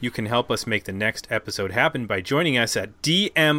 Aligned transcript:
You 0.00 0.10
can 0.10 0.26
help 0.26 0.50
us 0.50 0.66
make 0.66 0.84
the 0.84 0.92
next 0.92 1.26
episode 1.30 1.72
happen 1.72 2.06
by 2.06 2.22
joining 2.22 2.56
us 2.56 2.74
at 2.74 3.02
dmounion.com. 3.02 3.50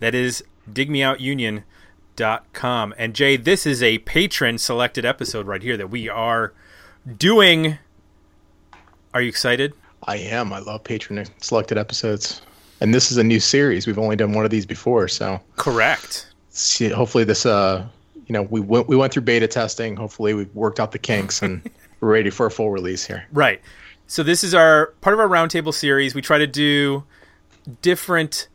That 0.00 0.14
is 0.14 0.42
digmeoutunion.com. 0.72 2.94
And 2.96 3.14
Jay, 3.14 3.36
this 3.36 3.66
is 3.66 3.82
a 3.82 3.98
patron 3.98 4.56
selected 4.56 5.04
episode 5.04 5.46
right 5.46 5.62
here 5.62 5.76
that 5.76 5.90
we 5.90 6.08
are 6.08 6.54
doing. 7.18 7.76
Are 9.12 9.20
you 9.20 9.28
excited? 9.28 9.74
I 10.04 10.16
am. 10.16 10.54
I 10.54 10.60
love 10.60 10.84
patron 10.84 11.26
selected 11.40 11.76
episodes. 11.76 12.40
And 12.80 12.94
this 12.94 13.12
is 13.12 13.18
a 13.18 13.24
new 13.24 13.40
series. 13.40 13.86
We've 13.86 13.98
only 13.98 14.16
done 14.16 14.32
one 14.32 14.46
of 14.46 14.50
these 14.50 14.66
before, 14.66 15.06
so 15.08 15.38
Correct. 15.56 16.32
see, 16.50 16.88
hopefully 16.88 17.24
this 17.24 17.44
uh 17.44 17.86
you 18.26 18.32
know, 18.32 18.42
we 18.42 18.60
went 18.60 18.88
we 18.88 18.96
went 18.96 19.12
through 19.12 19.22
beta 19.22 19.46
testing. 19.46 19.96
Hopefully 19.96 20.32
we've 20.32 20.54
worked 20.54 20.80
out 20.80 20.92
the 20.92 20.98
kinks 20.98 21.42
and 21.42 21.60
we're 22.00 22.12
ready 22.12 22.30
for 22.30 22.46
a 22.46 22.50
full 22.50 22.70
release 22.70 23.04
here. 23.04 23.26
Right. 23.32 23.60
So 24.06 24.22
this 24.22 24.44
is 24.44 24.54
our 24.54 24.88
part 25.00 25.14
of 25.14 25.20
our 25.20 25.28
roundtable 25.28 25.72
series. 25.72 26.14
We 26.14 26.20
try 26.20 26.38
to 26.38 26.46
do 26.46 27.04
different 27.80 28.48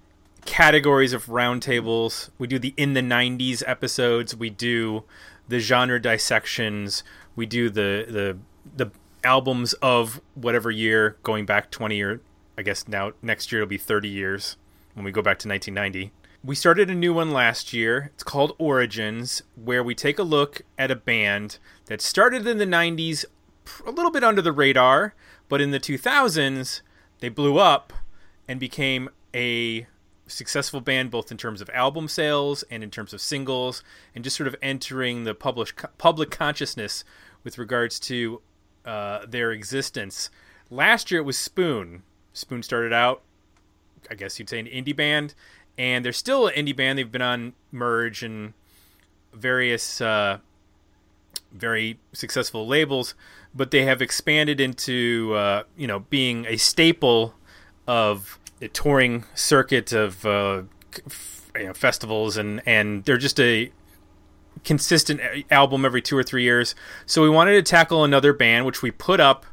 categories 0.45 1.12
of 1.12 1.25
roundtables. 1.25 2.30
We 2.38 2.48
do 2.48 2.59
the 2.59 2.73
in 2.77 2.94
the 2.94 3.02
'90s 3.02 3.64
episodes. 3.66 4.36
We 4.36 4.52
do 4.52 5.03
the 5.47 5.59
genre 5.59 6.00
dissections. 6.00 7.03
We 7.36 7.45
do 7.45 7.70
the 7.70 8.05
the 8.08 8.38
the 8.86 8.92
albums 9.23 9.73
of 9.73 10.22
whatever 10.36 10.70
year, 10.70 11.17
going 11.23 11.45
back 11.45 11.72
20 11.72 12.02
or 12.03 12.22
I 12.58 12.61
guess 12.61 12.88
now 12.88 13.14
next 13.22 13.52
year 13.52 13.61
it'll 13.61 13.70
be 13.70 13.77
30 13.77 14.08
years 14.08 14.55
when 14.94 15.03
we 15.03 15.11
go 15.11 15.22
back 15.22 15.39
to 15.39 15.50
1990. 15.50 16.11
We 16.44 16.55
started 16.55 16.89
a 16.89 16.95
new 16.95 17.14
one 17.14 17.31
last 17.31 17.73
year. 17.73 18.11
It's 18.14 18.23
called 18.23 18.55
Origins, 18.58 19.42
where 19.55 19.83
we 19.83 19.94
take 19.94 20.20
a 20.20 20.23
look 20.23 20.61
at 20.77 20.92
a 20.92 20.95
band 20.95 21.58
that 21.88 22.02
started 22.02 22.47
in 22.47 22.59
the 22.59 22.66
90s 22.66 23.25
a 23.86 23.92
little 23.92 24.11
bit 24.11 24.23
under 24.23 24.42
the 24.42 24.52
radar, 24.52 25.14
but 25.50 25.59
in 25.59 25.72
the 25.72 25.80
2000s, 25.80 26.81
they 27.19 27.30
blew 27.30 27.58
up 27.58 27.92
and 28.47 28.59
became 28.59 29.09
a 29.36 29.88
successful 30.28 30.80
band 30.80 31.11
both 31.11 31.31
in 31.31 31.38
terms 31.38 31.59
of 31.59 31.69
album 31.72 32.08
sales 32.08 32.64
and 32.69 32.83
in 32.83 32.92
terms 32.92 33.14
of 33.14 33.19
singles, 33.19 33.83
and 34.16 34.23
just 34.23 34.38
sort 34.38 34.47
of 34.47 34.55
entering 34.61 35.23
the 35.23 35.33
public 35.33 35.83
public 35.97 36.31
consciousness 36.31 37.03
with 37.44 37.58
regards 37.58 38.00
to 38.00 38.42
uh, 38.86 39.25
their 39.27 39.52
existence. 39.52 40.30
Last 40.70 41.11
year 41.11 41.22
it 41.22 41.25
was 41.25 41.38
Spoon. 41.38 42.03
Spoon 42.33 42.64
started 42.64 42.94
out, 42.94 43.22
I 44.09 44.16
guess 44.16 44.39
you'd 44.39 44.50
say, 44.50 44.59
an 44.59 44.67
indie 44.67 44.95
band, 44.95 45.33
and 45.77 46.05
they're 46.05 46.14
still 46.14 46.47
an 46.47 46.53
indie 46.53 46.75
band. 46.75 47.00
They've 47.00 47.11
been 47.11 47.22
on 47.22 47.53
Merge 47.72 48.23
and 48.23 48.53
various 49.33 50.00
uh, 50.00 50.39
very 51.52 52.00
successful 52.14 52.67
labels, 52.67 53.16
but 53.53 53.72
they 53.72 53.83
have 53.86 54.02
expanded 54.02 54.59
into 54.59 55.33
uh, 55.36 55.64
you 55.75 55.88
know 55.88 56.00
being 56.00 56.45
a 56.45 56.58
staple 56.58 57.36
of 57.88 58.39
the 58.59 58.67
touring 58.67 59.25
circuit 59.33 59.92
of 59.92 60.25
uh, 60.25 60.64
you 61.55 61.66
know, 61.66 61.73
festivals, 61.73 62.38
and 62.38 62.61
and 62.66 63.03
they're 63.05 63.17
just 63.17 63.39
a 63.39 63.72
consistent 64.64 65.22
album 65.50 65.86
every 65.86 66.02
two 66.02 66.17
or 66.17 66.23
three 66.23 66.44
years. 66.44 66.75
So 67.05 67.21
we 67.21 67.30
wanted 67.30 67.54
to 67.54 67.61
tackle 67.61 68.04
another 68.04 68.33
band, 68.33 68.66
which 68.66 68.81
we 68.81 68.92
put 68.92 69.20
up 69.20 69.45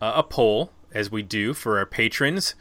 uh, 0.00 0.12
a 0.16 0.22
poll 0.22 0.72
as 0.92 1.10
we 1.10 1.22
do 1.22 1.54
for 1.54 1.78
our 1.78 1.86
patrons, 1.86 2.54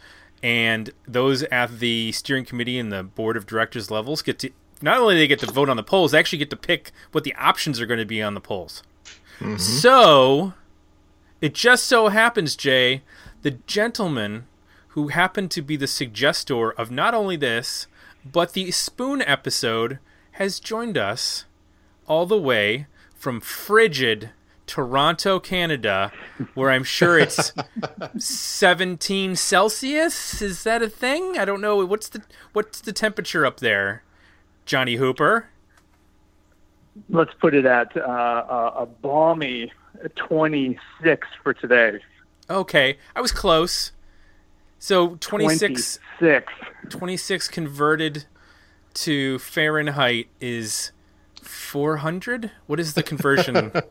and 0.43 0.91
those 1.07 1.43
at 1.43 1.79
the 1.79 2.11
steering 2.11 2.45
committee 2.45 2.77
and 2.77 2.91
the 2.91 3.03
board 3.03 3.37
of 3.37 3.45
directors 3.45 3.89
levels 3.89 4.21
get 4.21 4.39
to 4.39 4.51
not 4.85 4.99
only 4.99 5.15
do 5.15 5.19
they 5.19 5.27
get 5.27 5.39
to 5.39 5.51
vote 5.51 5.67
on 5.67 5.77
the 5.77 5.83
polls, 5.83 6.11
they 6.11 6.19
actually 6.19 6.37
get 6.37 6.51
to 6.51 6.55
pick 6.55 6.91
what 7.11 7.23
the 7.23 7.33
options 7.35 7.81
are 7.81 7.87
going 7.87 7.99
to 7.99 8.05
be 8.05 8.21
on 8.21 8.35
the 8.35 8.39
polls. 8.39 8.83
Mm-hmm. 9.39 9.57
So 9.57 10.53
it 11.41 11.55
just 11.55 11.85
so 11.85 12.09
happens, 12.09 12.55
Jay, 12.55 13.01
the 13.41 13.51
gentleman 13.51 14.45
who 14.89 15.07
happened 15.07 15.49
to 15.51 15.63
be 15.63 15.75
the 15.75 15.87
suggestor 15.87 16.71
of 16.77 16.91
not 16.91 17.15
only 17.15 17.35
this, 17.35 17.87
but 18.23 18.53
the 18.53 18.69
Spoon 18.69 19.23
episode 19.23 19.97
has 20.33 20.59
joined 20.59 20.97
us 20.97 21.45
all 22.07 22.27
the 22.27 22.39
way 22.39 22.85
from 23.15 23.41
frigid 23.41 24.29
Toronto, 24.67 25.39
Canada, 25.39 26.11
where 26.53 26.69
I'm 26.69 26.83
sure 26.83 27.17
it's 27.17 27.53
17 28.17 29.35
Celsius. 29.35 30.41
Is 30.41 30.63
that 30.63 30.81
a 30.81 30.89
thing? 30.89 31.37
I 31.37 31.45
don't 31.45 31.61
know. 31.61 31.83
What's 31.85 32.09
the 32.09 32.21
what's 32.53 32.81
the 32.81 32.93
temperature 32.93 33.45
up 33.45 33.59
there, 33.59 34.03
Johnny 34.65 34.95
Hooper? 34.95 35.49
let's 37.09 37.33
put 37.39 37.53
it 37.53 37.65
at 37.65 37.95
uh, 37.97 38.01
a, 38.01 38.73
a 38.83 38.85
balmy 38.85 39.71
26 40.15 41.27
for 41.43 41.53
today. 41.53 41.99
Okay, 42.49 42.97
I 43.15 43.21
was 43.21 43.31
close. 43.31 43.91
So 44.79 45.15
26, 45.19 45.99
26. 46.19 46.53
26 46.89 47.47
converted 47.47 48.25
to 48.93 49.39
Fahrenheit 49.39 50.27
is 50.39 50.91
400? 51.41 52.51
What 52.67 52.79
is 52.79 52.93
the 52.93 53.03
conversion? 53.03 53.71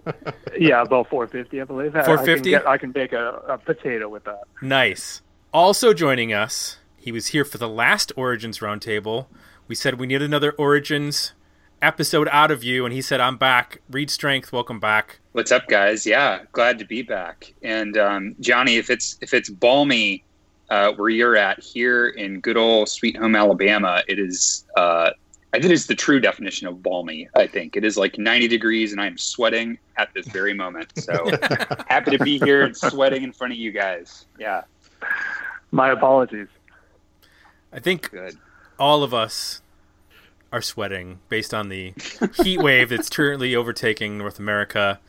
Yeah, 0.57 0.83
about 0.83 1.09
450, 1.11 1.61
I 1.61 1.65
believe. 1.65 1.97
I- 1.97 2.05
450? 2.05 2.55
I 2.55 2.59
can, 2.59 2.63
get, 2.63 2.69
I 2.71 2.79
can 2.79 2.93
bake 2.93 3.13
a, 3.13 3.43
a 3.49 3.59
potato 3.59 4.09
with 4.09 4.23
that. 4.25 4.43
nice. 4.63 5.21
Also 5.53 5.93
joining 5.93 6.33
us, 6.33 6.79
he 6.97 7.11
was 7.11 7.29
here 7.29 7.45
for 7.45 7.59
the 7.59 7.69
last 7.69 8.13
Origins 8.17 8.61
Roundtable. 8.61 9.27
We 9.67 9.75
said 9.75 9.99
we 9.99 10.07
need 10.07 10.21
another 10.21 10.53
Origins 10.53 11.33
episode 11.81 12.29
out 12.31 12.51
of 12.51 12.63
you, 12.63 12.85
and 12.85 12.93
he 12.93 13.01
said, 13.01 13.21
I'm 13.21 13.39
back. 13.39 13.81
Reed 13.91 14.11
Strength, 14.11 14.53
welcome 14.53 14.79
back. 14.79 15.21
What's 15.33 15.53
up, 15.53 15.69
guys? 15.69 16.05
Yeah, 16.05 16.41
glad 16.53 16.79
to 16.81 16.85
be 16.85 17.01
back. 17.01 17.55
And 17.63 17.97
um, 17.97 18.37
Johnny, 18.41 18.77
if 18.77 18.91
it's 18.91 19.17
if 19.23 19.33
it's 19.33 19.49
balmy 19.49 20.23
uh, 20.69 20.93
where 20.93 21.09
you're 21.09 21.37
at 21.37 21.61
here 21.63 22.09
in 22.09 22.41
good 22.41 22.59
old 22.59 22.91
Sweet 22.91 23.17
Home 23.17 23.35
Alabama, 23.35 24.03
it 24.07 24.19
is. 24.19 24.67
Uh, 24.77 25.11
I 25.55 25.61
think 25.61 25.73
it's 25.73 25.87
the 25.87 25.95
true 25.95 26.19
definition 26.21 26.67
of 26.67 26.83
balmy. 26.83 27.29
I 27.37 27.47
think 27.47 27.77
it 27.77 27.85
is 27.85 27.97
like 27.97 28.19
90 28.19 28.49
degrees, 28.49 28.91
and 28.91 29.01
I'm 29.01 29.17
sweating 29.17 29.79
at 29.97 30.13
this 30.13 30.27
very 30.27 30.53
moment. 30.53 30.93
So 30.99 31.31
happy 31.89 32.19
to 32.19 32.25
be 32.25 32.39
here 32.41 32.65
and 32.65 32.77
sweating 32.77 33.23
in 33.23 33.33
front 33.33 33.53
of 33.53 33.59
you 33.59 33.71
guys. 33.71 34.27
Yeah, 34.39 34.63
My 35.71 35.91
apologies. 35.93 36.49
I 37.73 37.79
think 37.79 38.11
good. 38.11 38.37
All 38.79 39.03
of 39.03 39.15
us 39.15 39.63
are 40.53 40.63
sweating 40.63 41.19
based 41.29 41.53
on 41.53 41.69
the 41.69 41.95
heat 42.43 42.59
wave 42.63 42.89
that's 42.91 43.09
currently 43.09 43.57
overtaking 43.57 44.19
North 44.19 44.39
America. 44.39 45.01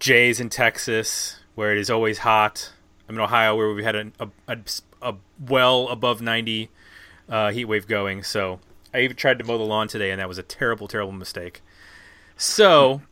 Jay's 0.00 0.40
in 0.40 0.48
Texas, 0.48 1.38
where 1.54 1.72
it 1.72 1.78
is 1.78 1.90
always 1.90 2.18
hot. 2.18 2.72
I'm 3.08 3.14
in 3.14 3.20
Ohio, 3.20 3.56
where 3.56 3.72
we 3.72 3.84
had 3.84 3.94
a, 3.94 4.12
a, 4.18 4.28
a, 4.48 4.58
a 5.00 5.14
well 5.38 5.88
above 5.88 6.20
90 6.20 6.68
uh, 7.28 7.50
heat 7.50 7.66
wave 7.66 7.86
going. 7.86 8.22
So 8.22 8.58
I 8.92 9.00
even 9.00 9.16
tried 9.16 9.38
to 9.38 9.44
mow 9.44 9.58
the 9.58 9.64
lawn 9.64 9.88
today, 9.88 10.10
and 10.10 10.20
that 10.20 10.28
was 10.28 10.38
a 10.38 10.42
terrible, 10.42 10.88
terrible 10.88 11.12
mistake. 11.12 11.62
So, 12.36 13.02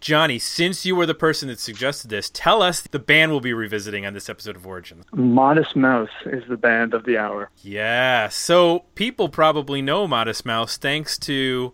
Johnny, 0.00 0.38
since 0.38 0.84
you 0.84 0.94
were 0.94 1.06
the 1.06 1.14
person 1.14 1.48
that 1.48 1.58
suggested 1.58 2.08
this, 2.08 2.30
tell 2.30 2.62
us 2.62 2.80
the 2.80 2.98
band 2.98 3.30
we'll 3.30 3.40
be 3.40 3.52
revisiting 3.52 4.06
on 4.06 4.14
this 4.14 4.28
episode 4.28 4.56
of 4.56 4.66
Origins. 4.66 5.04
Modest 5.12 5.74
Mouse 5.74 6.10
is 6.26 6.44
the 6.48 6.56
band 6.56 6.94
of 6.94 7.04
the 7.04 7.18
hour. 7.18 7.50
Yeah. 7.62 8.28
So 8.28 8.84
people 8.94 9.28
probably 9.28 9.82
know 9.82 10.06
Modest 10.06 10.44
Mouse 10.44 10.76
thanks 10.76 11.18
to 11.20 11.72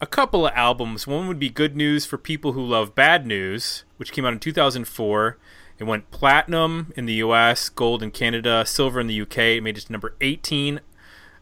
a 0.00 0.06
couple 0.06 0.46
of 0.46 0.52
albums. 0.54 1.06
One 1.06 1.28
would 1.28 1.38
be 1.38 1.50
Good 1.50 1.76
News 1.76 2.06
for 2.06 2.18
People 2.18 2.52
Who 2.52 2.64
Love 2.64 2.94
Bad 2.94 3.26
News, 3.26 3.84
which 3.96 4.12
came 4.12 4.24
out 4.24 4.32
in 4.32 4.40
2004. 4.40 5.38
It 5.78 5.84
went 5.84 6.10
platinum 6.10 6.92
in 6.96 7.06
the 7.06 7.14
US, 7.14 7.68
gold 7.68 8.02
in 8.02 8.10
Canada, 8.10 8.64
silver 8.66 9.00
in 9.00 9.06
the 9.06 9.20
UK. 9.20 9.38
It 9.38 9.62
made 9.62 9.76
it 9.76 9.82
to 9.82 9.92
number 9.92 10.14
18 10.20 10.80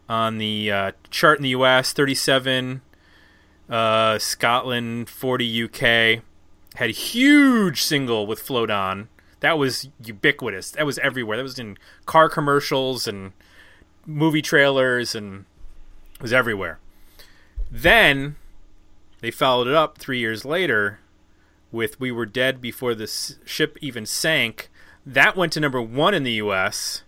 on 0.09 0.39
the 0.39 0.71
uh, 0.71 0.93
chart 1.11 1.39
in 1.39 1.43
the 1.43 1.51
US, 1.51 1.93
37 1.93 2.83
uh, 3.73 4.19
Scotland, 4.19 5.09
40 5.09 5.65
UK. 5.65 6.23
Had 6.75 6.91
a 6.91 6.93
huge 6.93 7.83
single 7.83 8.27
with 8.27 8.41
Float 8.41 8.71
On. 8.71 9.09
That 9.41 9.59
was 9.59 9.89
ubiquitous. 10.05 10.71
That 10.71 10.87
was 10.87 10.99
everywhere. 10.99 11.37
That 11.37 11.43
was 11.43 11.59
in 11.59 11.77
car 12.07 12.29
commercials 12.29 13.09
and 13.09 13.33
movie 14.07 14.43
trailers 14.43 15.15
and 15.15 15.45
it 16.15 16.23
was 16.23 16.33
everywhere. 16.33 16.79
Then 17.71 18.37
they 19.21 19.31
followed 19.31 19.67
it 19.67 19.75
up 19.75 19.99
three 19.99 20.19
years 20.19 20.45
later 20.45 21.01
with 21.71 21.99
We 21.99 22.13
Were 22.13 22.27
Dead 22.27 22.61
Before 22.61 22.95
the 22.95 23.07
Ship 23.45 23.77
Even 23.81 24.07
Sank. 24.07 24.71
That 25.05 25.37
went 25.37 25.53
to 25.55 25.61
number 25.61 25.83
one 25.83 26.15
in 26.15 26.23
the 26.23 26.33
US 26.33 27.03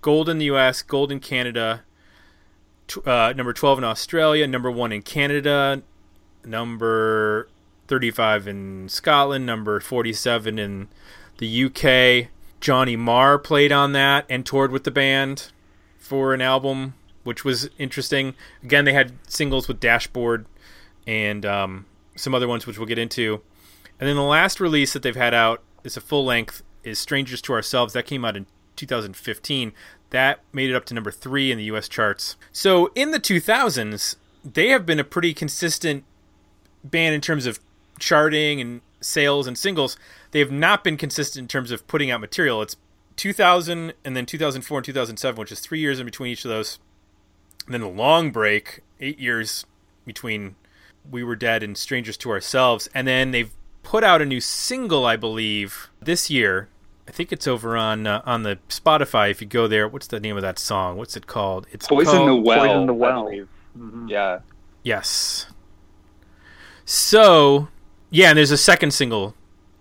gold 0.00 0.28
in 0.28 0.38
the 0.38 0.46
U.S., 0.46 0.82
gold 0.82 1.10
in 1.10 1.20
Canada, 1.20 1.82
uh, 3.04 3.32
number 3.36 3.52
12 3.52 3.78
in 3.78 3.84
Australia, 3.84 4.46
number 4.46 4.70
one 4.70 4.92
in 4.92 5.02
Canada, 5.02 5.82
number 6.48 7.48
35 7.88 8.48
in 8.48 8.88
Scotland, 8.88 9.46
number 9.46 9.80
47 9.80 10.58
in 10.58 10.88
the 11.38 11.64
UK. 11.64 12.30
Johnny 12.60 12.96
Marr 12.96 13.38
played 13.38 13.72
on 13.72 13.92
that 13.92 14.26
and 14.28 14.44
toured 14.44 14.72
with 14.72 14.84
the 14.84 14.90
band 14.90 15.50
for 15.98 16.34
an 16.34 16.40
album, 16.40 16.94
which 17.24 17.44
was 17.44 17.70
interesting. 17.78 18.34
Again, 18.62 18.84
they 18.84 18.92
had 18.92 19.12
singles 19.28 19.68
with 19.68 19.80
Dashboard 19.80 20.46
and 21.06 21.46
um, 21.46 21.86
some 22.16 22.34
other 22.34 22.48
ones, 22.48 22.66
which 22.66 22.78
we'll 22.78 22.86
get 22.86 22.98
into. 22.98 23.40
And 24.00 24.08
then 24.08 24.16
the 24.16 24.22
last 24.22 24.60
release 24.60 24.92
that 24.92 25.02
they've 25.02 25.16
had 25.16 25.34
out 25.34 25.62
is 25.84 25.96
a 25.96 26.00
full 26.00 26.24
length 26.24 26.62
is 26.84 26.98
Strangers 26.98 27.42
to 27.42 27.52
Ourselves. 27.52 27.92
That 27.92 28.06
came 28.06 28.24
out 28.24 28.36
in 28.36 28.46
2015. 28.76 29.72
That 30.10 30.40
made 30.52 30.70
it 30.70 30.74
up 30.74 30.84
to 30.86 30.94
number 30.94 31.10
three 31.10 31.52
in 31.52 31.58
the 31.58 31.64
US 31.64 31.88
charts. 31.88 32.36
So 32.52 32.90
in 32.94 33.10
the 33.10 33.20
2000s, 33.20 34.16
they 34.44 34.68
have 34.68 34.86
been 34.86 35.00
a 35.00 35.04
pretty 35.04 35.34
consistent 35.34 36.04
band 36.84 37.14
in 37.14 37.20
terms 37.20 37.46
of 37.46 37.60
charting 37.98 38.60
and 38.60 38.80
sales 39.00 39.46
and 39.46 39.56
singles. 39.56 39.96
They 40.30 40.38
have 40.40 40.50
not 40.52 40.84
been 40.84 40.96
consistent 40.96 41.44
in 41.44 41.48
terms 41.48 41.70
of 41.70 41.86
putting 41.86 42.10
out 42.10 42.20
material. 42.20 42.62
It's 42.62 42.76
2000 43.16 43.92
and 44.04 44.16
then 44.16 44.26
2004 44.26 44.78
and 44.78 44.84
2007, 44.84 45.38
which 45.40 45.52
is 45.52 45.60
three 45.60 45.80
years 45.80 45.98
in 46.00 46.06
between 46.06 46.32
each 46.32 46.44
of 46.44 46.50
those. 46.50 46.78
And 47.66 47.74
then 47.74 47.80
the 47.80 47.88
long 47.88 48.30
break, 48.30 48.80
eight 49.00 49.18
years 49.18 49.66
between 50.06 50.54
We 51.10 51.22
Were 51.24 51.36
Dead 51.36 51.62
and 51.62 51.76
Strangers 51.76 52.16
to 52.18 52.30
Ourselves. 52.30 52.88
And 52.94 53.06
then 53.06 53.30
they've 53.32 53.50
put 53.82 54.04
out 54.04 54.22
a 54.22 54.26
new 54.26 54.40
single, 54.40 55.04
I 55.04 55.16
believe, 55.16 55.88
this 56.00 56.30
year. 56.30 56.68
I 57.06 57.10
think 57.10 57.32
it's 57.32 57.46
over 57.48 57.74
on 57.76 58.06
uh, 58.06 58.20
on 58.26 58.42
the 58.42 58.58
Spotify. 58.68 59.30
If 59.30 59.40
you 59.40 59.46
go 59.46 59.66
there, 59.66 59.88
what's 59.88 60.06
the 60.08 60.20
name 60.20 60.36
of 60.36 60.42
that 60.42 60.58
song? 60.58 60.98
What's 60.98 61.16
it 61.16 61.26
called? 61.26 61.66
It's 61.72 61.86
Poison 61.88 62.14
called, 62.14 62.28
the 62.28 62.34
Well. 62.36 62.58
Poison 62.66 62.86
the 62.86 62.92
Well. 62.94 63.24
believe. 63.24 63.48
Mhm. 63.78 64.10
Yeah. 64.10 64.40
Yes. 64.82 65.46
So, 66.90 67.68
yeah, 68.08 68.30
and 68.30 68.38
there's 68.38 68.50
a 68.50 68.56
second 68.56 68.92
single, 68.92 69.34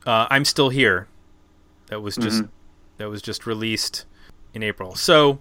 uh, 0.05 0.27
"I'm 0.29 0.43
Still 0.43 0.67
Here," 0.67 1.07
that 1.85 2.01
was 2.01 2.17
just 2.17 2.43
that 2.97 3.09
was 3.09 3.21
just 3.21 3.45
released 3.45 4.03
in 4.53 4.61
April. 4.61 4.93
So, 4.93 5.39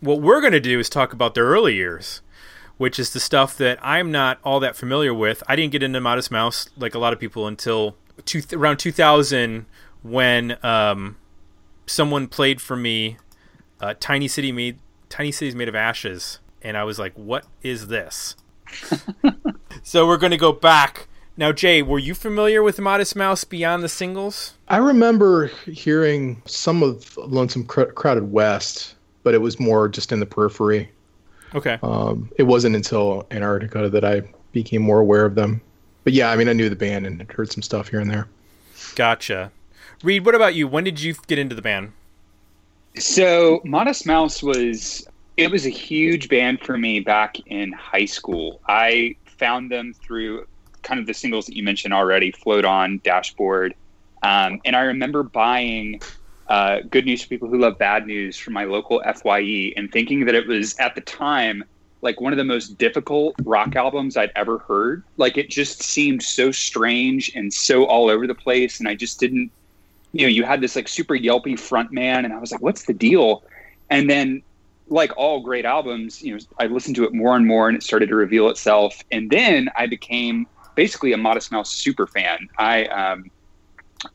what 0.00 0.20
we're 0.20 0.42
going 0.42 0.52
to 0.52 0.60
do 0.60 0.78
is 0.78 0.90
talk 0.90 1.14
about 1.14 1.34
their 1.34 1.46
early 1.46 1.74
years, 1.74 2.20
which 2.76 2.98
is 2.98 3.14
the 3.14 3.18
stuff 3.18 3.56
that 3.56 3.78
I'm 3.80 4.12
not 4.12 4.38
all 4.44 4.60
that 4.60 4.76
familiar 4.76 5.14
with. 5.14 5.42
I 5.48 5.56
didn't 5.56 5.72
get 5.72 5.82
into 5.82 6.02
Modest 6.02 6.30
Mouse 6.30 6.68
like 6.76 6.94
a 6.94 6.98
lot 6.98 7.14
of 7.14 7.18
people 7.18 7.46
until 7.46 7.96
two, 8.26 8.42
around 8.52 8.76
2000 8.76 9.64
when 10.02 10.58
um, 10.62 11.16
someone 11.86 12.28
played 12.28 12.60
for 12.60 12.76
me 12.76 13.16
uh, 13.80 13.94
"Tiny 14.00 14.28
City 14.28 14.52
Made 14.52 14.80
Tiny 15.08 15.32
Cities 15.32 15.54
Made 15.54 15.70
of 15.70 15.74
Ashes," 15.74 16.40
and 16.60 16.76
I 16.76 16.84
was 16.84 16.98
like, 16.98 17.14
"What 17.14 17.46
is 17.62 17.86
this?" 17.86 18.36
so 19.82 20.06
we're 20.06 20.16
going 20.16 20.30
to 20.30 20.36
go 20.36 20.52
back 20.52 21.08
now. 21.36 21.52
Jay, 21.52 21.82
were 21.82 21.98
you 21.98 22.14
familiar 22.14 22.62
with 22.62 22.80
Modest 22.80 23.16
Mouse 23.16 23.44
beyond 23.44 23.82
the 23.82 23.88
singles? 23.88 24.54
I 24.68 24.78
remember 24.78 25.46
hearing 25.66 26.42
some 26.46 26.82
of 26.82 27.16
Lonesome 27.16 27.66
Cr- 27.66 27.84
Crowded 27.84 28.30
West, 28.32 28.94
but 29.22 29.34
it 29.34 29.38
was 29.38 29.58
more 29.58 29.88
just 29.88 30.12
in 30.12 30.20
the 30.20 30.26
periphery. 30.26 30.90
Okay. 31.54 31.78
Um, 31.82 32.30
it 32.36 32.44
wasn't 32.44 32.76
until 32.76 33.26
Antarctica 33.30 33.88
that 33.88 34.04
I 34.04 34.22
became 34.52 34.82
more 34.82 35.00
aware 35.00 35.24
of 35.24 35.34
them. 35.34 35.60
But 36.04 36.12
yeah, 36.12 36.30
I 36.30 36.36
mean, 36.36 36.48
I 36.48 36.52
knew 36.52 36.68
the 36.68 36.76
band 36.76 37.06
and 37.06 37.18
had 37.20 37.32
heard 37.32 37.50
some 37.52 37.62
stuff 37.62 37.88
here 37.88 38.00
and 38.00 38.10
there. 38.10 38.28
Gotcha. 38.94 39.52
Reed, 40.02 40.24
what 40.26 40.34
about 40.34 40.54
you? 40.54 40.68
When 40.68 40.84
did 40.84 41.00
you 41.00 41.14
get 41.26 41.38
into 41.38 41.54
the 41.54 41.62
band? 41.62 41.92
So 42.96 43.60
Modest 43.64 44.06
Mouse 44.06 44.42
was 44.42 45.06
it 45.36 45.50
was 45.50 45.66
a 45.66 45.70
huge 45.70 46.28
band 46.28 46.60
for 46.60 46.78
me 46.78 47.00
back 47.00 47.38
in 47.46 47.72
high 47.72 48.04
school. 48.04 48.60
I 48.68 49.16
found 49.38 49.70
them 49.70 49.94
through 49.94 50.46
kind 50.82 51.00
of 51.00 51.06
the 51.06 51.14
singles 51.14 51.46
that 51.46 51.56
you 51.56 51.62
mentioned 51.62 51.94
already, 51.94 52.30
Float 52.30 52.64
On, 52.64 53.00
Dashboard. 53.04 53.74
Um, 54.22 54.60
and 54.64 54.74
I 54.76 54.82
remember 54.82 55.22
buying 55.22 56.00
uh, 56.48 56.80
Good 56.90 57.06
News 57.06 57.22
for 57.22 57.28
People 57.28 57.48
Who 57.48 57.58
Love 57.58 57.78
Bad 57.78 58.06
News 58.06 58.36
from 58.36 58.52
my 58.52 58.64
local 58.64 59.02
FYE 59.02 59.72
and 59.76 59.90
thinking 59.90 60.26
that 60.26 60.34
it 60.34 60.46
was 60.46 60.76
at 60.78 60.94
the 60.94 61.00
time 61.00 61.64
like 62.02 62.20
one 62.20 62.34
of 62.34 62.36
the 62.36 62.44
most 62.44 62.76
difficult 62.76 63.34
rock 63.44 63.76
albums 63.76 64.16
I'd 64.16 64.32
ever 64.36 64.58
heard. 64.58 65.02
Like 65.16 65.38
it 65.38 65.48
just 65.48 65.82
seemed 65.82 66.22
so 66.22 66.52
strange 66.52 67.32
and 67.34 67.52
so 67.52 67.86
all 67.86 68.10
over 68.10 68.26
the 68.26 68.34
place. 68.34 68.78
And 68.78 68.88
I 68.88 68.94
just 68.94 69.18
didn't 69.18 69.50
you 70.14 70.22
know, 70.22 70.28
you 70.28 70.44
had 70.44 70.60
this 70.60 70.76
like 70.76 70.88
super 70.88 71.14
yelpy 71.14 71.58
front 71.58 71.92
man, 71.92 72.24
and 72.24 72.32
I 72.32 72.38
was 72.38 72.52
like, 72.52 72.62
what's 72.62 72.84
the 72.84 72.94
deal? 72.94 73.42
And 73.90 74.08
then, 74.08 74.42
like 74.88 75.16
all 75.16 75.40
great 75.40 75.64
albums, 75.64 76.22
you 76.22 76.34
know, 76.34 76.40
I 76.58 76.66
listened 76.66 76.96
to 76.96 77.04
it 77.04 77.12
more 77.12 77.36
and 77.36 77.46
more, 77.46 77.68
and 77.68 77.76
it 77.76 77.82
started 77.82 78.08
to 78.08 78.16
reveal 78.16 78.48
itself. 78.48 79.02
And 79.10 79.30
then 79.30 79.68
I 79.76 79.86
became 79.86 80.46
basically 80.74 81.12
a 81.12 81.16
Modest 81.16 81.52
Mouse 81.52 81.70
super 81.70 82.06
fan. 82.06 82.48
I 82.58 82.84
um, 82.86 83.30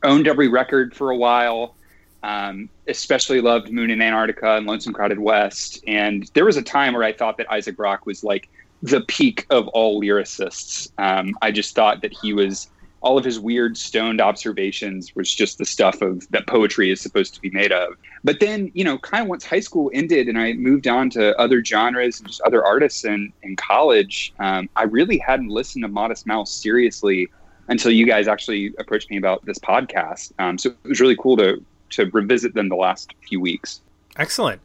owned 0.02 0.28
every 0.28 0.48
record 0.48 0.94
for 0.94 1.10
a 1.10 1.16
while. 1.16 1.74
Um, 2.22 2.68
especially 2.86 3.40
loved 3.40 3.72
Moon 3.72 3.90
in 3.90 4.02
Antarctica 4.02 4.56
and 4.56 4.66
Lonesome 4.66 4.92
Crowded 4.92 5.18
West. 5.18 5.82
And 5.86 6.30
there 6.34 6.44
was 6.44 6.58
a 6.58 6.62
time 6.62 6.92
where 6.92 7.02
I 7.02 7.14
thought 7.14 7.38
that 7.38 7.50
Isaac 7.50 7.76
Brock 7.76 8.04
was 8.04 8.22
like 8.22 8.50
the 8.82 9.00
peak 9.02 9.46
of 9.48 9.68
all 9.68 10.02
lyricists. 10.02 10.90
Um, 10.98 11.34
I 11.40 11.50
just 11.50 11.74
thought 11.74 12.02
that 12.02 12.12
he 12.12 12.34
was 12.34 12.68
all 13.02 13.16
of 13.16 13.24
his 13.24 13.40
weird 13.40 13.76
stoned 13.76 14.20
observations 14.20 15.14
was 15.14 15.34
just 15.34 15.58
the 15.58 15.64
stuff 15.64 16.02
of 16.02 16.30
that 16.30 16.46
poetry 16.46 16.90
is 16.90 17.00
supposed 17.00 17.34
to 17.34 17.40
be 17.40 17.50
made 17.50 17.72
of. 17.72 17.94
But 18.24 18.40
then, 18.40 18.70
you 18.74 18.84
know, 18.84 18.98
kind 18.98 19.22
of 19.22 19.28
once 19.28 19.44
high 19.44 19.60
school 19.60 19.90
ended 19.94 20.28
and 20.28 20.38
I 20.38 20.52
moved 20.52 20.86
on 20.86 21.08
to 21.10 21.38
other 21.38 21.64
genres 21.64 22.18
and 22.20 22.28
just 22.28 22.40
other 22.42 22.64
artists 22.64 23.04
in, 23.04 23.32
in 23.42 23.56
college, 23.56 24.34
um, 24.38 24.68
I 24.76 24.82
really 24.84 25.18
hadn't 25.18 25.48
listened 25.48 25.82
to 25.84 25.88
Modest 25.88 26.26
Mouse 26.26 26.52
seriously 26.52 27.28
until 27.68 27.90
you 27.90 28.06
guys 28.06 28.28
actually 28.28 28.74
approached 28.78 29.10
me 29.10 29.16
about 29.16 29.44
this 29.46 29.58
podcast. 29.58 30.32
Um, 30.38 30.58
so 30.58 30.70
it 30.70 30.88
was 30.88 31.00
really 31.00 31.16
cool 31.16 31.36
to 31.38 31.64
to 31.90 32.06
revisit 32.06 32.54
them 32.54 32.68
the 32.68 32.76
last 32.76 33.14
few 33.28 33.40
weeks. 33.40 33.80
Excellent. 34.16 34.60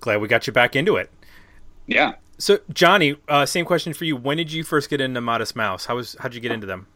Glad 0.00 0.20
we 0.20 0.28
got 0.28 0.46
you 0.46 0.52
back 0.52 0.74
into 0.74 0.96
it. 0.96 1.10
Yeah. 1.86 2.14
So, 2.36 2.58
Johnny, 2.72 3.16
uh, 3.28 3.46
same 3.46 3.64
question 3.64 3.92
for 3.92 4.04
you. 4.04 4.16
When 4.16 4.36
did 4.36 4.52
you 4.52 4.64
first 4.64 4.90
get 4.90 5.00
into 5.00 5.20
Modest 5.20 5.54
Mouse? 5.54 5.86
How 5.86 5.96
was 5.96 6.16
how'd 6.18 6.34
you 6.34 6.40
get 6.40 6.50
into 6.50 6.66
them? 6.66 6.88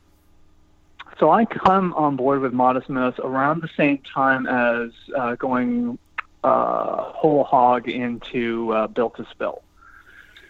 So 1.19 1.31
I 1.31 1.45
come 1.45 1.95
on 1.95 2.17
board 2.17 2.41
with 2.41 2.53
Modest 2.53 2.89
Mouse 2.89 3.19
around 3.19 3.63
the 3.63 3.71
same 3.77 3.99
time 3.99 4.47
as 4.47 4.93
uh, 5.17 5.35
going 5.35 5.99
uh, 6.45 7.03
whole 7.13 7.45
hog 7.45 7.89
into 7.89 8.73
uh, 8.73 8.87
Built 8.87 9.17
to 9.17 9.27
Spill. 9.31 9.63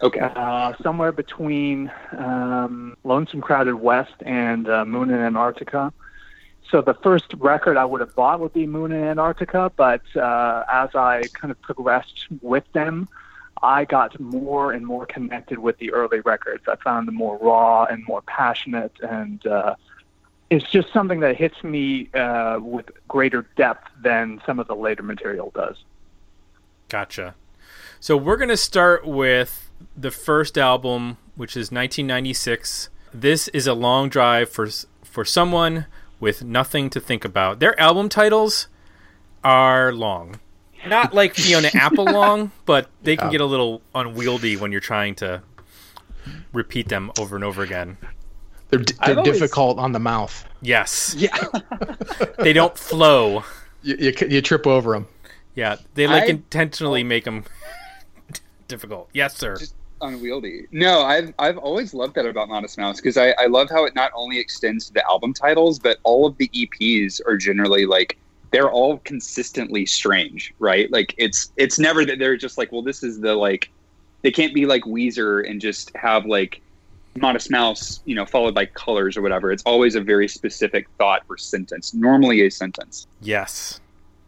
Okay. 0.02 0.20
Uh, 0.20 0.74
somewhere 0.82 1.10
between 1.10 1.90
um, 2.16 2.96
Lonesome 3.02 3.40
Crowded 3.40 3.74
West 3.76 4.14
and 4.20 4.68
uh, 4.68 4.84
Moon 4.84 5.10
in 5.10 5.18
Antarctica. 5.18 5.92
So 6.70 6.82
the 6.82 6.94
first 6.94 7.32
record 7.38 7.76
I 7.76 7.84
would 7.84 8.00
have 8.00 8.14
bought 8.14 8.38
would 8.40 8.52
be 8.52 8.66
Moon 8.66 8.92
in 8.92 9.02
Antarctica, 9.02 9.72
but 9.74 10.02
uh, 10.14 10.64
as 10.70 10.90
I 10.94 11.24
kind 11.32 11.50
of 11.50 11.60
progressed 11.62 12.26
with 12.42 12.70
them, 12.74 13.08
I 13.62 13.86
got 13.86 14.20
more 14.20 14.72
and 14.72 14.86
more 14.86 15.06
connected 15.06 15.58
with 15.58 15.78
the 15.78 15.92
early 15.92 16.20
records. 16.20 16.64
I 16.68 16.76
found 16.76 17.08
them 17.08 17.14
more 17.14 17.38
raw 17.38 17.84
and 17.84 18.04
more 18.06 18.22
passionate, 18.22 18.92
and 19.02 19.44
uh, 19.46 19.74
it's 20.50 20.70
just 20.70 20.92
something 20.92 21.20
that 21.20 21.36
hits 21.36 21.62
me 21.62 22.08
uh, 22.14 22.58
with 22.60 22.86
greater 23.06 23.46
depth 23.56 23.88
than 24.02 24.40
some 24.46 24.58
of 24.58 24.66
the 24.66 24.74
later 24.74 25.02
material 25.02 25.52
does. 25.54 25.76
Gotcha. 26.88 27.34
So 28.00 28.16
we're 28.16 28.36
going 28.36 28.48
to 28.48 28.56
start 28.56 29.06
with 29.06 29.70
the 29.96 30.10
first 30.10 30.56
album, 30.56 31.18
which 31.36 31.52
is 31.52 31.70
1996. 31.70 32.88
This 33.12 33.48
is 33.48 33.66
a 33.66 33.74
long 33.74 34.08
drive 34.08 34.48
for 34.48 34.68
for 35.02 35.24
someone 35.24 35.86
with 36.20 36.44
nothing 36.44 36.90
to 36.90 37.00
think 37.00 37.24
about. 37.24 37.60
Their 37.60 37.78
album 37.80 38.08
titles 38.08 38.68
are 39.42 39.92
long. 39.92 40.38
Not 40.86 41.12
like 41.12 41.34
Fiona 41.34 41.70
Apple 41.74 42.04
long, 42.12 42.52
but 42.66 42.88
they 43.02 43.16
can 43.16 43.30
get 43.30 43.40
a 43.40 43.46
little 43.46 43.82
unwieldy 43.94 44.56
when 44.56 44.70
you're 44.70 44.80
trying 44.80 45.14
to 45.16 45.42
repeat 46.52 46.88
them 46.88 47.10
over 47.18 47.34
and 47.34 47.44
over 47.44 47.62
again. 47.62 47.98
They're, 48.70 48.80
they're 48.80 48.96
I've 49.00 49.18
always- 49.18 49.32
difficult 49.32 49.78
on 49.78 49.92
the 49.92 49.98
mouth. 50.00 50.44
Yes. 50.60 51.14
Yeah. 51.16 51.28
They 52.38 52.52
don't 52.52 52.76
flow. 52.78 53.42
You, 53.82 53.96
you, 53.98 54.12
you 54.28 54.42
trip 54.42 54.66
over 54.66 54.92
them. 54.92 55.06
Yeah, 55.54 55.76
they 55.94 56.06
like 56.06 56.24
I- 56.24 56.26
intentionally 56.26 57.02
make 57.02 57.24
them 57.24 57.44
difficult. 58.68 59.08
Yes, 59.12 59.36
sir. 59.36 59.56
Just 59.56 59.74
unwieldy. 60.00 60.66
No, 60.70 61.02
I've 61.02 61.32
I've 61.38 61.58
always 61.58 61.94
loved 61.94 62.14
that 62.14 62.26
about 62.26 62.48
Modest 62.48 62.78
Mouse 62.78 62.96
because 62.96 63.16
I, 63.16 63.30
I 63.38 63.46
love 63.46 63.68
how 63.70 63.84
it 63.84 63.94
not 63.94 64.12
only 64.14 64.38
extends 64.38 64.86
to 64.86 64.94
the 64.94 65.04
album 65.08 65.34
titles, 65.34 65.78
but 65.78 65.98
all 66.04 66.26
of 66.26 66.36
the 66.38 66.48
EPs 66.48 67.20
are 67.26 67.36
generally 67.36 67.86
like 67.86 68.18
they're 68.50 68.70
all 68.70 68.98
consistently 68.98 69.84
strange, 69.84 70.54
right? 70.58 70.90
Like 70.92 71.14
it's 71.18 71.52
it's 71.56 71.78
never 71.78 72.04
that 72.04 72.18
they're 72.18 72.36
just 72.36 72.56
like, 72.58 72.70
well, 72.72 72.82
this 72.82 73.02
is 73.02 73.20
the 73.20 73.34
like 73.34 73.70
they 74.22 74.30
can't 74.30 74.54
be 74.54 74.66
like 74.66 74.84
Weezer 74.84 75.48
and 75.48 75.60
just 75.60 75.94
have 75.96 76.24
like 76.26 76.60
Modest 77.16 77.50
Mouse, 77.50 78.00
you 78.04 78.14
know, 78.14 78.24
followed 78.24 78.54
by 78.54 78.66
colors 78.66 79.16
or 79.16 79.22
whatever. 79.22 79.50
It's 79.50 79.62
always 79.64 79.94
a 79.94 80.00
very 80.00 80.28
specific 80.28 80.88
thought 80.98 81.22
or 81.28 81.36
sentence, 81.36 81.94
normally 81.94 82.46
a 82.46 82.50
sentence. 82.50 83.06
Yes. 83.20 83.80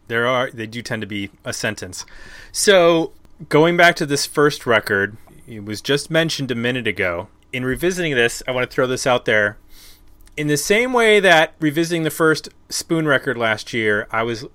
There 0.07 0.27
are 0.27 0.51
they 0.51 0.67
do 0.67 0.81
tend 0.81 1.01
to 1.01 1.07
be 1.07 1.29
a 1.45 1.53
sentence. 1.53 2.05
So 2.51 3.13
going 3.49 3.77
back 3.77 3.95
to 3.97 4.05
this 4.05 4.25
first 4.25 4.65
record, 4.65 5.17
it 5.47 5.63
was 5.63 5.81
just 5.81 6.11
mentioned 6.11 6.51
a 6.51 6.55
minute 6.55 6.87
ago. 6.87 7.29
In 7.53 7.65
revisiting 7.65 8.15
this, 8.15 8.43
I 8.47 8.51
want 8.51 8.69
to 8.69 8.73
throw 8.73 8.87
this 8.87 9.07
out 9.07 9.25
there. 9.25 9.57
In 10.37 10.47
the 10.47 10.57
same 10.57 10.93
way 10.93 11.19
that 11.19 11.55
revisiting 11.59 12.03
the 12.03 12.09
first 12.09 12.49
Spoon 12.69 13.07
record 13.07 13.37
last 13.37 13.73
year, 13.73 14.07
I 14.11 14.23
was 14.23 14.45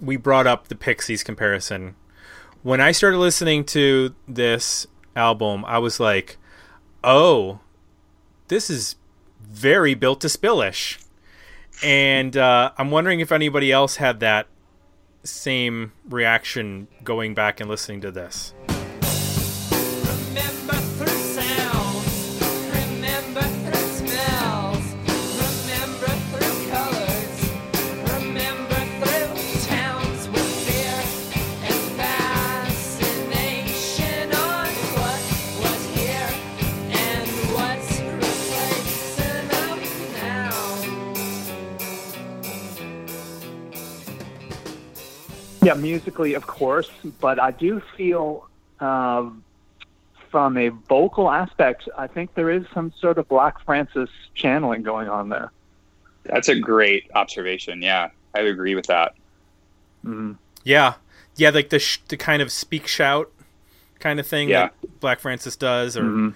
we 0.00 0.16
brought 0.16 0.46
up 0.46 0.68
the 0.68 0.74
Pixies 0.74 1.22
comparison. 1.22 1.96
When 2.62 2.80
I 2.80 2.92
started 2.92 3.18
listening 3.18 3.64
to 3.66 4.14
this 4.26 4.86
album, 5.14 5.64
I 5.66 5.78
was 5.78 6.00
like, 6.00 6.38
"Oh, 7.02 7.60
this 8.48 8.70
is 8.70 8.96
very 9.40 9.94
built 9.94 10.20
to 10.22 10.28
spillish." 10.28 10.98
And 11.82 12.36
uh, 12.36 12.70
I'm 12.78 12.90
wondering 12.90 13.20
if 13.20 13.32
anybody 13.32 13.72
else 13.72 13.96
had 13.96 14.20
that 14.20 14.46
same 15.24 15.92
reaction 16.08 16.88
going 17.02 17.34
back 17.34 17.60
and 17.60 17.68
listening 17.68 18.00
to 18.02 18.10
this. 18.10 18.53
Yeah, 45.64 45.74
musically, 45.74 46.34
of 46.34 46.46
course, 46.46 46.90
but 47.20 47.38
I 47.40 47.50
do 47.50 47.80
feel 47.96 48.48
um, 48.80 49.42
from 50.30 50.56
a 50.56 50.68
vocal 50.68 51.30
aspect, 51.30 51.88
I 51.96 52.06
think 52.06 52.34
there 52.34 52.50
is 52.50 52.64
some 52.74 52.92
sort 52.98 53.18
of 53.18 53.28
Black 53.28 53.64
Francis 53.64 54.10
channeling 54.34 54.82
going 54.82 55.08
on 55.08 55.28
there. 55.28 55.52
That's 56.24 56.48
a 56.48 56.58
great 56.58 57.10
observation. 57.14 57.82
Yeah, 57.82 58.10
I 58.34 58.42
would 58.42 58.50
agree 58.52 58.74
with 58.74 58.86
that. 58.86 59.14
Mhm. 60.04 60.36
Yeah, 60.64 60.94
yeah, 61.36 61.50
like 61.50 61.68
the 61.68 61.78
sh- 61.78 62.00
the 62.08 62.16
kind 62.16 62.42
of 62.42 62.50
speak 62.50 62.86
shout 62.86 63.30
kind 64.00 64.18
of 64.18 64.26
thing 64.26 64.48
Yeah. 64.48 64.68
that 64.82 65.00
Black 65.00 65.20
Francis 65.20 65.56
does, 65.56 65.96
or 65.96 66.02
Mhm. 66.04 66.34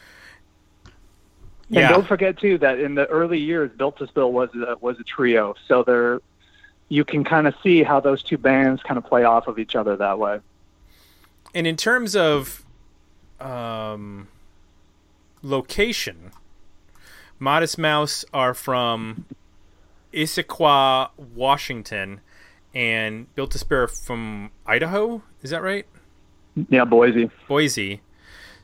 yeah, 1.71 1.81
And 1.87 1.95
don't 1.95 2.07
forget 2.07 2.39
too 2.39 2.59
that 2.59 2.79
in 2.79 2.95
the 2.95 3.07
early 3.07 3.39
years, 3.39 3.71
Built 3.77 3.99
to 3.99 4.07
Spill 4.07 4.33
was 4.33 4.51
a, 4.55 4.77
was 4.81 4.99
a 5.01 5.05
trio, 5.05 5.55
so 5.67 5.83
there 5.83 6.21
you 6.89 7.05
can 7.05 7.25
kind 7.25 7.47
of 7.47 7.55
see 7.63 7.83
how 7.83 8.01
those 8.01 8.23
two 8.23 8.39
bands 8.39 8.83
kind 8.83 8.99
of 8.99 9.05
play 9.05 9.25
off 9.25 9.47
of 9.47 9.59
each 9.59 9.75
other 9.77 9.97
that 9.97 10.19
way. 10.19 10.41
and 11.55 11.67
in 11.67 11.77
terms 11.77 12.17
of 12.17 12.65
um, 13.41 14.29
location, 15.43 16.33
Modest 17.39 17.79
Mouse 17.79 18.25
are 18.33 18.55
from 18.55 19.27
Issaquah, 20.13 21.11
Washington, 21.35 22.21
and 22.75 23.33
Built 23.35 23.53
to 23.53 23.59
Spare 23.59 23.89
from 23.89 24.51
Idaho. 24.67 25.23
Is 25.43 25.51
that 25.51 25.63
right? 25.63 25.87
Yeah, 26.69 26.85
Boise. 26.85 27.31
Boise. 27.47 28.01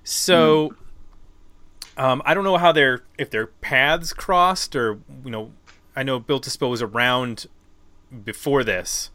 So, 0.03 0.75
um, 1.97 2.21
I 2.25 2.35
don't 2.35 2.45
know 2.45 2.57
how 2.57 2.73
their 2.73 3.03
if 3.17 3.31
their 3.31 3.47
paths 3.47 4.13
crossed 4.13 4.75
or 4.75 4.99
you 5.25 5.31
know, 5.31 5.53
I 5.95 6.03
know 6.03 6.19
Built 6.19 6.43
to 6.45 6.51
Spill 6.51 6.71
was 6.71 6.83
around 6.83 7.47
before 8.23 8.65
this. 8.65 9.11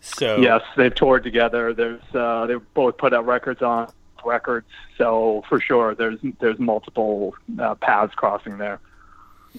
So 0.00 0.38
Yes, 0.38 0.62
they've 0.76 0.94
toured 0.94 1.24
together. 1.24 1.74
There's 1.74 2.02
uh, 2.14 2.46
they've 2.46 2.74
both 2.74 2.96
put 2.98 3.12
out 3.12 3.26
records 3.26 3.62
on 3.62 3.90
records, 4.24 4.66
so 4.96 5.42
for 5.48 5.60
sure 5.60 5.94
there's 5.94 6.18
there's 6.40 6.58
multiple 6.58 7.34
uh, 7.58 7.74
paths 7.76 8.14
crossing 8.14 8.58
there. 8.58 8.80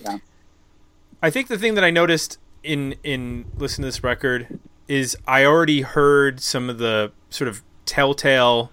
Yeah. 0.01 0.17
I 1.21 1.29
think 1.29 1.47
the 1.47 1.57
thing 1.57 1.75
that 1.75 1.83
I 1.83 1.91
noticed 1.91 2.39
in 2.63 2.95
in 3.03 3.45
listening 3.57 3.83
to 3.83 3.87
this 3.87 4.03
record 4.03 4.59
is 4.87 5.17
I 5.27 5.45
already 5.45 5.81
heard 5.81 6.41
some 6.41 6.69
of 6.69 6.77
the 6.77 7.11
sort 7.29 7.47
of 7.47 7.61
telltale 7.85 8.71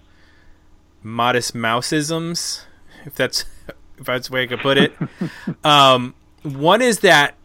modest 1.03 1.53
mouseisms, 1.53 2.63
if 3.05 3.15
that's 3.15 3.45
if 3.97 4.05
that's 4.05 4.29
the 4.29 4.33
way 4.33 4.43
I 4.43 4.47
could 4.47 4.59
put 4.59 4.77
it. 4.77 4.93
um, 5.63 6.15
one 6.43 6.81
is 6.81 6.99
that, 6.99 7.35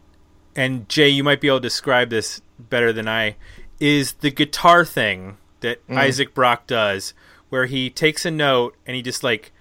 and 0.55 0.87
Jay, 0.87 1.09
you 1.09 1.23
might 1.23 1.41
be 1.41 1.47
able 1.47 1.57
to 1.57 1.63
describe 1.63 2.09
this 2.09 2.41
better 2.59 2.93
than 2.93 3.07
I, 3.07 3.35
is 3.79 4.13
the 4.13 4.31
guitar 4.31 4.85
thing 4.85 5.37
that 5.61 5.85
mm. 5.87 5.97
Isaac 5.97 6.33
Brock 6.33 6.67
does, 6.67 7.13
where 7.49 7.65
he 7.65 7.89
takes 7.89 8.25
a 8.25 8.31
note 8.31 8.75
and 8.85 8.95
he 8.95 9.01
just 9.01 9.23
like 9.23 9.51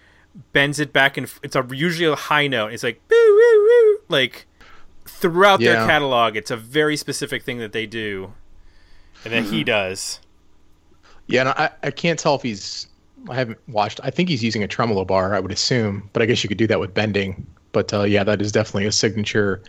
bends 0.53 0.81
it 0.81 0.93
back 0.93 1.17
and 1.17 1.27
f- 1.27 1.41
it's 1.43 1.57
a 1.57 1.67
usually 1.71 2.11
a 2.11 2.17
high 2.17 2.47
note. 2.47 2.73
It's 2.73 2.83
like 2.83 3.01
woo 3.11 3.17
woo 3.17 3.65
woo, 3.65 3.99
like 4.09 4.47
throughout 5.05 5.61
their 5.61 5.87
catalog. 5.87 6.37
It's 6.37 6.51
a 6.51 6.57
very 6.57 6.97
specific 6.97 7.43
thing 7.43 7.59
that 7.59 7.73
they 7.73 7.87
do, 7.87 8.33
and 9.25 9.33
that 9.33 9.45
he 9.45 9.61
mm-hmm. 9.61 9.67
does. 9.67 10.21
Yeah, 11.27 11.41
and 11.41 11.49
I, 11.51 11.71
I 11.83 11.91
can't 11.91 12.19
tell 12.19 12.35
if 12.35 12.43
he's. 12.43 12.89
I 13.29 13.37
haven't 13.37 13.59
watched. 13.69 14.01
I 14.03 14.11
think 14.11 14.29
he's 14.29 14.43
using 14.43 14.65
a 14.65 14.69
tremolo 14.69 15.05
bar. 15.05 15.35
I 15.35 15.41
would 15.41 15.53
assume, 15.53 16.11
but 16.13 16.23
I 16.23 16.27
guess 16.27 16.43
you 16.43 16.49
could 16.49 16.59
do 16.59 16.67
that 16.67 16.81
with 16.81 16.93
bending. 16.93 17.47
But 17.73 17.93
uh, 17.93 18.03
yeah, 18.03 18.25
that 18.25 18.41
is 18.41 18.53
definitely 18.53 18.87
a 18.87 18.93
signature 18.93 19.63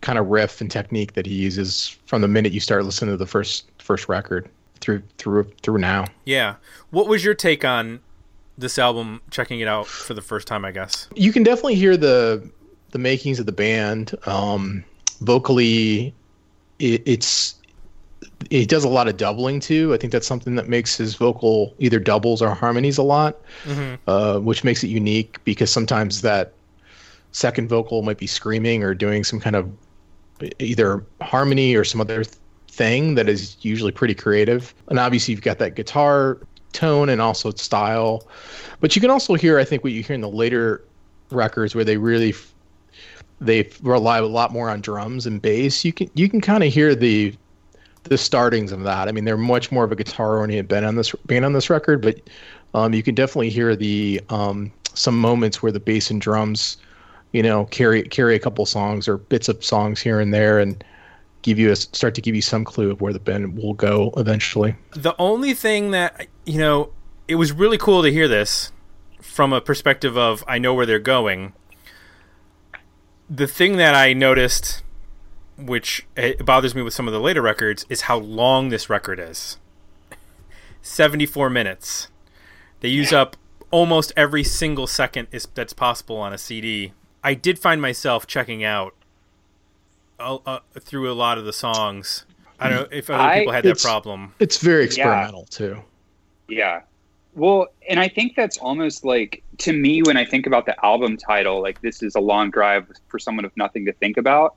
kind 0.00 0.18
of 0.18 0.26
riff 0.28 0.60
and 0.60 0.70
technique 0.70 1.12
that 1.14 1.26
he 1.26 1.34
uses 1.34 1.96
from 2.06 2.22
the 2.22 2.28
minute 2.28 2.52
you 2.52 2.60
start 2.60 2.84
listening 2.84 3.12
to 3.12 3.16
the 3.16 3.26
first 3.26 3.70
first 3.78 4.08
record 4.08 4.48
through 4.80 5.02
through 5.18 5.50
through 5.62 5.78
now. 5.78 6.06
Yeah. 6.24 6.56
What 6.90 7.06
was 7.06 7.24
your 7.24 7.34
take 7.34 7.64
on 7.64 8.00
this 8.56 8.78
album? 8.78 9.20
Checking 9.30 9.60
it 9.60 9.68
out 9.68 9.86
for 9.86 10.14
the 10.14 10.22
first 10.22 10.48
time, 10.48 10.64
I 10.64 10.70
guess. 10.70 11.08
You 11.14 11.32
can 11.32 11.42
definitely 11.42 11.76
hear 11.76 11.96
the 11.96 12.50
the 12.92 12.98
makings 12.98 13.38
of 13.38 13.46
the 13.46 13.52
band. 13.52 14.14
Um, 14.26 14.84
vocally, 15.20 16.14
it, 16.78 17.02
it's 17.06 17.56
he 18.48 18.66
does 18.66 18.84
a 18.84 18.88
lot 18.88 19.08
of 19.08 19.16
doubling 19.16 19.60
too. 19.60 19.92
I 19.92 19.98
think 19.98 20.12
that's 20.12 20.26
something 20.26 20.54
that 20.54 20.68
makes 20.68 20.96
his 20.96 21.14
vocal 21.14 21.74
either 21.78 21.98
doubles 21.98 22.40
or 22.40 22.54
harmonies 22.54 22.98
a 22.98 23.02
lot, 23.02 23.38
uh, 24.06 24.38
which 24.38 24.64
makes 24.64 24.82
it 24.82 24.88
unique 24.88 25.42
because 25.44 25.70
sometimes 25.70 26.22
that 26.22 26.52
second 27.32 27.68
vocal 27.68 28.02
might 28.02 28.18
be 28.18 28.26
screaming 28.26 28.82
or 28.82 28.94
doing 28.94 29.24
some 29.24 29.40
kind 29.40 29.56
of 29.56 29.70
either 30.58 31.04
harmony 31.20 31.74
or 31.74 31.84
some 31.84 32.00
other 32.00 32.24
thing 32.68 33.14
that 33.14 33.28
is 33.28 33.56
usually 33.60 33.92
pretty 33.92 34.14
creative. 34.14 34.74
And 34.88 34.98
obviously, 34.98 35.32
you've 35.32 35.42
got 35.42 35.58
that 35.58 35.74
guitar 35.74 36.38
tone 36.72 37.08
and 37.08 37.20
also 37.20 37.50
style, 37.52 38.26
but 38.80 38.94
you 38.94 39.00
can 39.00 39.10
also 39.10 39.34
hear, 39.34 39.58
I 39.58 39.64
think, 39.64 39.84
what 39.84 39.92
you 39.92 40.02
hear 40.02 40.14
in 40.14 40.20
the 40.20 40.28
later 40.28 40.84
records 41.30 41.74
where 41.74 41.84
they 41.84 41.96
really 41.96 42.34
they 43.40 43.68
rely 43.82 44.18
a 44.18 44.26
lot 44.26 44.52
more 44.52 44.68
on 44.68 44.80
drums 44.80 45.26
and 45.26 45.40
bass. 45.40 45.84
You 45.84 45.92
can 45.92 46.10
you 46.14 46.28
can 46.28 46.40
kind 46.40 46.62
of 46.62 46.72
hear 46.72 46.94
the 46.94 47.34
the 48.04 48.18
startings 48.18 48.72
of 48.72 48.82
that. 48.82 49.08
I 49.08 49.12
mean, 49.12 49.24
they're 49.24 49.36
much 49.36 49.70
more 49.70 49.84
of 49.84 49.92
a 49.92 49.96
guitar 49.96 50.38
oriented 50.38 50.68
band 50.68 50.86
on 50.86 50.96
this 50.96 51.12
band 51.26 51.44
on 51.44 51.52
this 51.52 51.70
record, 51.70 52.00
but 52.02 52.20
um, 52.74 52.94
you 52.94 53.02
can 53.02 53.14
definitely 53.14 53.50
hear 53.50 53.74
the 53.76 54.20
um, 54.28 54.72
some 54.94 55.18
moments 55.18 55.62
where 55.62 55.72
the 55.72 55.80
bass 55.80 56.10
and 56.10 56.20
drums, 56.20 56.76
you 57.32 57.42
know, 57.42 57.64
carry 57.66 58.02
carry 58.02 58.34
a 58.34 58.38
couple 58.38 58.66
songs 58.66 59.08
or 59.08 59.18
bits 59.18 59.48
of 59.48 59.64
songs 59.64 60.00
here 60.00 60.20
and 60.20 60.32
there, 60.34 60.58
and 60.58 60.82
give 61.42 61.58
you 61.58 61.70
a 61.70 61.76
start 61.76 62.14
to 62.14 62.20
give 62.20 62.34
you 62.34 62.42
some 62.42 62.64
clue 62.64 62.90
of 62.90 63.00
where 63.00 63.12
the 63.12 63.18
band 63.18 63.56
will 63.56 63.74
go 63.74 64.12
eventually. 64.16 64.76
The 64.92 65.14
only 65.18 65.54
thing 65.54 65.90
that 65.92 66.26
you 66.44 66.58
know, 66.58 66.90
it 67.28 67.36
was 67.36 67.52
really 67.52 67.78
cool 67.78 68.02
to 68.02 68.10
hear 68.10 68.28
this 68.28 68.72
from 69.20 69.52
a 69.52 69.60
perspective 69.60 70.16
of 70.16 70.44
I 70.46 70.58
know 70.58 70.74
where 70.74 70.86
they're 70.86 70.98
going. 70.98 71.52
The 73.28 73.46
thing 73.46 73.76
that 73.76 73.94
I 73.94 74.12
noticed, 74.12 74.82
which 75.56 76.06
it 76.16 76.44
bothers 76.44 76.74
me 76.74 76.82
with 76.82 76.94
some 76.94 77.06
of 77.06 77.12
the 77.12 77.20
later 77.20 77.42
records, 77.42 77.86
is 77.88 78.02
how 78.02 78.18
long 78.18 78.70
this 78.70 78.90
record 78.90 79.20
is. 79.20 79.56
Seventy-four 80.82 81.48
minutes. 81.48 82.08
They 82.80 82.88
use 82.88 83.12
up 83.12 83.36
almost 83.70 84.12
every 84.16 84.42
single 84.42 84.86
second 84.86 85.28
is, 85.30 85.46
that's 85.54 85.72
possible 85.72 86.16
on 86.16 86.32
a 86.32 86.38
CD. 86.38 86.92
I 87.22 87.34
did 87.34 87.58
find 87.58 87.80
myself 87.82 88.26
checking 88.26 88.64
out 88.64 88.94
through 90.80 91.10
a 91.10 91.14
lot 91.14 91.38
of 91.38 91.44
the 91.44 91.52
songs. 91.52 92.24
I 92.58 92.68
don't 92.68 92.90
know 92.90 92.96
if 92.96 93.08
other 93.08 93.22
I- 93.22 93.38
people 93.40 93.52
had 93.52 93.64
that 93.64 93.80
problem. 93.80 94.34
It's 94.38 94.58
very 94.58 94.84
experimental 94.84 95.44
too. 95.46 95.82
Yeah. 96.48 96.82
Well, 97.34 97.68
and 97.88 98.00
I 98.00 98.08
think 98.08 98.34
that's 98.34 98.58
almost 98.58 99.04
like 99.04 99.42
to 99.58 99.72
me 99.72 100.02
when 100.02 100.16
I 100.16 100.24
think 100.24 100.46
about 100.46 100.66
the 100.66 100.84
album 100.84 101.16
title, 101.16 101.62
like 101.62 101.80
this 101.80 102.02
is 102.02 102.14
a 102.16 102.20
long 102.20 102.50
drive 102.50 102.90
for 103.08 103.18
someone 103.18 103.44
with 103.44 103.56
nothing 103.56 103.84
to 103.86 103.92
think 103.92 104.16
about. 104.16 104.56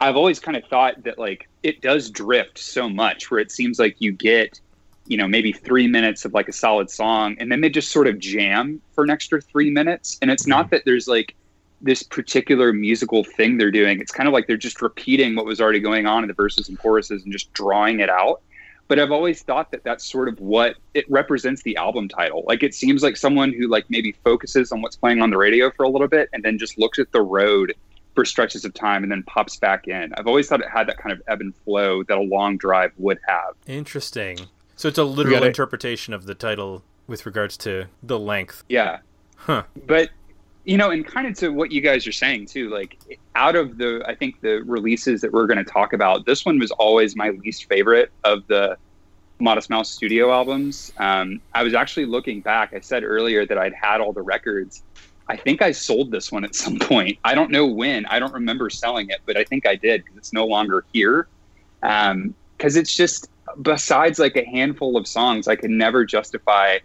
I've 0.00 0.16
always 0.16 0.38
kind 0.40 0.56
of 0.56 0.64
thought 0.64 1.02
that 1.04 1.18
like 1.18 1.48
it 1.62 1.80
does 1.80 2.10
drift 2.10 2.58
so 2.58 2.88
much 2.88 3.30
where 3.30 3.40
it 3.40 3.50
seems 3.50 3.78
like 3.78 3.96
you 3.98 4.12
get, 4.12 4.60
you 5.06 5.16
know, 5.16 5.28
maybe 5.28 5.52
three 5.52 5.86
minutes 5.86 6.24
of 6.24 6.34
like 6.34 6.48
a 6.48 6.52
solid 6.52 6.90
song 6.90 7.36
and 7.38 7.50
then 7.50 7.60
they 7.60 7.70
just 7.70 7.90
sort 7.90 8.06
of 8.08 8.18
jam 8.18 8.80
for 8.94 9.04
an 9.04 9.10
extra 9.10 9.40
three 9.40 9.70
minutes. 9.70 10.18
And 10.20 10.30
it's 10.30 10.46
not 10.46 10.66
mm-hmm. 10.66 10.76
that 10.76 10.84
there's 10.84 11.08
like 11.08 11.34
this 11.80 12.02
particular 12.02 12.72
musical 12.72 13.24
thing 13.24 13.56
they're 13.56 13.70
doing. 13.70 14.00
It's 14.00 14.12
kind 14.12 14.26
of 14.26 14.32
like 14.32 14.46
they're 14.46 14.56
just 14.56 14.82
repeating 14.82 15.36
what 15.36 15.44
was 15.44 15.60
already 15.60 15.80
going 15.80 16.06
on 16.06 16.24
in 16.24 16.28
the 16.28 16.34
verses 16.34 16.68
and 16.68 16.78
choruses 16.78 17.22
and 17.22 17.32
just 17.32 17.52
drawing 17.52 18.00
it 18.00 18.10
out 18.10 18.42
but 18.88 18.98
I've 18.98 19.12
always 19.12 19.42
thought 19.42 19.70
that 19.70 19.84
that's 19.84 20.04
sort 20.04 20.28
of 20.28 20.40
what 20.40 20.76
it 20.94 21.08
represents 21.10 21.62
the 21.62 21.76
album 21.76 22.08
title. 22.08 22.42
Like 22.46 22.62
it 22.62 22.74
seems 22.74 23.02
like 23.02 23.16
someone 23.16 23.52
who 23.52 23.68
like 23.68 23.84
maybe 23.90 24.12
focuses 24.24 24.72
on 24.72 24.80
what's 24.80 24.96
playing 24.96 25.20
on 25.20 25.30
the 25.30 25.36
radio 25.36 25.70
for 25.70 25.84
a 25.84 25.88
little 25.88 26.08
bit 26.08 26.30
and 26.32 26.42
then 26.42 26.58
just 26.58 26.78
looks 26.78 26.98
at 26.98 27.12
the 27.12 27.20
road 27.20 27.74
for 28.14 28.24
stretches 28.24 28.64
of 28.64 28.74
time 28.74 29.02
and 29.02 29.12
then 29.12 29.22
pops 29.24 29.56
back 29.58 29.86
in. 29.86 30.12
I've 30.14 30.26
always 30.26 30.48
thought 30.48 30.60
it 30.60 30.70
had 30.70 30.88
that 30.88 30.96
kind 30.96 31.12
of 31.12 31.22
ebb 31.28 31.42
and 31.42 31.54
flow 31.54 32.02
that 32.04 32.16
a 32.16 32.22
long 32.22 32.56
drive 32.56 32.92
would 32.96 33.18
have. 33.28 33.54
Interesting. 33.66 34.38
So 34.74 34.88
it's 34.88 34.98
a 34.98 35.04
literal 35.04 35.44
interpretation 35.44 36.14
of 36.14 36.24
the 36.24 36.34
title 36.34 36.82
with 37.06 37.26
regards 37.26 37.56
to 37.58 37.86
the 38.02 38.18
length. 38.18 38.64
Yeah. 38.68 38.98
Huh. 39.36 39.64
But 39.86 40.10
you 40.68 40.76
know, 40.76 40.90
and 40.90 41.06
kind 41.06 41.26
of 41.26 41.34
to 41.38 41.48
what 41.48 41.72
you 41.72 41.80
guys 41.80 42.06
are 42.06 42.12
saying 42.12 42.44
too, 42.44 42.68
like 42.68 43.18
out 43.34 43.56
of 43.56 43.78
the 43.78 44.04
I 44.06 44.14
think 44.14 44.42
the 44.42 44.62
releases 44.66 45.22
that 45.22 45.32
we're 45.32 45.46
going 45.46 45.56
to 45.56 45.64
talk 45.64 45.94
about, 45.94 46.26
this 46.26 46.44
one 46.44 46.58
was 46.58 46.70
always 46.72 47.16
my 47.16 47.30
least 47.30 47.64
favorite 47.70 48.12
of 48.22 48.46
the 48.48 48.76
Modest 49.40 49.70
Mouse 49.70 49.88
studio 49.88 50.30
albums. 50.30 50.92
Um, 50.98 51.40
I 51.54 51.62
was 51.62 51.72
actually 51.72 52.04
looking 52.04 52.42
back. 52.42 52.74
I 52.74 52.80
said 52.80 53.02
earlier 53.02 53.46
that 53.46 53.56
I'd 53.56 53.72
had 53.72 54.02
all 54.02 54.12
the 54.12 54.20
records. 54.20 54.82
I 55.26 55.38
think 55.38 55.62
I 55.62 55.72
sold 55.72 56.10
this 56.10 56.30
one 56.30 56.44
at 56.44 56.54
some 56.54 56.78
point. 56.80 57.18
I 57.24 57.34
don't 57.34 57.50
know 57.50 57.64
when. 57.64 58.04
I 58.04 58.18
don't 58.18 58.34
remember 58.34 58.68
selling 58.68 59.08
it, 59.08 59.20
but 59.24 59.38
I 59.38 59.44
think 59.44 59.66
I 59.66 59.74
did 59.74 60.04
because 60.04 60.18
it's 60.18 60.32
no 60.34 60.44
longer 60.44 60.84
here. 60.92 61.28
Because 61.80 62.76
it's 62.76 62.94
just 62.94 63.30
besides 63.62 64.18
like 64.18 64.36
a 64.36 64.44
handful 64.44 64.98
of 64.98 65.06
songs, 65.06 65.48
I 65.48 65.56
could 65.56 65.70
never 65.70 66.04
justify 66.04 66.80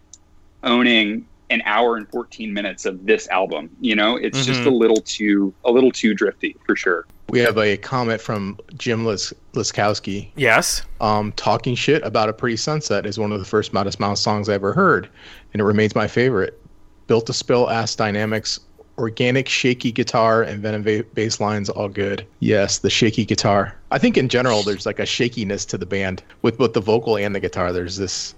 owning 0.64 1.26
an 1.50 1.62
hour 1.66 1.98
and 1.98 2.10
14 2.10 2.54
minutes 2.54 2.86
of 2.86 3.06
this 3.06 3.28
album 3.30 3.70
you 3.82 3.96
know 3.96 4.16
it's 4.16 4.46
just 4.46 4.62
Mhm. 4.62 4.66
a 4.68 4.70
little 4.70 5.02
too 5.02 5.54
a 5.66 5.72
little 5.72 5.92
too 5.92 6.14
drifty 6.14 6.56
for 6.66 6.76
sure 6.76 7.06
We 7.30 7.40
have 7.40 7.58
a 7.58 7.78
comment 7.78 8.22
from 8.22 8.60
Jim 8.78 9.06
Lis- 9.06 9.34
Liskowski 9.54 10.30
Yes. 10.36 10.84
um, 11.02 11.32
talking 11.34 11.74
shit 11.76 12.04
about 12.06 12.30
a 12.30 12.34
pretty 12.34 12.58
sunset 12.58 13.06
is 13.06 13.18
one 13.18 13.32
of 13.32 13.40
the 13.40 13.46
first 13.46 13.74
Modest 13.74 14.00
Mouse 14.00 14.22
songs 14.22 14.50
I 14.50 14.54
ever 14.54 14.72
heard, 14.74 15.10
and 15.52 15.60
it 15.60 15.64
remains 15.64 15.96
my 15.96 16.08
favorite. 16.08 16.60
Built 17.08 17.26
to 17.28 17.34
spill 17.34 17.70
ass 17.72 17.96
dynamics, 17.96 18.60
organic 19.00 19.50
shaky 19.50 19.92
guitar, 19.92 20.44
and 20.44 20.62
venom 20.62 20.84
va- 20.84 21.06
bass 21.16 21.40
lines, 21.40 21.70
all 21.70 21.90
good. 21.90 22.24
Yes, 22.40 22.78
the 22.80 22.90
shaky 22.92 23.26
guitar. 23.26 23.74
I 23.90 23.98
think 23.98 24.16
in 24.18 24.30
general 24.30 24.62
there's 24.62 24.86
like 24.86 25.00
a 25.00 25.06
shakiness 25.06 25.66
to 25.66 25.78
the 25.78 25.88
band 25.88 26.22
with 26.44 26.58
both 26.60 26.74
the 26.74 26.82
vocal 26.82 27.18
and 27.18 27.34
the 27.34 27.40
guitar. 27.40 27.74
There's 27.74 27.98
this 27.98 28.36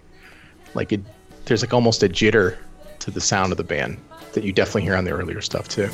like 0.74 0.94
it, 0.94 1.02
there's 1.46 1.62
like 1.64 1.74
almost 1.74 2.02
a 2.04 2.08
jitter 2.08 2.56
to 3.00 3.12
the 3.12 3.22
sound 3.22 3.52
of 3.52 3.58
the 3.58 3.64
band 3.64 3.98
that 4.34 4.44
you 4.44 4.52
definitely 4.52 4.84
hear 4.84 4.96
on 4.96 5.06
the 5.06 5.12
earlier 5.12 5.42
stuff 5.42 5.68
too. 5.68 5.90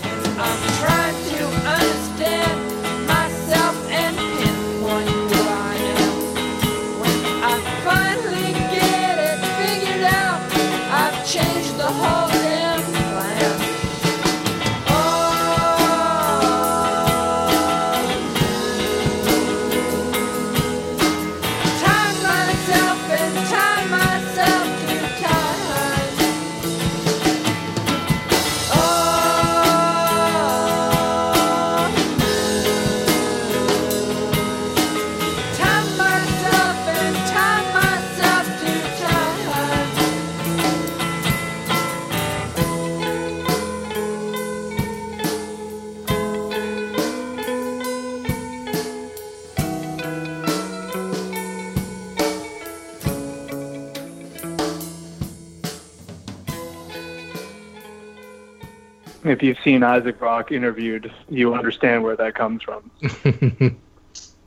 If 59.41 59.45
you've 59.45 59.63
seen 59.63 59.81
Isaac 59.81 60.19
Brock 60.19 60.51
interviewed, 60.51 61.11
you 61.27 61.55
understand 61.55 62.03
where 62.03 62.15
that 62.15 62.35
comes 62.35 62.61
from. 62.61 62.91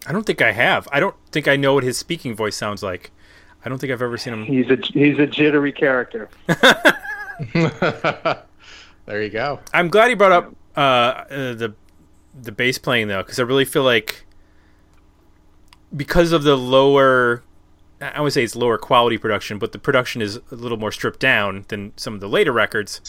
I 0.07 0.13
don't 0.13 0.25
think 0.25 0.41
I 0.41 0.53
have. 0.53 0.87
I 0.93 1.01
don't 1.01 1.17
think 1.33 1.49
I 1.49 1.57
know 1.57 1.75
what 1.75 1.83
his 1.83 1.99
speaking 1.99 2.37
voice 2.37 2.55
sounds 2.55 2.81
like. 2.81 3.11
I 3.65 3.69
don't 3.69 3.81
think 3.81 3.93
I've 3.93 4.03
ever 4.03 4.17
seen 4.17 4.35
him. 4.35 4.45
He's 4.45 4.71
a 4.71 4.77
he's 4.77 5.19
a 5.19 5.27
jittery 5.27 5.73
character. 5.73 6.29
there 6.47 8.45
you 9.09 9.31
go. 9.31 9.59
I'm 9.73 9.89
glad 9.89 10.11
he 10.11 10.15
brought 10.15 10.31
up 10.31 10.55
uh, 10.77 10.81
uh, 10.81 11.55
the 11.55 11.75
the 12.41 12.53
bass 12.53 12.79
playing 12.79 13.09
though, 13.09 13.25
because 13.25 13.41
I 13.41 13.43
really 13.43 13.65
feel 13.65 13.83
like 13.83 14.27
because 15.97 16.31
of 16.31 16.45
the 16.45 16.57
lower, 16.57 17.43
I 18.01 18.21
would 18.21 18.33
say 18.33 18.45
it's 18.45 18.55
lower 18.55 18.79
quality 18.79 19.19
production, 19.19 19.59
but 19.59 19.73
the 19.73 19.81
production 19.81 20.23
is 20.23 20.37
a 20.37 20.55
little 20.55 20.79
more 20.79 20.93
stripped 20.93 21.19
down 21.19 21.65
than 21.67 21.95
some 21.97 22.15
of 22.15 22.21
the 22.21 22.29
later 22.29 22.53
records, 22.53 23.01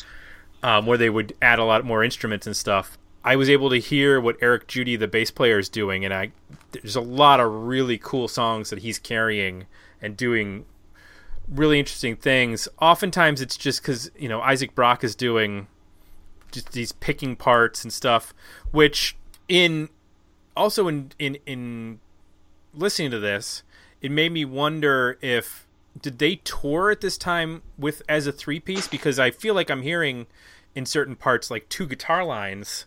um, 0.65 0.87
where 0.87 0.97
they 0.97 1.11
would 1.11 1.35
add 1.43 1.59
a 1.59 1.63
lot 1.63 1.85
more 1.85 2.03
instruments 2.03 2.47
and 2.47 2.57
stuff. 2.57 2.97
I 3.23 3.35
was 3.35 3.51
able 3.51 3.69
to 3.69 3.77
hear 3.77 4.19
what 4.19 4.35
Eric 4.41 4.67
Judy, 4.67 4.95
the 4.95 5.07
bass 5.07 5.29
player, 5.29 5.59
is 5.59 5.69
doing, 5.69 6.03
and 6.03 6.11
I 6.11 6.31
there's 6.71 6.95
a 6.95 7.01
lot 7.01 7.39
of 7.39 7.51
really 7.51 7.99
cool 7.99 8.27
songs 8.27 8.71
that 8.71 8.79
he's 8.79 8.97
carrying 8.97 9.67
and 10.01 10.17
doing 10.17 10.65
really 11.47 11.77
interesting 11.77 12.15
things. 12.15 12.67
Oftentimes, 12.81 13.41
it's 13.41 13.57
just 13.57 13.83
because 13.83 14.09
you 14.17 14.27
know 14.27 14.41
Isaac 14.41 14.73
Brock 14.73 15.03
is 15.03 15.15
doing 15.15 15.67
just 16.51 16.71
these 16.71 16.91
picking 16.93 17.35
parts 17.35 17.83
and 17.83 17.93
stuff, 17.93 18.33
which 18.71 19.15
in 19.47 19.89
also 20.57 20.87
in 20.87 21.11
in 21.19 21.37
in 21.45 21.99
listening 22.73 23.11
to 23.11 23.19
this, 23.19 23.61
it 24.01 24.09
made 24.09 24.31
me 24.31 24.45
wonder 24.45 25.19
if 25.21 25.67
did 26.01 26.17
they 26.17 26.37
tour 26.37 26.89
at 26.89 27.01
this 27.01 27.19
time 27.19 27.61
with 27.77 28.01
as 28.09 28.25
a 28.25 28.31
three 28.31 28.59
piece 28.59 28.87
because 28.87 29.19
I 29.19 29.29
feel 29.29 29.53
like 29.53 29.69
I'm 29.69 29.83
hearing 29.83 30.25
in 30.75 30.85
certain 30.85 31.15
parts 31.15 31.49
like 31.49 31.69
two 31.69 31.87
guitar 31.87 32.23
lines. 32.23 32.85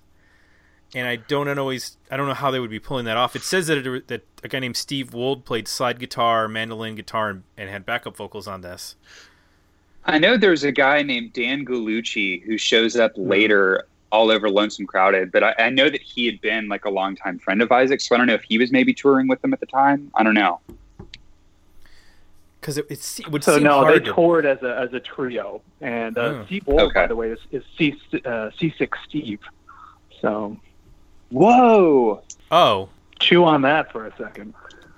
And 0.94 1.07
I 1.07 1.16
don't 1.16 1.59
always, 1.59 1.96
I 2.11 2.16
don't 2.16 2.29
know 2.29 2.35
how 2.35 2.51
they 2.51 2.61
would 2.61 2.70
be 2.70 2.79
pulling 2.79 3.05
that 3.07 3.16
off. 3.16 3.37
It 3.37 3.42
says 3.42 3.66
that 3.66 3.87
it, 3.87 4.09
that 4.09 4.24
a 4.42 4.48
guy 4.48 4.61
named 4.61 4.77
Steve 4.77 5.12
Wold 5.12 5.44
played 5.44 5.68
slide 5.68 5.98
guitar, 5.98 6.48
mandolin 6.48 6.94
guitar, 6.94 7.29
and, 7.31 7.42
and 7.57 7.68
had 7.68 7.85
backup 7.85 8.16
vocals 8.16 8.46
on 8.46 8.61
this. 8.61 8.96
i 10.05 10.18
know 10.18 10.37
there's 10.37 10.64
a 10.64 10.72
guy 10.72 11.03
named 11.03 11.33
dan 11.33 11.64
Gallucci 11.64 12.42
who 12.44 12.57
shows 12.57 12.96
up 12.96 13.14
hmm. 13.16 13.29
later 13.29 13.87
all 14.11 14.31
over 14.31 14.48
lonesome 14.48 14.87
crowded 14.87 15.31
but 15.31 15.44
I, 15.44 15.55
I 15.59 15.70
know 15.70 15.90
that 15.90 16.01
he 16.01 16.24
had 16.24 16.40
been 16.40 16.68
like 16.68 16.87
a 16.87 16.90
longtime 16.90 17.38
friend 17.40 17.61
of 17.61 17.70
isaac 17.70 18.01
so 18.01 18.14
i 18.14 18.18
don't 18.18 18.27
know 18.27 18.35
if 18.35 18.44
he 18.44 18.57
was 18.57 18.72
maybe 18.72 18.94
touring 18.94 19.29
with 19.29 19.42
them 19.42 19.53
at 19.53 19.61
the 19.61 19.66
time 19.66 20.11
i 20.14 20.22
don't 20.22 20.35
know 20.35 20.61
Because 22.68 22.76
it, 22.76 22.87
it, 22.90 22.98
se- 22.98 23.22
it 23.22 23.33
would 23.33 23.42
So 23.42 23.54
seem 23.54 23.62
no, 23.62 23.81
they 23.81 23.92
hard 23.92 24.04
to- 24.04 24.12
toured 24.12 24.44
as 24.44 24.62
a 24.62 24.76
as 24.78 24.92
a 24.92 25.00
trio, 25.00 25.62
and 25.81 26.18
uh, 26.18 26.20
Oh. 26.20 26.44
Steve 26.44 26.66
Wold, 26.66 26.81
Okay. 26.83 27.00
by 27.00 27.07
the 27.07 27.16
way, 27.16 27.31
is, 27.31 27.38
is 27.50 27.62
C 27.78 27.96
uh, 28.26 28.50
Seasick 28.59 28.92
Steve. 29.09 29.40
So 30.20 30.54
whoa 31.31 32.22
Oh, 32.50 32.90
chew 33.20 33.44
on 33.46 33.62
that 33.62 33.90
for 33.90 34.07
a 34.07 34.14
second. 34.18 34.52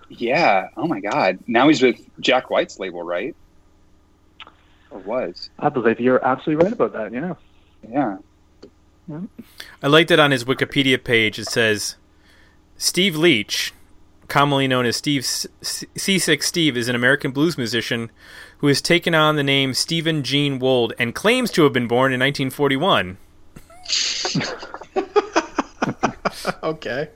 yeah 0.08 0.68
oh 0.76 0.86
my 0.88 0.98
god 1.00 1.38
now 1.46 1.68
he's 1.68 1.80
with 1.82 2.00
jack 2.18 2.50
white's 2.50 2.78
label 2.80 3.02
right 3.04 3.34
or 4.90 4.98
was 5.00 5.50
I 5.58 5.68
believe 5.68 6.00
you're 6.00 6.24
absolutely 6.24 6.64
right 6.64 6.72
about 6.72 6.92
that. 6.94 7.12
Yeah. 7.12 7.34
yeah 7.88 8.16
I 9.82 9.86
like 9.86 10.10
it 10.10 10.18
on 10.18 10.30
his 10.32 10.44
Wikipedia 10.44 11.02
page. 11.02 11.38
It 11.38 11.46
says 11.48 11.96
Steve 12.76 13.14
Leach, 13.16 13.72
commonly 14.30 14.66
known 14.66 14.86
as 14.86 14.96
Steve 14.96 15.26
C- 15.26 15.48
Seasick 15.96 16.42
Steve, 16.42 16.78
is 16.78 16.88
an 16.88 16.94
American 16.94 17.32
blues 17.32 17.58
musician 17.58 18.10
who 18.58 18.68
has 18.68 18.80
taken 18.80 19.14
on 19.14 19.36
the 19.36 19.42
name 19.42 19.74
Stephen 19.74 20.22
Gene 20.22 20.58
Wold 20.58 20.94
and 20.98 21.14
claims 21.14 21.50
to 21.50 21.64
have 21.64 21.74
been 21.74 21.86
born 21.88 22.14
in 22.14 22.20
1941. 22.20 23.18
okay. 26.62 27.08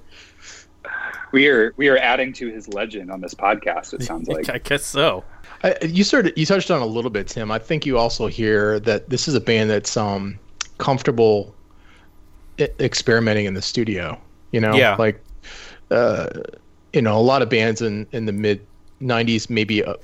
we 1.33 1.48
are 1.48 1.72
we 1.77 1.88
are 1.88 1.98
adding 1.98 2.33
to 2.35 2.50
his 2.50 2.68
legend 2.68 3.11
on 3.11 3.20
this 3.20 3.35
podcast 3.35 3.92
it 3.94 4.03
sounds 4.03 4.29
like 4.29 4.48
I 4.50 4.59
guess 4.59 4.85
so. 4.85 5.24
I, 5.62 5.77
you 5.83 6.05
sort 6.05 6.27
of 6.27 6.33
you 6.37 6.44
touched 6.46 6.70
on 6.70 6.83
a 6.83 6.87
little 6.87 7.11
bit, 7.11 7.29
Tim. 7.29 7.50
I 7.50 7.59
think 7.59 7.87
you 7.87 7.96
also 7.96 8.27
hear 8.27 8.79
that 8.81 9.09
this 9.09 9.29
is 9.29 9.35
a 9.35 9.40
band 9.40 9.70
that's 9.70 9.96
um 9.96 10.38
comfortable 10.79 11.55
experimenting 12.59 13.46
in 13.46 13.55
the 13.55 13.62
studio. 13.62 14.20
You 14.53 14.61
know, 14.61 14.74
Yeah. 14.74 14.96
like 14.96 15.20
uh, 15.90 16.29
you 16.94 17.02
know, 17.02 17.18
a 17.18 17.20
lot 17.20 17.42
of 17.42 17.50
bands 17.50 17.83
in 17.83 18.07
in 18.12 18.26
the 18.26 18.33
mid 18.33 18.64
'90s, 19.02 19.50
maybe 19.50 19.85
uh, 19.85 19.94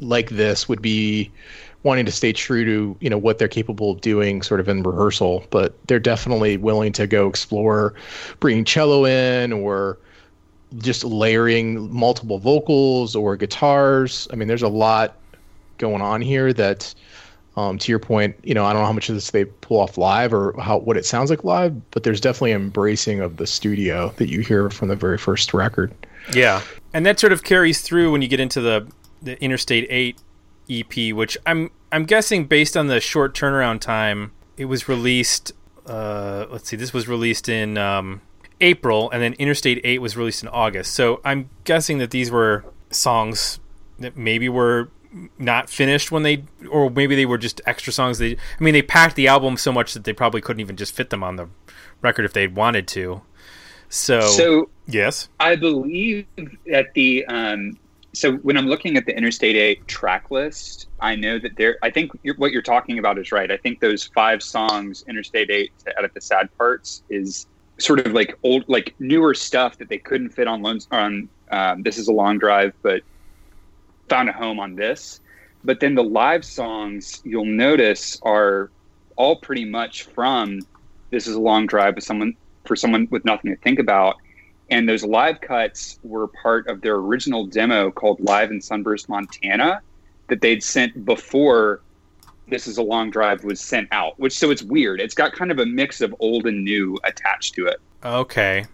like 0.00 0.30
this, 0.30 0.68
would 0.68 0.82
be 0.82 1.30
wanting 1.84 2.04
to 2.06 2.12
stay 2.12 2.32
true 2.32 2.64
to 2.64 2.96
you 3.00 3.08
know 3.08 3.18
what 3.18 3.38
they're 3.38 3.48
capable 3.48 3.92
of 3.92 4.00
doing, 4.00 4.42
sort 4.42 4.60
of 4.60 4.68
in 4.68 4.82
rehearsal. 4.82 5.44
But 5.50 5.74
they're 5.86 6.00
definitely 6.00 6.56
willing 6.56 6.92
to 6.94 7.06
go 7.06 7.28
explore 7.28 7.94
bringing 8.40 8.64
cello 8.64 9.04
in 9.06 9.52
or 9.52 9.98
just 10.78 11.04
layering 11.04 11.92
multiple 11.92 12.38
vocals 12.38 13.14
or 13.14 13.36
guitars. 13.36 14.26
I 14.32 14.36
mean, 14.36 14.48
there's 14.48 14.62
a 14.62 14.68
lot 14.68 15.16
going 15.78 16.02
on 16.02 16.20
here 16.20 16.52
that, 16.54 16.94
um, 17.56 17.78
to 17.78 17.92
your 17.92 17.98
point, 17.98 18.36
you 18.42 18.54
know, 18.54 18.64
I 18.64 18.72
don't 18.72 18.82
know 18.82 18.86
how 18.86 18.92
much 18.92 19.08
of 19.08 19.14
this 19.14 19.30
they 19.30 19.44
pull 19.44 19.78
off 19.78 19.98
live 19.98 20.32
or 20.32 20.54
how 20.60 20.78
what 20.78 20.96
it 20.96 21.04
sounds 21.04 21.28
like 21.28 21.44
live, 21.44 21.90
but 21.90 22.02
there's 22.02 22.20
definitely 22.20 22.52
embracing 22.52 23.20
of 23.20 23.36
the 23.36 23.46
studio 23.46 24.12
that 24.16 24.30
you 24.30 24.40
hear 24.40 24.70
from 24.70 24.88
the 24.88 24.96
very 24.96 25.18
first 25.18 25.52
record. 25.52 25.92
Yeah, 26.32 26.62
and 26.94 27.04
that 27.04 27.20
sort 27.20 27.32
of 27.32 27.42
carries 27.42 27.82
through 27.82 28.10
when 28.12 28.22
you 28.22 28.28
get 28.28 28.40
into 28.40 28.60
the 28.60 28.90
the 29.20 29.42
Interstate 29.42 29.86
Eight 29.90 30.18
EP, 30.70 31.14
which 31.14 31.36
I'm 31.44 31.70
I'm 31.90 32.04
guessing 32.04 32.46
based 32.46 32.76
on 32.76 32.86
the 32.86 33.00
short 33.00 33.34
turnaround 33.34 33.80
time, 33.80 34.32
it 34.56 34.66
was 34.66 34.88
released. 34.88 35.52
Uh, 35.86 36.46
let's 36.48 36.68
see, 36.68 36.76
this 36.76 36.92
was 36.92 37.06
released 37.06 37.48
in 37.48 37.76
um, 37.76 38.22
April, 38.60 39.10
and 39.10 39.22
then 39.22 39.34
Interstate 39.34 39.80
Eight 39.84 40.00
was 40.00 40.16
released 40.16 40.42
in 40.42 40.48
August. 40.48 40.94
So 40.94 41.20
I'm 41.24 41.50
guessing 41.64 41.98
that 41.98 42.12
these 42.12 42.30
were 42.30 42.64
songs 42.90 43.60
that 43.98 44.16
maybe 44.16 44.48
were 44.48 44.90
not 45.38 45.68
finished 45.70 46.10
when 46.10 46.22
they, 46.22 46.44
or 46.70 46.90
maybe 46.90 47.14
they 47.14 47.26
were 47.26 47.38
just 47.38 47.60
extra 47.66 47.92
songs. 47.92 48.18
They, 48.18 48.32
I 48.32 48.62
mean, 48.62 48.74
they 48.74 48.82
packed 48.82 49.16
the 49.16 49.28
album 49.28 49.56
so 49.56 49.72
much 49.72 49.94
that 49.94 50.04
they 50.04 50.12
probably 50.12 50.40
couldn't 50.40 50.60
even 50.60 50.76
just 50.76 50.94
fit 50.94 51.10
them 51.10 51.22
on 51.22 51.36
the 51.36 51.48
record 52.00 52.24
if 52.24 52.32
they'd 52.32 52.54
wanted 52.54 52.88
to. 52.88 53.22
So, 53.88 54.20
So 54.20 54.70
yes, 54.86 55.28
I 55.38 55.54
believe 55.56 56.26
that 56.66 56.94
the 56.94 57.26
um, 57.26 57.78
so 58.14 58.34
when 58.38 58.56
I'm 58.56 58.66
looking 58.66 58.96
at 58.96 59.06
the 59.06 59.16
Interstate 59.16 59.56
8 59.56 59.86
track 59.86 60.30
list, 60.30 60.88
I 61.00 61.16
know 61.16 61.38
that 61.38 61.56
there. 61.56 61.78
I 61.82 61.90
think 61.90 62.12
you're, 62.22 62.34
what 62.36 62.52
you're 62.52 62.62
talking 62.62 62.98
about 62.98 63.18
is 63.18 63.32
right. 63.32 63.50
I 63.50 63.56
think 63.56 63.80
those 63.80 64.04
five 64.04 64.42
songs, 64.42 65.04
Interstate 65.08 65.50
8 65.50 65.72
to 65.84 65.98
Edit 65.98 66.14
the 66.14 66.20
Sad 66.20 66.48
Parts, 66.58 67.02
is 67.08 67.46
sort 67.78 68.06
of 68.06 68.12
like 68.12 68.38
old, 68.42 68.64
like 68.68 68.94
newer 68.98 69.34
stuff 69.34 69.78
that 69.78 69.88
they 69.88 69.98
couldn't 69.98 70.30
fit 70.30 70.46
on 70.46 70.62
Lonesome. 70.62 71.28
Um, 71.50 71.82
this 71.82 71.98
is 71.98 72.08
a 72.08 72.12
long 72.12 72.38
drive, 72.38 72.74
but 72.82 73.02
found 74.12 74.28
a 74.28 74.32
home 74.32 74.60
on 74.60 74.74
this. 74.74 75.20
But 75.64 75.80
then 75.80 75.94
the 75.94 76.04
live 76.04 76.44
songs 76.44 77.22
you'll 77.24 77.46
notice 77.46 78.20
are 78.22 78.70
all 79.16 79.36
pretty 79.36 79.64
much 79.64 80.02
from 80.02 80.60
this 81.10 81.26
is 81.26 81.34
a 81.34 81.40
long 81.40 81.66
drive 81.66 81.94
with 81.94 82.04
someone 82.04 82.36
for 82.66 82.76
someone 82.76 83.08
with 83.10 83.24
nothing 83.24 83.50
to 83.50 83.56
think 83.62 83.78
about 83.78 84.16
and 84.70 84.88
those 84.88 85.04
live 85.04 85.40
cuts 85.40 85.98
were 86.02 86.28
part 86.28 86.66
of 86.68 86.80
their 86.80 86.94
original 86.94 87.44
demo 87.46 87.90
called 87.90 88.18
live 88.20 88.50
in 88.50 88.60
sunburst 88.60 89.08
montana 89.08 89.80
that 90.28 90.40
they'd 90.40 90.62
sent 90.62 91.04
before 91.04 91.82
this 92.48 92.66
is 92.66 92.78
a 92.78 92.82
long 92.82 93.10
drive 93.10 93.44
was 93.44 93.60
sent 93.60 93.86
out 93.92 94.18
which 94.18 94.32
so 94.32 94.50
it's 94.50 94.62
weird 94.62 95.00
it's 95.00 95.14
got 95.14 95.32
kind 95.32 95.50
of 95.50 95.58
a 95.58 95.66
mix 95.66 96.00
of 96.00 96.14
old 96.20 96.46
and 96.46 96.64
new 96.64 96.96
attached 97.04 97.54
to 97.54 97.66
it 97.66 97.80
okay, 98.04 98.64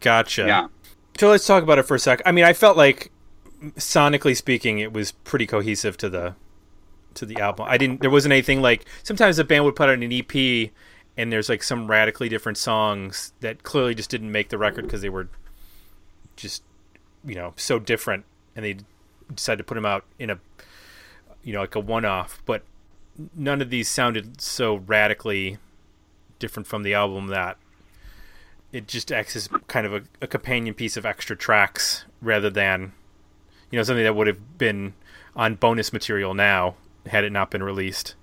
gotcha. 0.00 0.46
yeah 0.46 0.68
So 1.18 1.28
let's 1.30 1.46
talk 1.46 1.64
about 1.64 1.78
it 1.78 1.82
for 1.82 1.96
a 1.96 1.98
sec. 1.98 2.22
I 2.24 2.30
mean, 2.30 2.44
I 2.44 2.52
felt 2.52 2.76
like 2.76 3.10
sonically 3.76 4.36
speaking, 4.36 4.78
it 4.78 4.92
was 4.92 5.12
pretty 5.12 5.46
cohesive 5.46 5.96
to 5.98 6.08
the 6.08 6.34
to 7.14 7.26
the 7.26 7.40
album. 7.40 7.66
I 7.68 7.78
didn't. 7.78 8.00
There 8.00 8.10
wasn't 8.10 8.32
anything 8.32 8.62
like 8.62 8.84
sometimes 9.02 9.38
a 9.38 9.44
band 9.44 9.64
would 9.64 9.76
put 9.76 9.88
out 9.88 9.98
an 9.98 10.12
EP 10.12 10.70
and 11.18 11.32
there's 11.32 11.48
like 11.48 11.64
some 11.64 11.88
radically 11.88 12.28
different 12.28 12.56
songs 12.56 13.32
that 13.40 13.64
clearly 13.64 13.94
just 13.94 14.08
didn't 14.08 14.30
make 14.30 14.48
the 14.48 14.56
record 14.56 14.84
because 14.84 15.02
they 15.02 15.08
were 15.08 15.28
just 16.36 16.62
you 17.24 17.34
know 17.34 17.52
so 17.56 17.78
different, 17.78 18.24
and 18.54 18.64
they 18.64 18.76
decided 19.34 19.58
to 19.58 19.64
put 19.64 19.74
them 19.74 19.84
out 19.84 20.04
in 20.18 20.30
a 20.30 20.38
you 21.42 21.52
know 21.52 21.60
like 21.60 21.74
a 21.74 21.80
one 21.80 22.04
off. 22.04 22.40
But 22.46 22.62
none 23.34 23.60
of 23.60 23.68
these 23.68 23.88
sounded 23.88 24.40
so 24.40 24.76
radically 24.76 25.58
different 26.38 26.68
from 26.68 26.84
the 26.84 26.94
album 26.94 27.26
that 27.26 27.58
it 28.72 28.86
just 28.86 29.10
acts 29.10 29.34
as 29.34 29.48
kind 29.66 29.86
of 29.86 29.94
a, 29.94 30.02
a 30.22 30.26
companion 30.28 30.72
piece 30.72 30.96
of 30.96 31.04
extra 31.04 31.34
tracks 31.34 32.04
rather 32.22 32.48
than 32.48 32.92
you 33.70 33.78
know 33.78 33.82
something 33.82 34.04
that 34.04 34.14
would 34.14 34.26
have 34.26 34.58
been 34.58 34.94
on 35.36 35.54
bonus 35.54 35.92
material 35.92 36.34
now 36.34 36.74
had 37.06 37.24
it 37.24 37.30
not 37.30 37.50
been 37.50 37.62
released 37.62 38.14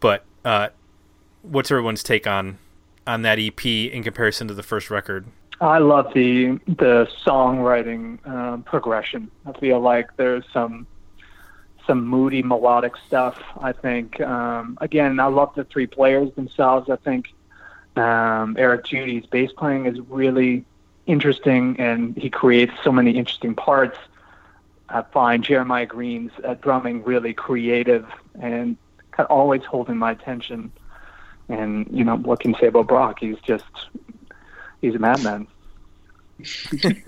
but 0.00 0.24
uh, 0.44 0.68
what's 1.42 1.70
everyone's 1.70 2.02
take 2.02 2.26
on 2.26 2.58
on 3.06 3.22
that 3.22 3.38
ep 3.38 3.64
in 3.66 4.02
comparison 4.02 4.48
to 4.48 4.54
the 4.54 4.62
first 4.62 4.90
record 4.90 5.26
I 5.60 5.78
love 5.78 6.12
the 6.14 6.58
the 6.66 7.08
songwriting 7.24 8.26
um, 8.26 8.62
progression. 8.64 9.30
I 9.46 9.52
feel 9.52 9.80
like 9.80 10.16
there's 10.16 10.44
some 10.52 10.86
some 11.86 12.06
moody 12.06 12.42
melodic 12.42 12.94
stuff. 13.06 13.40
I 13.60 13.72
think 13.72 14.20
um, 14.20 14.78
again, 14.80 15.20
I 15.20 15.26
love 15.26 15.54
the 15.54 15.64
three 15.64 15.86
players 15.86 16.32
themselves. 16.34 16.90
I 16.90 16.96
think 16.96 17.32
um, 17.96 18.56
Eric 18.58 18.84
Judy's 18.86 19.26
bass 19.26 19.52
playing 19.56 19.86
is 19.86 20.00
really 20.00 20.64
interesting, 21.06 21.76
and 21.78 22.16
he 22.16 22.30
creates 22.30 22.72
so 22.82 22.90
many 22.90 23.12
interesting 23.12 23.54
parts. 23.54 23.98
I 24.88 25.02
find 25.02 25.42
Jeremiah 25.42 25.86
Green's 25.86 26.32
uh, 26.44 26.54
drumming 26.54 27.02
really 27.04 27.32
creative 27.32 28.06
and 28.40 28.76
kind 29.12 29.26
of 29.26 29.30
always 29.30 29.64
holding 29.64 29.96
my 29.96 30.10
attention. 30.12 30.70
And 31.48 31.86
you 31.90 32.04
know 32.04 32.16
what 32.16 32.40
can 32.40 32.54
say 32.60 32.66
about 32.68 32.88
Brock? 32.88 33.18
He's 33.20 33.38
just 33.40 33.64
he's 34.80 34.94
a 34.94 34.98
madman. 34.98 35.46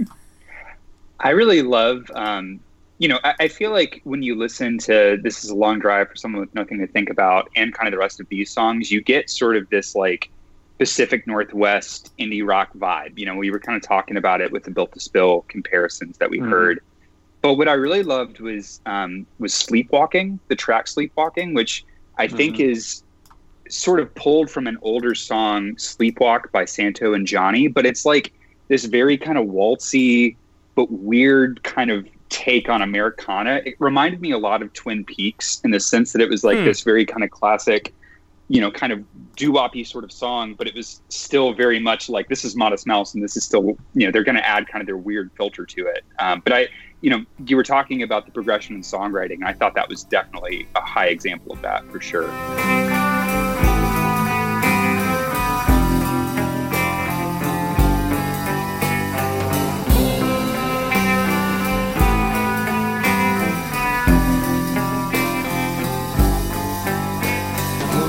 I 1.20 1.30
really 1.30 1.62
love, 1.62 2.10
um, 2.14 2.60
you 2.98 3.08
know, 3.08 3.18
I, 3.24 3.34
I 3.40 3.48
feel 3.48 3.70
like 3.70 4.00
when 4.04 4.22
you 4.22 4.34
listen 4.34 4.78
to 4.78 5.18
This 5.22 5.44
is 5.44 5.50
a 5.50 5.54
Long 5.54 5.78
Drive 5.78 6.08
for 6.08 6.16
someone 6.16 6.40
with 6.40 6.54
nothing 6.54 6.78
to 6.78 6.86
think 6.86 7.10
about 7.10 7.48
and 7.56 7.72
kind 7.74 7.88
of 7.88 7.92
the 7.92 7.98
rest 7.98 8.20
of 8.20 8.28
these 8.28 8.50
songs, 8.50 8.90
you 8.90 9.00
get 9.02 9.30
sort 9.30 9.56
of 9.56 9.68
this 9.70 9.94
like 9.94 10.30
Pacific 10.78 11.26
Northwest 11.26 12.12
indie 12.18 12.46
rock 12.46 12.70
vibe. 12.76 13.18
You 13.18 13.26
know, 13.26 13.34
we 13.34 13.50
were 13.50 13.58
kind 13.58 13.76
of 13.76 13.82
talking 13.82 14.16
about 14.18 14.40
it 14.42 14.52
with 14.52 14.64
the 14.64 14.70
Built 14.70 14.92
to 14.92 15.00
Spill 15.00 15.44
comparisons 15.48 16.18
that 16.18 16.28
we 16.28 16.38
Mhm. 16.38 16.50
heard. 16.50 16.80
But 17.42 17.54
what 17.54 17.68
I 17.68 17.74
really 17.74 18.02
loved 18.02 18.40
was 18.40 18.80
um, 18.86 19.26
was 19.38 19.54
Sleepwalking, 19.54 20.40
the 20.48 20.56
track 20.56 20.86
Sleepwalking, 20.86 21.54
which 21.54 21.84
I 22.18 22.26
think 22.28 22.58
is 22.60 23.02
sort 23.68 24.00
of 24.00 24.14
pulled 24.14 24.50
from 24.50 24.66
an 24.66 24.78
older 24.82 25.14
song, 25.14 25.74
Sleepwalk 25.76 26.50
by 26.52 26.64
Santo 26.64 27.14
and 27.14 27.26
Johnny, 27.26 27.68
but 27.68 27.84
it's 27.86 28.04
like 28.04 28.32
this 28.68 28.84
very 28.84 29.16
kind 29.16 29.38
of 29.38 29.46
waltzy 29.46 30.36
but 30.74 30.90
weird 30.90 31.62
kind 31.62 31.90
of 31.90 32.06
take 32.28 32.68
on 32.68 32.82
Americana. 32.82 33.60
It 33.64 33.76
reminded 33.78 34.20
me 34.20 34.32
a 34.32 34.38
lot 34.38 34.62
of 34.62 34.72
Twin 34.72 35.04
Peaks 35.04 35.60
in 35.64 35.70
the 35.70 35.80
sense 35.80 36.12
that 36.12 36.20
it 36.20 36.28
was 36.28 36.44
like 36.44 36.58
Hmm. 36.58 36.64
this 36.64 36.82
very 36.82 37.04
kind 37.06 37.22
of 37.24 37.30
classic, 37.30 37.94
you 38.48 38.60
know, 38.60 38.70
kind 38.70 38.92
of 38.92 39.04
doo-woppy 39.36 39.84
sort 39.86 40.04
of 40.04 40.12
song, 40.12 40.54
but 40.54 40.66
it 40.66 40.74
was 40.74 41.00
still 41.08 41.52
very 41.54 41.78
much 41.78 42.08
like 42.08 42.28
this 42.28 42.44
is 42.44 42.56
Modest 42.56 42.86
Mouse 42.86 43.14
and 43.14 43.22
this 43.22 43.36
is 43.36 43.44
still, 43.44 43.76
you 43.94 44.06
know, 44.06 44.10
they're 44.10 44.24
going 44.24 44.36
to 44.36 44.46
add 44.46 44.66
kind 44.68 44.82
of 44.82 44.86
their 44.86 44.96
weird 44.96 45.30
filter 45.36 45.64
to 45.66 45.86
it. 45.86 46.04
Um, 46.18 46.42
but 46.44 46.52
I, 46.52 46.68
you 47.00 47.10
know, 47.10 47.24
you 47.46 47.56
were 47.56 47.62
talking 47.62 48.02
about 48.02 48.26
the 48.26 48.32
progression 48.32 48.74
in 48.74 48.82
songwriting. 48.82 49.36
And 49.36 49.44
I 49.44 49.52
thought 49.52 49.74
that 49.74 49.88
was 49.88 50.04
definitely 50.04 50.66
a 50.74 50.80
high 50.80 51.08
example 51.08 51.52
of 51.52 51.62
that 51.62 51.84
for 51.90 52.00
sure. 52.00 52.28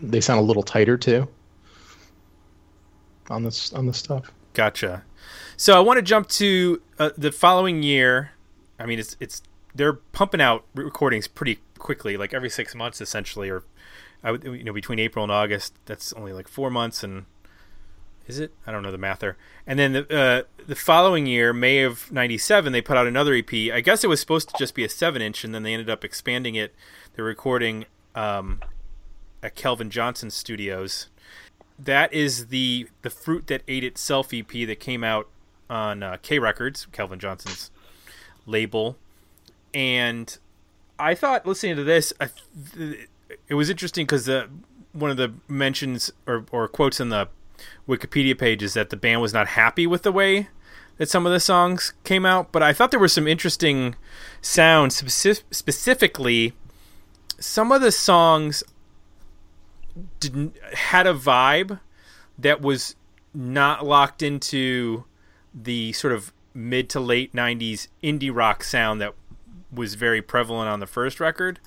they 0.00 0.20
sound 0.20 0.38
a 0.38 0.42
little 0.42 0.62
tighter 0.62 0.96
too. 0.96 1.26
On 3.28 3.42
this 3.42 3.72
on 3.72 3.86
this 3.86 3.98
stuff. 3.98 4.30
Gotcha. 4.52 5.02
So 5.56 5.76
I 5.76 5.80
want 5.80 5.98
to 5.98 6.02
jump 6.02 6.28
to 6.30 6.82
uh, 6.98 7.10
the 7.16 7.32
following 7.32 7.82
year, 7.82 8.32
I 8.78 8.86
mean, 8.86 8.98
it's 8.98 9.16
it's 9.20 9.42
they're 9.74 9.94
pumping 9.94 10.40
out 10.40 10.64
recordings 10.74 11.28
pretty 11.28 11.60
quickly, 11.78 12.16
like 12.16 12.34
every 12.34 12.50
six 12.50 12.74
months 12.74 13.00
essentially, 13.00 13.50
or 13.50 13.64
I 14.22 14.32
would 14.32 14.44
you 14.44 14.64
know 14.64 14.72
between 14.72 14.98
April 14.98 15.22
and 15.22 15.32
August. 15.32 15.74
That's 15.86 16.12
only 16.14 16.32
like 16.32 16.48
four 16.48 16.70
months, 16.70 17.02
and 17.04 17.26
is 18.26 18.38
it? 18.38 18.52
I 18.66 18.72
don't 18.72 18.82
know 18.82 18.90
the 18.90 18.98
math 18.98 19.20
there. 19.20 19.36
And 19.66 19.78
then 19.78 19.92
the 19.92 20.16
uh, 20.16 20.42
the 20.66 20.74
following 20.74 21.26
year, 21.26 21.52
May 21.52 21.82
of 21.82 22.10
'97, 22.10 22.72
they 22.72 22.82
put 22.82 22.96
out 22.96 23.06
another 23.06 23.34
EP. 23.34 23.52
I 23.72 23.80
guess 23.80 24.02
it 24.02 24.08
was 24.08 24.20
supposed 24.20 24.48
to 24.48 24.54
just 24.58 24.74
be 24.74 24.84
a 24.84 24.88
seven 24.88 25.22
inch, 25.22 25.44
and 25.44 25.54
then 25.54 25.62
they 25.62 25.72
ended 25.72 25.90
up 25.90 26.04
expanding 26.04 26.54
it. 26.54 26.74
They're 27.14 27.24
recording 27.24 27.86
um, 28.14 28.60
at 29.42 29.54
Calvin 29.54 29.90
Johnson 29.90 30.30
Studios. 30.30 31.08
That 31.78 32.12
is 32.12 32.48
the 32.48 32.88
the 33.02 33.10
fruit 33.10 33.46
that 33.48 33.62
ate 33.68 33.84
itself 33.84 34.32
EP 34.32 34.48
that 34.48 34.80
came 34.80 35.04
out 35.04 35.28
on 35.74 36.02
uh, 36.02 36.16
K 36.22 36.38
Records, 36.38 36.86
Calvin 36.92 37.18
Johnson's 37.18 37.70
label. 38.46 38.96
And 39.72 40.36
I 40.98 41.14
thought 41.14 41.46
listening 41.46 41.76
to 41.76 41.84
this, 41.84 42.12
I, 42.20 42.28
it 43.48 43.54
was 43.54 43.68
interesting 43.68 44.06
because 44.06 44.26
the 44.26 44.48
one 44.92 45.10
of 45.10 45.16
the 45.16 45.34
mentions 45.48 46.12
or, 46.26 46.46
or 46.52 46.68
quotes 46.68 47.00
in 47.00 47.08
the 47.08 47.28
Wikipedia 47.88 48.38
page 48.38 48.62
is 48.62 48.74
that 48.74 48.90
the 48.90 48.96
band 48.96 49.20
was 49.20 49.32
not 49.32 49.48
happy 49.48 49.86
with 49.86 50.02
the 50.02 50.12
way 50.12 50.48
that 50.96 51.08
some 51.08 51.26
of 51.26 51.32
the 51.32 51.40
songs 51.40 51.92
came 52.04 52.24
out, 52.24 52.52
but 52.52 52.62
I 52.62 52.72
thought 52.72 52.90
there 52.90 53.00
were 53.00 53.08
some 53.08 53.26
interesting 53.26 53.96
sounds. 54.40 55.02
Speci- 55.02 55.42
specifically, 55.50 56.52
some 57.40 57.72
of 57.72 57.80
the 57.80 57.90
songs 57.90 58.62
didn't 60.20 60.56
had 60.74 61.06
a 61.06 61.14
vibe 61.14 61.80
that 62.38 62.60
was 62.60 62.94
not 63.32 63.84
locked 63.84 64.22
into 64.22 65.04
the 65.54 65.92
sort 65.92 66.12
of 66.12 66.32
mid 66.52 66.88
to 66.90 67.00
late 67.00 67.32
90s 67.32 67.88
indie 68.02 68.30
rock 68.34 68.62
sound 68.64 69.00
that 69.00 69.14
was 69.72 69.94
very 69.94 70.20
prevalent 70.22 70.68
on 70.68 70.80
the 70.80 70.86
first 70.86 71.18
record 71.20 71.58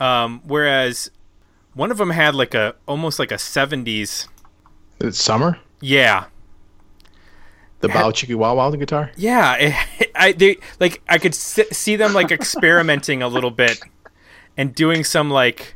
um, 0.00 0.40
whereas 0.44 1.10
one 1.74 1.90
of 1.90 1.98
them 1.98 2.10
had 2.10 2.34
like 2.34 2.54
a 2.54 2.74
almost 2.86 3.18
like 3.18 3.30
a 3.30 3.36
70s 3.36 4.28
It's 5.00 5.22
summer. 5.22 5.58
yeah 5.80 6.24
The 7.80 7.88
Bow 7.88 8.10
Chickie 8.10 8.34
Wow 8.34 8.54
Wow 8.56 8.70
the 8.70 8.76
guitar. 8.78 9.10
yeah 9.16 9.54
it, 9.98 10.10
i 10.14 10.32
they 10.32 10.56
like 10.80 11.02
i 11.08 11.18
could 11.18 11.32
s- 11.34 11.58
see 11.72 11.96
them 11.96 12.12
like 12.14 12.30
experimenting 12.30 13.22
a 13.22 13.28
little 13.28 13.50
bit 13.50 13.80
and 14.56 14.74
doing 14.74 15.04
some 15.04 15.30
like 15.30 15.74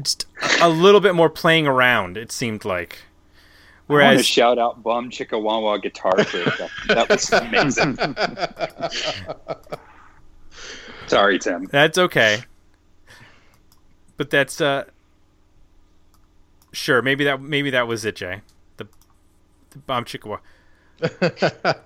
just 0.00 0.26
a 0.60 0.68
little 0.68 1.00
bit 1.00 1.14
more 1.14 1.28
playing 1.28 1.66
around 1.66 2.16
it 2.16 2.32
seemed 2.32 2.64
like 2.64 3.00
I 4.00 4.06
want 4.06 4.18
to 4.18 4.24
shout 4.24 4.58
out 4.58 4.82
Bum 4.82 5.10
Chickawawa 5.10 5.82
Guitar 5.82 6.24
for 6.24 6.40
a. 6.40 6.70
That 6.88 7.08
was 7.08 7.32
amazing. 7.32 7.96
Sorry, 11.06 11.38
Tim. 11.38 11.66
That's 11.66 11.98
okay. 11.98 12.42
But 14.16 14.30
that's 14.30 14.60
uh 14.60 14.84
sure, 16.72 17.02
maybe 17.02 17.24
that 17.24 17.40
maybe 17.40 17.70
that 17.70 17.86
was 17.86 18.04
it, 18.04 18.16
Jay. 18.16 18.40
The 18.76 18.86
the 19.70 19.78
bomb 19.80 20.04
chickawa. 20.04 20.40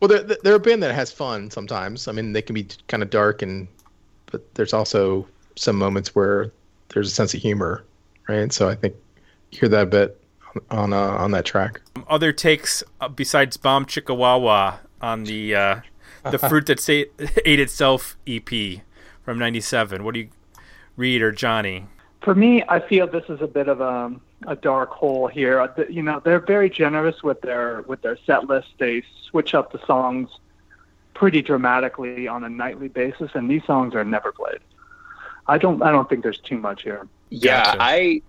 Well, 0.00 0.08
they're 0.08 0.36
they're 0.42 0.54
a 0.54 0.60
band 0.60 0.82
that 0.82 0.94
has 0.94 1.10
fun 1.12 1.50
sometimes. 1.50 2.08
I 2.08 2.12
mean, 2.12 2.32
they 2.32 2.42
can 2.42 2.54
be 2.54 2.66
kind 2.88 3.02
of 3.02 3.10
dark 3.10 3.42
and, 3.42 3.68
but 4.30 4.54
there's 4.54 4.72
also 4.72 5.26
some 5.56 5.76
moments 5.76 6.14
where 6.14 6.52
there's 6.88 7.08
a 7.08 7.14
sense 7.14 7.34
of 7.34 7.40
humor, 7.40 7.84
right? 8.28 8.52
So 8.52 8.68
I 8.68 8.74
think 8.74 8.94
you 9.52 9.60
hear 9.60 9.68
that 9.70 9.82
a 9.82 9.86
bit 9.86 10.20
on 10.70 10.92
uh, 10.92 10.96
on 10.96 11.30
that 11.32 11.44
track. 11.44 11.80
Other 12.08 12.32
takes 12.32 12.82
uh, 13.00 13.08
besides 13.08 13.56
bomb 13.56 13.86
chickawawa 13.86 14.78
on 15.00 15.24
the 15.24 15.54
uh 15.54 15.80
the 16.30 16.38
fruit 16.48 16.66
that 16.66 16.80
say, 16.80 17.06
ate 17.44 17.60
itself 17.60 18.16
EP 18.26 18.48
from 19.24 19.38
97. 19.38 20.04
What 20.04 20.14
do 20.14 20.20
you 20.20 20.28
Reed 20.96 21.22
or 21.22 21.30
Johnny? 21.32 21.86
For 22.22 22.34
me, 22.34 22.64
I 22.68 22.80
feel 22.80 23.06
this 23.06 23.28
is 23.28 23.40
a 23.40 23.46
bit 23.46 23.68
of 23.68 23.80
a, 23.80 24.12
a 24.48 24.56
dark 24.56 24.90
hole 24.90 25.28
here. 25.28 25.60
Uh, 25.60 25.68
You 25.88 26.02
know, 26.02 26.20
they're 26.24 26.40
very 26.40 26.68
generous 26.70 27.22
with 27.22 27.40
their 27.42 27.82
with 27.82 28.02
their 28.02 28.18
set 28.26 28.48
list. 28.48 28.68
They 28.78 29.02
switch 29.30 29.54
up 29.54 29.72
the 29.72 29.84
songs 29.86 30.30
pretty 31.14 31.42
dramatically 31.42 32.26
on 32.28 32.44
a 32.44 32.48
nightly 32.48 32.88
basis, 32.88 33.30
and 33.34 33.50
these 33.50 33.64
songs 33.64 33.94
are 33.94 34.04
never 34.04 34.32
played. 34.32 34.58
I 35.46 35.58
don't 35.58 35.82
I 35.82 35.92
don't 35.92 36.08
think 36.08 36.22
there's 36.22 36.40
too 36.40 36.58
much 36.58 36.82
here. 36.82 37.06
Yeah, 37.30 37.64
Gotcha. 37.64 37.78
I, 37.80 38.22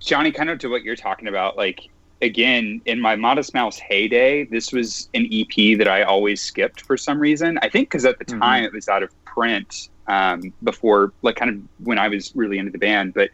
Johnny, 0.00 0.32
kind 0.32 0.50
of 0.50 0.58
to 0.60 0.68
what 0.68 0.82
you're 0.82 0.96
talking 0.96 1.28
about. 1.28 1.56
Like 1.56 1.88
again, 2.22 2.80
in 2.84 3.00
my 3.00 3.16
Modest 3.16 3.54
Mouse 3.54 3.78
heyday, 3.78 4.44
this 4.44 4.72
was 4.72 5.08
an 5.14 5.28
EP 5.30 5.78
that 5.78 5.88
I 5.88 6.02
always 6.02 6.40
skipped 6.40 6.80
for 6.82 6.96
some 6.96 7.18
reason. 7.18 7.58
I 7.62 7.68
think 7.68 7.88
because 7.88 8.04
at 8.04 8.18
the 8.18 8.24
Mhm. 8.24 8.40
time 8.40 8.64
it 8.64 8.72
was 8.72 8.88
out 8.88 9.02
of 9.02 9.10
print 9.24 9.88
um, 10.08 10.52
before, 10.62 11.12
like 11.22 11.36
kind 11.36 11.50
of 11.50 11.86
when 11.86 11.98
I 11.98 12.08
was 12.08 12.32
really 12.34 12.58
into 12.58 12.72
the 12.72 12.78
band. 12.78 13.12
But 13.14 13.30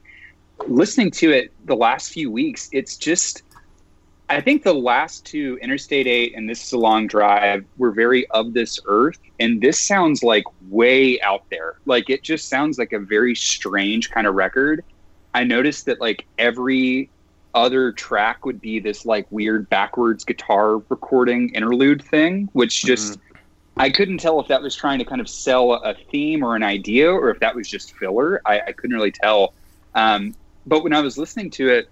listening 0.66 1.10
to 1.12 1.30
it 1.30 1.52
the 1.66 1.76
last 1.76 2.12
few 2.12 2.30
weeks, 2.30 2.68
it's 2.72 2.96
just. 2.96 3.42
I 4.30 4.40
think 4.40 4.62
the 4.62 4.72
last 4.72 5.26
two, 5.26 5.58
Interstate 5.60 6.06
8 6.06 6.32
and 6.34 6.48
This 6.48 6.64
is 6.64 6.72
a 6.72 6.78
Long 6.78 7.06
Drive, 7.06 7.62
were 7.76 7.90
very 7.90 8.26
of 8.28 8.54
this 8.54 8.80
earth. 8.86 9.18
And 9.38 9.60
this 9.60 9.78
sounds 9.78 10.22
like 10.22 10.44
way 10.70 11.20
out 11.20 11.44
there. 11.50 11.74
Like 11.84 12.08
it 12.08 12.22
just 12.22 12.48
sounds 12.48 12.78
like 12.78 12.94
a 12.94 12.98
very 12.98 13.34
strange 13.34 14.10
kind 14.10 14.26
of 14.26 14.34
record. 14.34 14.82
I 15.34 15.44
noticed 15.44 15.86
that 15.86 16.00
like 16.00 16.24
every 16.38 17.10
other 17.54 17.92
track 17.92 18.46
would 18.46 18.60
be 18.60 18.80
this 18.80 19.04
like 19.04 19.26
weird 19.30 19.68
backwards 19.68 20.24
guitar 20.24 20.78
recording 20.88 21.50
interlude 21.50 22.02
thing, 22.02 22.48
which 22.52 22.84
just 22.84 23.18
I 23.76 23.90
couldn't 23.90 24.18
tell 24.18 24.40
if 24.40 24.48
that 24.48 24.62
was 24.62 24.74
trying 24.74 25.00
to 25.00 25.04
kind 25.04 25.20
of 25.20 25.28
sell 25.28 25.72
a 25.72 25.94
theme 26.10 26.44
or 26.44 26.54
an 26.54 26.62
idea 26.62 27.10
or 27.10 27.30
if 27.30 27.40
that 27.40 27.54
was 27.54 27.68
just 27.68 27.94
filler. 27.94 28.40
I, 28.46 28.60
I 28.68 28.72
couldn't 28.72 28.94
really 28.94 29.12
tell. 29.12 29.52
Um, 29.94 30.34
but 30.66 30.84
when 30.84 30.92
I 30.92 31.00
was 31.00 31.18
listening 31.18 31.50
to 31.50 31.68
it, 31.68 31.88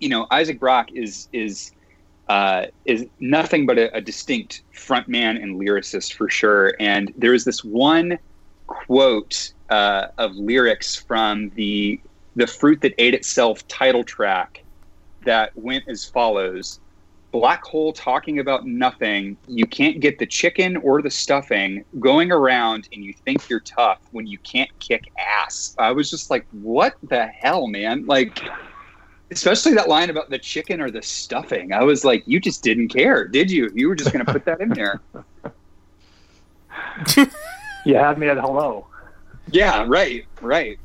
you 0.00 0.08
know, 0.08 0.26
Isaac 0.30 0.60
Brock 0.60 0.92
is 0.92 1.28
is 1.32 1.72
uh, 2.28 2.66
is 2.84 3.06
nothing 3.20 3.64
but 3.64 3.78
a, 3.78 3.94
a 3.96 4.00
distinct 4.02 4.62
frontman 4.74 5.42
and 5.42 5.58
lyricist 5.58 6.12
for 6.12 6.28
sure. 6.28 6.74
And 6.78 7.12
there 7.16 7.32
is 7.32 7.44
this 7.44 7.64
one 7.64 8.18
quote 8.66 9.52
uh, 9.70 10.08
of 10.18 10.36
lyrics 10.36 10.94
from 10.94 11.50
the 11.50 11.98
the 12.36 12.46
fruit 12.46 12.80
that 12.82 12.94
ate 12.98 13.14
itself 13.14 13.66
title 13.68 14.04
track 14.04 14.62
that 15.24 15.56
went 15.56 15.84
as 15.88 16.04
follows. 16.04 16.80
Black 17.30 17.62
hole 17.62 17.92
talking 17.92 18.38
about 18.38 18.66
nothing. 18.66 19.36
You 19.46 19.66
can't 19.66 20.00
get 20.00 20.18
the 20.18 20.26
chicken 20.26 20.78
or 20.78 21.02
the 21.02 21.10
stuffing 21.10 21.84
going 22.00 22.32
around 22.32 22.88
and 22.92 23.04
you 23.04 23.12
think 23.12 23.50
you're 23.50 23.60
tough 23.60 24.00
when 24.12 24.26
you 24.26 24.38
can't 24.38 24.70
kick 24.78 25.10
ass. 25.18 25.76
I 25.78 25.92
was 25.92 26.10
just 26.10 26.30
like 26.30 26.46
what 26.52 26.94
the 27.02 27.26
hell 27.26 27.66
man? 27.66 28.06
Like 28.06 28.40
especially 29.30 29.74
that 29.74 29.88
line 29.88 30.08
about 30.08 30.30
the 30.30 30.38
chicken 30.38 30.80
or 30.80 30.90
the 30.90 31.02
stuffing. 31.02 31.72
I 31.72 31.82
was 31.82 32.02
like 32.02 32.22
you 32.26 32.40
just 32.40 32.62
didn't 32.62 32.88
care 32.88 33.28
did 33.28 33.50
you? 33.50 33.70
You 33.74 33.88
were 33.88 33.94
just 33.94 34.12
going 34.12 34.24
to 34.24 34.32
put 34.32 34.46
that 34.46 34.60
in 34.60 34.70
there. 34.70 35.00
You 37.84 37.94
had 37.94 38.18
me 38.18 38.28
at 38.28 38.36
hello. 38.36 38.86
Yeah, 39.50 39.86
right, 39.88 40.26
right. 40.42 40.78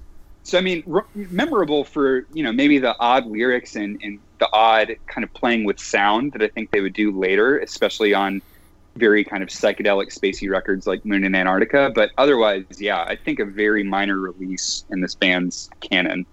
So 0.44 0.58
I 0.58 0.62
mean, 0.62 0.84
r- 0.92 1.06
memorable 1.16 1.84
for 1.84 2.26
you 2.34 2.44
know 2.44 2.52
maybe 2.52 2.78
the 2.80 2.96
odd 3.00 3.26
lyrics 3.26 3.76
and, 3.76 4.00
and 4.04 4.20
the 4.40 4.50
odd 4.52 4.96
kind 5.08 5.24
of 5.24 5.34
playing 5.34 5.64
with 5.64 5.80
sound 5.80 6.34
that 6.34 6.42
I 6.42 6.48
think 6.50 6.72
they 6.72 6.82
would 6.82 6.94
do 6.94 7.18
later, 7.18 7.60
especially 7.60 8.14
on 8.14 8.42
very 8.96 9.24
kind 9.24 9.42
of 9.42 9.50
psychedelic 9.50 10.14
spacey 10.14 10.50
records 10.50 10.86
like 10.86 11.04
Moon 11.06 11.24
in 11.24 11.34
Antarctica. 11.34 11.92
But 11.96 12.12
otherwise, 12.18 12.66
yeah, 12.80 13.02
I 13.04 13.16
think 13.16 13.40
a 13.40 13.46
very 13.46 13.84
minor 13.84 14.20
release 14.20 14.86
in 14.92 15.02
this 15.02 15.16
band's 15.16 15.70
canon. 15.82 16.26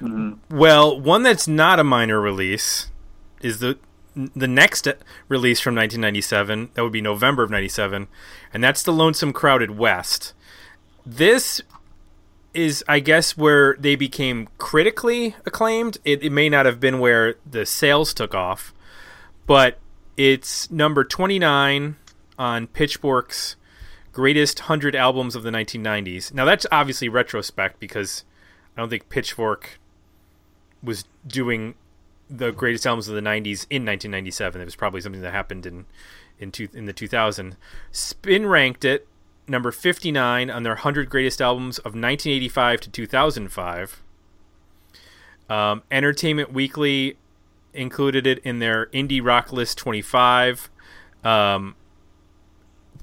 Mhm. 0.00 0.38
Well, 0.50 1.00
one 1.00 1.22
that's 1.22 1.46
not 1.46 1.78
a 1.78 1.84
minor 1.84 2.20
release 2.20 2.88
is 3.40 3.60
the 3.60 3.78
the 4.14 4.48
next 4.48 4.86
release 5.28 5.60
from 5.60 5.74
1997. 5.74 6.70
That 6.74 6.82
would 6.82 6.92
be 6.92 7.00
November 7.00 7.42
of 7.42 7.50
97, 7.50 8.08
and 8.52 8.62
that's 8.62 8.82
the 8.82 8.92
Lonesome 8.92 9.32
Crowded 9.32 9.70
West. 9.70 10.34
This 11.06 11.62
is, 12.54 12.84
I 12.88 13.00
guess, 13.00 13.36
where 13.36 13.76
they 13.78 13.96
became 13.96 14.48
critically 14.58 15.36
acclaimed. 15.44 15.98
It, 16.04 16.22
it 16.22 16.30
may 16.30 16.48
not 16.48 16.66
have 16.66 16.80
been 16.80 16.98
where 16.98 17.36
the 17.48 17.66
sales 17.66 18.12
took 18.12 18.34
off, 18.34 18.74
but 19.46 19.78
it's 20.16 20.70
number 20.70 21.04
29 21.04 21.96
on 22.38 22.66
Pitchfork's 22.68 23.56
greatest 24.12 24.60
100 24.60 24.94
albums 24.94 25.34
of 25.34 25.42
the 25.42 25.50
1990s. 25.50 26.34
Now, 26.34 26.44
that's 26.44 26.66
obviously 26.70 27.08
retrospect 27.08 27.80
because 27.80 28.24
I 28.76 28.80
don't 28.80 28.90
think 28.90 29.08
Pitchfork 29.08 29.78
was 30.82 31.04
doing 31.26 31.74
the 32.28 32.50
greatest 32.50 32.86
albums 32.86 33.08
of 33.08 33.14
the 33.14 33.20
90s 33.20 33.66
in 33.70 33.84
1997. 33.84 34.60
It 34.60 34.64
was 34.64 34.76
probably 34.76 35.00
something 35.00 35.22
that 35.22 35.32
happened 35.32 35.66
in 35.66 35.86
in, 36.38 36.50
two, 36.50 36.68
in 36.74 36.86
the 36.86 36.92
2000. 36.92 37.56
Spin 37.92 38.46
ranked 38.46 38.84
it 38.84 39.06
number 39.48 39.70
59 39.70 40.50
on 40.50 40.62
their 40.62 40.72
100 40.72 41.10
greatest 41.10 41.40
albums 41.40 41.78
of 41.78 41.94
1985 41.94 42.80
to 42.82 42.90
2005. 42.90 44.02
Um, 45.48 45.82
Entertainment 45.90 46.52
Weekly 46.52 47.16
included 47.74 48.26
it 48.26 48.38
in 48.40 48.58
their 48.58 48.86
indie 48.86 49.24
rock 49.24 49.52
list 49.52 49.78
25. 49.78 50.70
Um, 51.24 51.74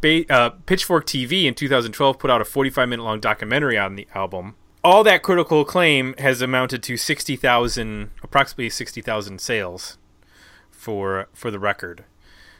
ba- 0.01 0.31
uh, 0.31 0.49
Pitchfork 0.65 1.05
TV 1.05 1.45
in 1.45 1.53
2012 1.53 2.19
put 2.19 2.29
out 2.29 2.41
a 2.41 2.45
45 2.45 2.89
minute 2.89 3.03
long 3.03 3.19
documentary 3.19 3.77
on 3.77 3.95
the 3.95 4.07
album. 4.15 4.55
All 4.83 5.03
that 5.03 5.23
critical 5.23 5.61
acclaim 5.61 6.15
has 6.17 6.41
amounted 6.41 6.81
to 6.83 6.95
60,000, 6.95 8.11
approximately 8.23 8.69
60,000 8.69 9.41
sales 9.41 9.97
for 10.71 11.27
for 11.33 11.51
the 11.51 11.59
record. 11.59 12.05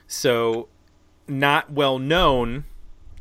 So, 0.05 0.67
not 1.27 1.71
well 1.71 1.97
known 1.97 2.65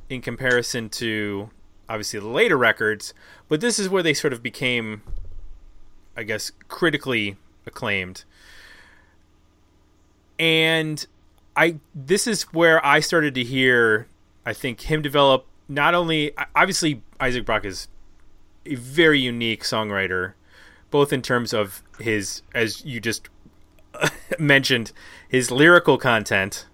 in 0.09 0.21
comparison 0.21 0.89
to 0.89 1.51
obviously 1.89 2.21
the 2.21 2.29
later 2.29 2.57
records, 2.57 3.15
but 3.49 3.61
this 3.61 3.79
is 3.79 3.89
where 3.89 4.03
they 4.03 4.15
sort 4.15 4.33
of 4.33 4.43
became, 4.43 5.03
I 6.17 6.23
guess, 6.23 6.53
critically 6.69 7.37
acclaimed. 7.67 8.25
And 10.39 11.07
I 11.57 11.81
this 11.95 12.29
is 12.29 12.43
where 12.53 12.85
I 12.87 13.01
started 13.01 13.35
to 13.35 13.45
hear 13.45 14.07
I 14.47 14.53
think 14.53 14.83
him 14.83 15.03
develop 15.03 15.45
not 15.69 15.95
only 15.95 16.33
obviously 16.55 17.03
Isaac 17.19 17.45
Brock 17.45 17.65
is 17.65 17.89
a 18.65 18.77
very 18.77 19.19
unique 19.19 19.65
songwriter 19.65 20.35
both 20.91 21.13
in 21.13 21.21
terms 21.21 21.53
of 21.53 21.83
his 21.99 22.43
as 22.55 22.85
you 22.85 23.01
just 23.01 23.29
mentioned 24.39 24.93
his 25.29 25.51
lyrical 25.51 25.99
content 25.99 26.67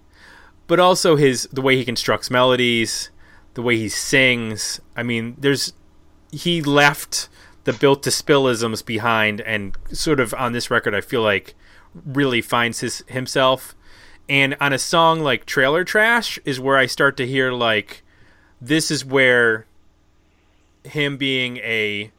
but 0.67 0.79
also 0.79 1.17
his 1.17 1.49
the 1.51 1.63
way 1.63 1.77
he 1.77 1.85
constructs 1.85 2.31
melodies 2.31 3.11
the 3.55 3.63
way 3.63 3.77
he 3.77 3.89
sings 3.89 4.81
I 4.97 5.03
mean 5.03 5.37
there's 5.39 5.73
he 6.33 6.61
left 6.63 7.29
the 7.65 7.73
built 7.73 8.03
to 8.03 8.11
spillisms 8.11 8.85
behind 8.85 9.41
and 9.41 9.77
sort 9.93 10.21
of 10.21 10.35
on 10.35 10.53
this 10.53 10.71
record 10.71 10.95
I 10.95 11.01
feel 11.01 11.23
like 11.23 11.55
really 12.05 12.43
finds 12.43 12.81
his 12.81 13.05
himself 13.09 13.75
and 14.29 14.57
on 14.61 14.73
a 14.73 14.79
song 14.79 15.21
like 15.21 15.47
Trailer 15.47 15.85
Trash 15.85 16.39
is 16.45 16.59
where 16.59 16.77
I 16.77 16.87
start 16.87 17.17
to 17.19 17.27
hear 17.27 17.53
like 17.53 18.03
this 18.61 18.91
is 18.91 19.05
where 19.05 19.67
him 20.83 21.17
being 21.17 21.59
a 21.59 22.11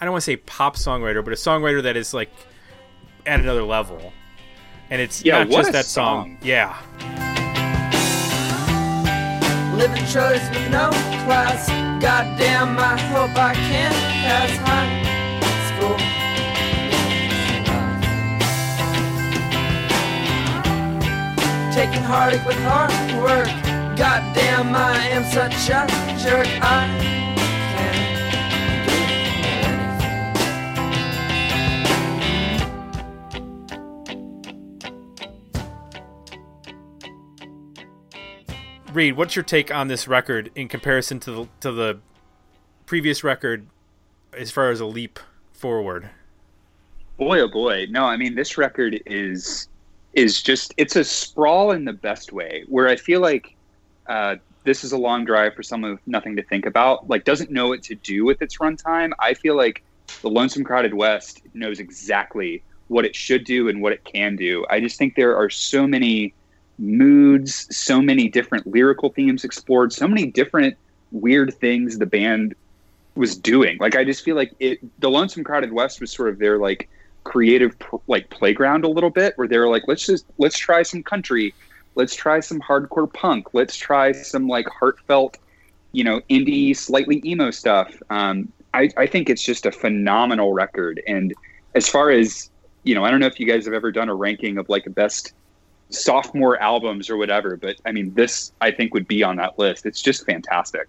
I 0.00 0.04
don't 0.04 0.12
want 0.12 0.22
to 0.22 0.26
say 0.30 0.36
pop 0.36 0.76
songwriter, 0.76 1.22
but 1.22 1.32
a 1.34 1.36
songwriter 1.36 1.82
that 1.82 1.94
is 1.96 2.14
like 2.14 2.30
at 3.26 3.38
another 3.40 3.62
level. 3.64 4.12
And 4.88 5.00
it's 5.02 5.22
Yeah, 5.24 5.40
not 5.40 5.48
what 5.48 5.56
just 5.58 5.68
a 5.70 5.72
that 5.72 5.84
song. 5.84 6.38
song. 6.38 6.38
Yeah. 6.42 7.39
Living 9.80 10.04
choice 10.04 10.46
with 10.50 10.70
no 10.70 10.90
class. 11.24 11.66
Goddamn, 12.02 12.78
I 12.78 12.98
hope 13.08 13.34
I 13.34 13.54
can 13.54 13.92
pass 14.20 14.52
high 14.68 15.00
school. 15.68 15.96
Taking 21.72 22.02
heartache 22.02 22.44
with 22.44 22.58
hard 22.58 22.92
work. 23.22 23.48
Goddamn, 23.96 24.74
I 24.74 24.98
am 25.16 25.24
such 25.24 25.70
a 25.70 25.86
jerk. 26.22 26.46
I 26.60 27.19
Reed, 38.92 39.16
what's 39.16 39.36
your 39.36 39.44
take 39.44 39.72
on 39.72 39.86
this 39.86 40.08
record 40.08 40.50
in 40.56 40.66
comparison 40.66 41.20
to 41.20 41.30
the 41.30 41.48
to 41.60 41.72
the 41.72 41.98
previous 42.86 43.22
record 43.22 43.66
as 44.36 44.50
far 44.50 44.70
as 44.70 44.80
a 44.80 44.86
leap 44.86 45.20
forward? 45.52 46.10
Boy, 47.16 47.40
oh 47.40 47.48
boy. 47.48 47.86
No, 47.88 48.04
I 48.04 48.16
mean 48.16 48.34
this 48.34 48.58
record 48.58 49.00
is 49.06 49.68
is 50.12 50.42
just 50.42 50.74
it's 50.76 50.96
a 50.96 51.04
sprawl 51.04 51.70
in 51.70 51.84
the 51.84 51.92
best 51.92 52.32
way. 52.32 52.64
Where 52.66 52.88
I 52.88 52.96
feel 52.96 53.20
like 53.20 53.54
uh, 54.08 54.36
this 54.64 54.82
is 54.82 54.90
a 54.90 54.98
long 54.98 55.24
drive 55.24 55.54
for 55.54 55.62
someone 55.62 55.92
with 55.92 56.06
nothing 56.06 56.34
to 56.34 56.42
think 56.42 56.66
about. 56.66 57.08
Like 57.08 57.24
doesn't 57.24 57.50
know 57.50 57.68
what 57.68 57.84
to 57.84 57.94
do 57.94 58.24
with 58.24 58.42
its 58.42 58.58
runtime. 58.58 59.12
I 59.20 59.34
feel 59.34 59.56
like 59.56 59.84
the 60.22 60.30
Lonesome 60.30 60.64
Crowded 60.64 60.94
West 60.94 61.42
knows 61.54 61.78
exactly 61.78 62.62
what 62.88 63.04
it 63.04 63.14
should 63.14 63.44
do 63.44 63.68
and 63.68 63.80
what 63.80 63.92
it 63.92 64.02
can 64.02 64.34
do. 64.34 64.66
I 64.68 64.80
just 64.80 64.98
think 64.98 65.14
there 65.14 65.36
are 65.36 65.48
so 65.48 65.86
many 65.86 66.34
moods, 66.80 67.68
so 67.76 68.00
many 68.00 68.28
different 68.28 68.66
lyrical 68.66 69.10
themes 69.10 69.44
explored, 69.44 69.92
so 69.92 70.08
many 70.08 70.26
different 70.26 70.76
weird 71.12 71.54
things 71.54 71.98
the 71.98 72.06
band 72.06 72.54
was 73.14 73.36
doing. 73.36 73.76
Like 73.78 73.96
I 73.96 74.04
just 74.04 74.24
feel 74.24 74.36
like 74.36 74.52
it 74.60 74.80
the 75.00 75.10
Lonesome 75.10 75.44
Crowded 75.44 75.72
West 75.72 76.00
was 76.00 76.10
sort 76.10 76.30
of 76.30 76.38
their 76.38 76.58
like 76.58 76.88
creative 77.24 77.76
like 78.06 78.30
playground 78.30 78.84
a 78.84 78.88
little 78.88 79.10
bit 79.10 79.36
where 79.36 79.46
they 79.46 79.58
were 79.58 79.68
like 79.68 79.82
let's 79.86 80.06
just 80.06 80.24
let's 80.38 80.58
try 80.58 80.82
some 80.82 81.02
country, 81.02 81.54
let's 81.94 82.14
try 82.14 82.40
some 82.40 82.60
hardcore 82.60 83.12
punk, 83.12 83.48
let's 83.52 83.76
try 83.76 84.12
some 84.12 84.48
like 84.48 84.66
heartfelt, 84.68 85.36
you 85.92 86.02
know, 86.02 86.20
indie 86.30 86.74
slightly 86.76 87.20
emo 87.24 87.50
stuff. 87.50 87.94
Um 88.10 88.50
I, 88.72 88.88
I 88.96 89.06
think 89.06 89.28
it's 89.28 89.42
just 89.42 89.66
a 89.66 89.72
phenomenal 89.72 90.52
record 90.52 91.02
and 91.06 91.34
as 91.74 91.88
far 91.88 92.10
as 92.10 92.48
you 92.84 92.94
know, 92.94 93.04
I 93.04 93.10
don't 93.10 93.20
know 93.20 93.26
if 93.26 93.38
you 93.38 93.46
guys 93.46 93.66
have 93.66 93.74
ever 93.74 93.92
done 93.92 94.08
a 94.08 94.14
ranking 94.14 94.56
of 94.56 94.68
like 94.70 94.92
best 94.94 95.34
sophomore 95.90 96.60
albums 96.60 97.10
or 97.10 97.16
whatever, 97.16 97.56
but 97.56 97.76
I 97.84 97.92
mean, 97.92 98.14
this 98.14 98.52
I 98.60 98.70
think 98.70 98.94
would 98.94 99.08
be 99.08 99.22
on 99.22 99.36
that 99.36 99.58
list. 99.58 99.86
It's 99.86 100.00
just 100.00 100.24
fantastic. 100.24 100.88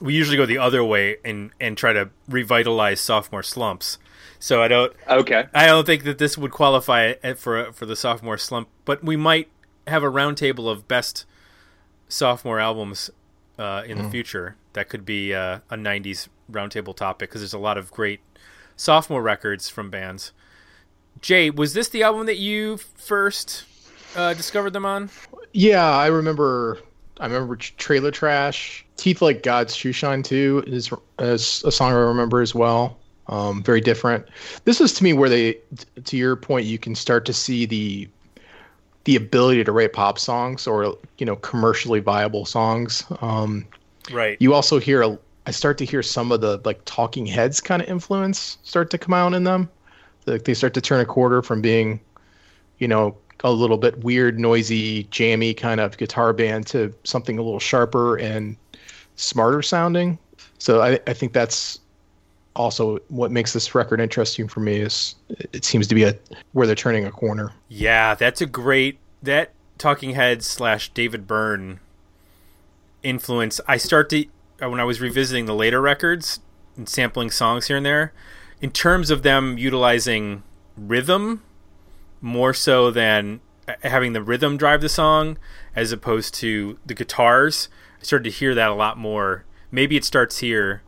We 0.00 0.14
usually 0.14 0.36
go 0.36 0.46
the 0.46 0.58
other 0.58 0.82
way 0.82 1.16
and 1.24 1.50
and 1.60 1.76
try 1.76 1.92
to 1.92 2.10
revitalize 2.28 3.00
sophomore 3.00 3.42
slumps. 3.42 3.98
So 4.38 4.62
I 4.62 4.68
don't 4.68 4.92
Okay. 5.08 5.46
I 5.52 5.66
don't 5.66 5.84
think 5.84 6.04
that 6.04 6.18
this 6.18 6.38
would 6.38 6.50
qualify 6.50 7.14
for 7.36 7.72
for 7.72 7.86
the 7.86 7.96
sophomore 7.96 8.38
slump, 8.38 8.68
but 8.84 9.04
we 9.04 9.16
might 9.16 9.48
have 9.86 10.02
a 10.02 10.10
roundtable 10.10 10.70
of 10.70 10.88
best 10.88 11.26
sophomore 12.08 12.58
albums 12.58 13.10
uh, 13.58 13.82
in 13.86 13.98
the 13.98 14.08
future. 14.10 14.56
That 14.72 14.88
could 14.88 15.04
be 15.04 15.34
uh, 15.34 15.58
a 15.68 15.76
'90s 15.76 16.28
roundtable 16.50 16.96
topic 16.96 17.28
because 17.28 17.42
there's 17.42 17.52
a 17.52 17.58
lot 17.58 17.76
of 17.76 17.90
great 17.90 18.20
sophomore 18.76 19.22
records 19.22 19.68
from 19.68 19.90
bands. 19.90 20.32
Jay, 21.20 21.50
was 21.50 21.74
this 21.74 21.88
the 21.88 22.02
album 22.02 22.24
that 22.26 22.38
you 22.38 22.78
first 22.78 23.64
uh, 24.16 24.34
discovered 24.34 24.70
them 24.70 24.84
on? 24.84 25.10
Yeah, 25.52 25.88
I 25.88 26.06
remember. 26.06 26.78
I 27.18 27.26
remember 27.26 27.56
Trailer 27.56 28.10
Trash. 28.10 28.84
Teeth 28.96 29.20
Like 29.20 29.42
God's 29.42 29.74
Shoe 29.74 29.92
Shine 29.92 30.22
too 30.22 30.64
is, 30.66 30.90
is 31.18 31.62
a 31.64 31.72
song 31.72 31.92
I 31.92 31.96
remember 31.96 32.40
as 32.40 32.54
well. 32.54 32.98
Um, 33.28 33.62
very 33.62 33.80
different. 33.80 34.26
This 34.64 34.80
is 34.80 34.92
to 34.94 35.04
me 35.04 35.12
where 35.12 35.28
they, 35.28 35.58
to 36.04 36.16
your 36.16 36.34
point, 36.36 36.66
you 36.66 36.78
can 36.78 36.94
start 36.94 37.24
to 37.26 37.32
see 37.32 37.66
the 37.66 38.08
the 39.04 39.16
ability 39.16 39.64
to 39.64 39.72
write 39.72 39.92
pop 39.94 40.18
songs 40.18 40.66
or 40.66 40.96
you 41.18 41.26
know 41.26 41.36
commercially 41.36 42.00
viable 42.00 42.44
songs. 42.44 43.04
Um, 43.20 43.66
Right. 44.10 44.36
you 44.40 44.54
also 44.54 44.80
hear 44.80 45.02
a, 45.02 45.18
I 45.46 45.52
start 45.52 45.78
to 45.78 45.84
hear 45.84 46.02
some 46.02 46.32
of 46.32 46.40
the 46.40 46.60
like 46.64 46.80
Talking 46.84 47.26
Heads 47.26 47.60
kind 47.60 47.80
of 47.80 47.88
influence 47.88 48.58
start 48.62 48.90
to 48.90 48.98
come 48.98 49.14
out 49.14 49.34
in 49.34 49.44
them. 49.44 49.68
Like 50.26 50.44
they 50.44 50.54
start 50.54 50.74
to 50.74 50.80
turn 50.80 51.00
a 51.00 51.04
quarter 51.04 51.42
from 51.42 51.60
being, 51.62 52.00
you 52.78 52.88
know, 52.88 53.16
a 53.44 53.50
little 53.50 53.78
bit 53.78 54.02
weird, 54.04 54.38
noisy, 54.38 55.04
jammy 55.04 55.54
kind 55.54 55.80
of 55.80 55.96
guitar 55.96 56.32
band 56.32 56.66
to 56.68 56.94
something 57.04 57.38
a 57.38 57.42
little 57.42 57.60
sharper 57.60 58.16
and 58.16 58.56
smarter 59.16 59.62
sounding. 59.62 60.18
So 60.58 60.82
I, 60.82 61.00
I 61.06 61.12
think 61.12 61.32
that's 61.32 61.80
also 62.56 62.98
what 63.08 63.30
makes 63.30 63.52
this 63.52 63.74
record 63.74 64.00
interesting 64.00 64.48
for 64.48 64.60
me 64.60 64.76
is 64.80 65.14
it 65.52 65.64
seems 65.64 65.86
to 65.86 65.94
be 65.94 66.04
a 66.04 66.14
where 66.52 66.66
they're 66.66 66.76
turning 66.76 67.04
a 67.06 67.10
corner. 67.10 67.52
Yeah, 67.68 68.14
that's 68.14 68.40
a 68.40 68.46
great 68.46 68.98
that 69.22 69.52
Talking 69.78 70.14
Heads 70.14 70.46
slash 70.46 70.90
David 70.90 71.26
Byrne 71.26 71.80
influence. 73.02 73.60
I 73.66 73.76
start 73.76 74.10
to 74.10 74.26
uh, 74.62 74.68
when 74.68 74.80
I 74.80 74.84
was 74.84 75.00
revisiting 75.00 75.46
the 75.46 75.54
later 75.54 75.80
records 75.80 76.40
and 76.76 76.88
sampling 76.88 77.30
songs 77.30 77.68
here 77.68 77.76
and 77.78 77.86
there, 77.86 78.12
in 78.60 78.70
terms 78.70 79.10
of 79.10 79.22
them 79.22 79.56
utilizing 79.56 80.42
rhythm 80.76 81.42
more 82.20 82.54
so 82.54 82.90
than 82.90 83.40
uh, 83.66 83.74
having 83.82 84.12
the 84.12 84.22
rhythm 84.22 84.56
drive 84.56 84.80
the 84.80 84.88
song 84.88 85.38
as 85.74 85.92
opposed 85.92 86.34
to 86.34 86.78
the 86.84 86.94
guitars. 86.94 87.68
I 88.00 88.04
started 88.04 88.24
to 88.24 88.36
hear 88.36 88.54
that 88.54 88.70
a 88.70 88.74
lot 88.74 88.98
more. 88.98 89.44
Maybe 89.70 89.96
it 89.96 90.04
starts 90.04 90.38
here, 90.38 90.82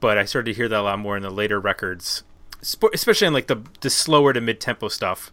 but 0.00 0.18
I 0.18 0.24
started 0.24 0.52
to 0.52 0.56
hear 0.56 0.68
that 0.68 0.80
a 0.80 0.82
lot 0.82 0.98
more 0.98 1.16
in 1.16 1.22
the 1.22 1.30
later 1.30 1.60
records, 1.60 2.22
especially 2.60 3.26
in 3.26 3.32
like 3.32 3.48
the 3.48 3.62
the 3.80 3.90
slower 3.90 4.32
to 4.32 4.40
mid 4.40 4.60
tempo 4.60 4.88
stuff 4.88 5.32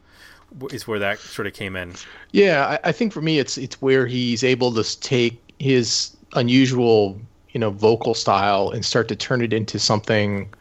is 0.72 0.88
where 0.88 1.00
that 1.00 1.20
sort 1.20 1.48
of 1.48 1.54
came 1.54 1.76
in. 1.76 1.94
Yeah, 2.32 2.78
I, 2.84 2.90
I 2.90 2.92
think 2.92 3.14
for 3.14 3.22
me, 3.22 3.40
it's 3.40 3.58
it's 3.58 3.82
where 3.82 4.08
he's 4.08 4.44
able 4.44 4.74
to 4.74 5.00
take 5.00 5.42
his 5.60 6.16
unusual, 6.34 7.20
you 7.52 7.60
know, 7.60 7.70
vocal 7.70 8.14
style 8.14 8.70
and 8.70 8.84
start 8.84 9.08
to 9.10 9.16
turn 9.16 9.42
it 9.42 9.54
into 9.54 9.80
something 9.80 10.54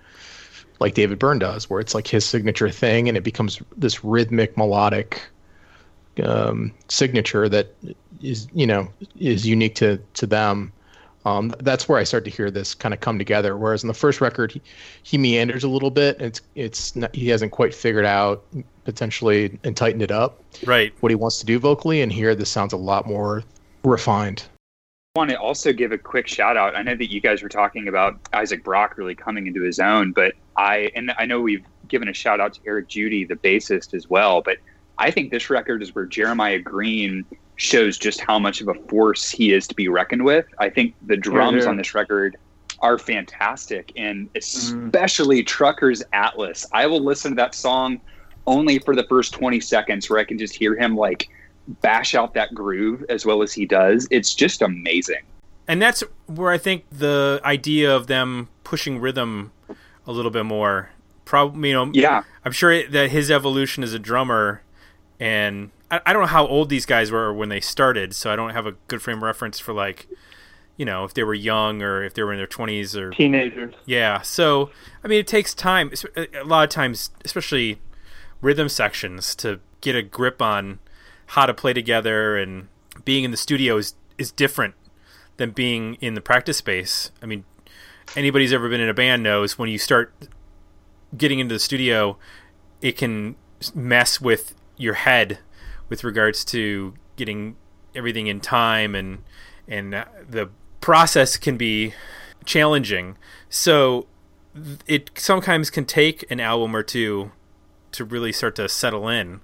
like 0.81 0.95
David 0.95 1.18
Byrne 1.18 1.39
does, 1.39 1.68
where 1.68 1.81
it's 1.81 1.95
like 1.95 2.07
his 2.07 2.24
signature 2.24 2.70
thing, 2.70 3.09
and 3.09 3.16
it 3.16 3.24
becomes 3.24 3.61
this 3.76 4.05
rhythmic, 4.05 4.57
melodic 4.57 5.22
um, 6.22 6.72
signature 6.89 7.49
that 7.49 7.74
is, 8.22 8.49
you 8.55 8.66
know, 8.66 8.89
is 9.18 9.47
unique 9.47 9.74
to 9.76 9.99
to 10.14 10.26
them. 10.26 10.72
Um, 11.24 11.53
that's 11.59 11.89
where 11.89 11.99
I 11.99 12.05
start 12.05 12.24
to 12.24 12.31
hear 12.31 12.51
this 12.51 12.74
kind 12.74 12.95
of 12.95 13.01
come 13.01 13.18
together. 13.18 13.57
Whereas 13.57 13.83
in 13.83 13.89
the 13.89 13.95
first 13.95 14.20
record, 14.20 14.53
he, 14.53 14.62
he 15.03 15.18
meanders 15.18 15.62
a 15.64 15.68
little 15.68 15.91
bit. 15.91 16.20
It's 16.20 16.41
it's 16.55 16.97
not, 16.97 17.14
he 17.14 17.29
hasn't 17.29 17.53
quite 17.53 17.74
figured 17.74 18.07
out 18.07 18.45
potentially 18.85 19.59
and 19.64 19.76
tightened 19.76 20.01
it 20.03 20.11
up 20.11 20.43
Right. 20.64 20.95
what 21.01 21.11
he 21.11 21.16
wants 21.16 21.39
to 21.41 21.47
do 21.47 21.59
vocally, 21.59 22.01
and 22.01 22.11
here 22.11 22.35
this 22.35 22.49
sounds 22.49 22.72
a 22.72 22.76
lot 22.79 23.07
more 23.07 23.45
refined. 23.85 24.45
Want 25.18 25.30
to 25.30 25.36
also 25.38 25.72
give 25.72 25.90
a 25.90 25.98
quick 25.98 26.28
shout 26.28 26.56
out. 26.56 26.76
I 26.76 26.82
know 26.82 26.94
that 26.94 27.10
you 27.10 27.20
guys 27.20 27.42
were 27.42 27.48
talking 27.48 27.88
about 27.88 28.18
Isaac 28.32 28.62
Brock 28.62 28.96
really 28.96 29.16
coming 29.16 29.48
into 29.48 29.62
his 29.62 29.80
own, 29.80 30.12
but 30.12 30.34
I 30.56 30.90
and 30.94 31.12
I 31.18 31.26
know 31.26 31.40
we've 31.40 31.66
given 31.88 32.08
a 32.08 32.14
shout 32.14 32.40
out 32.40 32.54
to 32.54 32.60
Eric 32.66 32.88
Judy, 32.88 33.24
the 33.24 33.34
bassist, 33.34 33.94
as 33.94 34.08
well. 34.08 34.40
But 34.40 34.58
I 34.96 35.10
think 35.10 35.32
this 35.32 35.50
record 35.50 35.82
is 35.82 35.92
where 35.94 36.06
Jeremiah 36.06 36.60
Green 36.60 37.24
shows 37.56 37.98
just 37.98 38.20
how 38.20 38.38
much 38.38 38.60
of 38.60 38.68
a 38.68 38.74
force 38.74 39.28
he 39.28 39.52
is 39.52 39.66
to 39.66 39.74
be 39.74 39.88
reckoned 39.88 40.24
with. 40.24 40.46
I 40.58 40.70
think 40.70 40.94
the 41.04 41.16
drums 41.16 41.66
on 41.66 41.76
this 41.76 41.94
record 41.94 42.36
are 42.80 42.96
fantastic, 42.96 43.92
and 43.96 44.32
mm. 44.32 44.86
especially 44.86 45.42
Trucker's 45.42 46.02
Atlas. 46.12 46.64
I 46.72 46.86
will 46.86 47.02
listen 47.02 47.32
to 47.32 47.36
that 47.36 47.56
song 47.56 48.00
only 48.46 48.78
for 48.78 48.94
the 48.94 49.04
first 49.08 49.32
20 49.34 49.58
seconds 49.60 50.08
where 50.08 50.20
I 50.20 50.24
can 50.24 50.38
just 50.38 50.54
hear 50.54 50.76
him 50.76 50.96
like 50.96 51.28
bash 51.82 52.14
out 52.14 52.34
that 52.34 52.54
groove 52.54 53.04
as 53.08 53.24
well 53.26 53.42
as 53.42 53.52
he 53.52 53.66
does. 53.66 54.08
It's 54.10 54.34
just 54.34 54.62
amazing. 54.62 55.22
and 55.66 55.82
that's 55.82 56.02
where 56.26 56.50
I 56.50 56.58
think 56.58 56.84
the 56.90 57.40
idea 57.44 57.94
of 57.94 58.06
them 58.06 58.48
pushing 58.64 58.98
rhythm 59.00 59.52
a 60.06 60.12
little 60.12 60.30
bit 60.30 60.44
more, 60.46 60.90
probably 61.26 61.68
you 61.68 61.74
know, 61.74 61.90
Yeah. 61.92 62.22
I'm 62.44 62.52
sure 62.52 62.86
that 62.88 63.10
his 63.10 63.30
evolution 63.30 63.82
as 63.82 63.92
a 63.92 63.98
drummer, 63.98 64.62
and 65.20 65.70
I, 65.90 66.00
I 66.06 66.12
don't 66.14 66.22
know 66.22 66.28
how 66.28 66.46
old 66.46 66.70
these 66.70 66.86
guys 66.86 67.10
were 67.10 67.32
when 67.34 67.50
they 67.50 67.60
started, 67.60 68.14
so 68.14 68.30
I 68.32 68.36
don't 68.36 68.50
have 68.50 68.66
a 68.66 68.72
good 68.88 69.02
frame 69.02 69.18
of 69.18 69.24
reference 69.24 69.58
for 69.58 69.74
like, 69.74 70.06
you 70.78 70.86
know, 70.86 71.04
if 71.04 71.12
they 71.12 71.24
were 71.24 71.34
young 71.34 71.82
or 71.82 72.02
if 72.04 72.14
they 72.14 72.22
were 72.22 72.32
in 72.32 72.38
their 72.38 72.46
20s 72.46 72.94
or 72.96 73.10
Teenagers. 73.10 73.74
yeah. 73.84 74.22
So 74.22 74.70
I 75.04 75.08
mean, 75.08 75.18
it 75.20 75.26
takes 75.26 75.52
time. 75.52 75.92
A 76.16 76.44
lot 76.44 76.64
of 76.64 76.70
times, 76.70 77.10
especially 77.24 77.78
rhythm 78.40 78.68
sections, 78.70 79.34
to 79.36 79.60
get 79.82 79.94
a 79.96 80.02
grip 80.02 80.40
on 80.40 80.78
how 81.29 81.47
to 81.47 81.55
play 81.55 81.72
together. 81.72 82.37
And 82.37 82.68
being 83.05 83.24
in 83.24 83.31
the 83.31 83.37
studio 83.37 83.76
is 83.76 83.95
is 84.16 84.33
different 84.33 84.74
than 85.37 85.51
being 85.51 85.95
in 86.01 86.14
the 86.14 86.20
practice 86.20 86.57
space. 86.57 87.12
I 87.22 87.26
mean, 87.26 87.45
anybody's 88.16 88.53
ever 88.53 88.68
been 88.68 88.81
in 88.81 88.89
a 88.89 88.95
band 88.95 89.22
knows 89.22 89.59
when 89.59 89.68
you 89.68 89.79
start 89.79 90.12
getting 91.16 91.39
into 91.39 91.55
the 91.55 91.61
studio, 91.61 92.18
it 92.83 92.97
can 92.97 93.37
mess 93.74 94.20
with 94.20 94.55
your 94.76 94.95
head 94.95 95.39
with 95.89 96.05
regards 96.05 96.45
to 96.45 96.95
getting 97.16 97.57
everything 97.95 98.26
in 98.26 98.41
time 98.41 98.95
and 98.95 99.22
and 99.66 99.95
uh, 99.95 100.05
the 100.29 100.49
process 100.81 101.37
can 101.37 101.57
be 101.57 101.93
challenging. 102.45 103.16
So 103.51 104.07
it 104.87 105.11
sometimes 105.14 105.70
can 105.70 105.85
take 105.85 106.29
an 106.31 106.41
album 106.41 106.74
or 106.74 106.83
two 106.83 107.33
to 107.93 108.05
really 108.05 108.33
start 108.33 108.57
to 108.57 108.68
settle 108.68 109.09
in, 109.09 109.41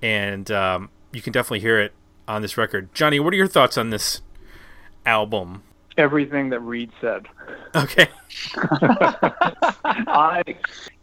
and 0.00 0.50
um, 0.50 0.90
you 1.12 1.22
can 1.22 1.32
definitely 1.32 1.60
hear 1.60 1.78
it 1.78 1.92
on 2.26 2.42
this 2.42 2.56
record. 2.56 2.92
Johnny, 2.94 3.20
what 3.20 3.32
are 3.32 3.36
your 3.36 3.46
thoughts 3.46 3.76
on 3.76 3.90
this 3.90 4.22
album? 5.06 5.62
Everything 5.98 6.50
that 6.50 6.60
Reed 6.60 6.90
said. 7.00 7.26
Okay, 7.74 8.08
I, 9.84 10.42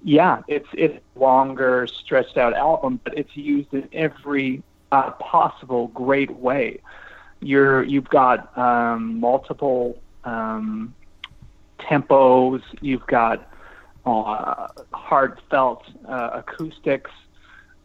yeah, 0.03 0.41
it's 0.47 0.67
it's 0.73 0.97
a 1.15 1.19
longer, 1.19 1.85
stretched 1.87 2.37
out 2.37 2.55
album, 2.55 2.99
but 3.03 3.17
it's 3.17 3.35
used 3.37 3.73
in 3.73 3.87
every 3.93 4.63
uh, 4.91 5.11
possible 5.11 5.89
great 5.89 6.31
way. 6.31 6.79
You're 7.39 7.83
you've 7.83 8.09
got 8.09 8.57
um, 8.57 9.19
multiple 9.19 10.01
um, 10.23 10.95
tempos. 11.79 12.61
You've 12.81 13.05
got 13.05 13.47
uh, 14.05 14.67
heartfelt 14.93 15.83
uh, 16.07 16.41
acoustics. 16.41 17.11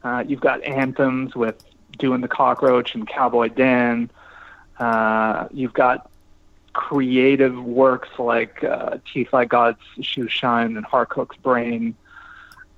Uh, 0.02 0.24
you've 0.26 0.40
got 0.40 0.62
anthems 0.64 1.34
with 1.34 1.64
"Doing 1.98 2.20
the 2.20 2.28
Cockroach" 2.28 2.94
and 2.94 3.06
"Cowboy 3.06 3.48
Dan." 3.48 4.10
Uh, 4.78 5.46
you've 5.52 5.72
got 5.72 6.10
creative 6.72 7.62
works 7.62 8.08
like 8.18 8.62
uh, 8.64 8.98
Teeth 9.12 9.32
Like 9.32 9.48
God's 9.48 9.78
Shoe 10.00 10.28
Shine 10.28 10.76
and 10.76 10.84
Heart 10.84 11.10
Cooks 11.10 11.36
Brain. 11.36 11.94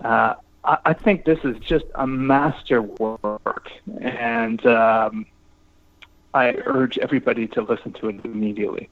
Uh, 0.05 0.35
I, 0.65 0.79
I 0.85 0.93
think 0.93 1.25
this 1.25 1.39
is 1.45 1.59
just 1.59 1.87
a 1.95 2.07
masterwork, 2.07 3.71
and 4.01 4.65
um, 4.67 5.27
I 6.35 6.53
urge 6.67 6.99
everybody 6.99 7.49
to 7.49 7.63
listen 7.63 7.93
to 7.95 8.09
it 8.11 8.25
immediately. 8.25 8.89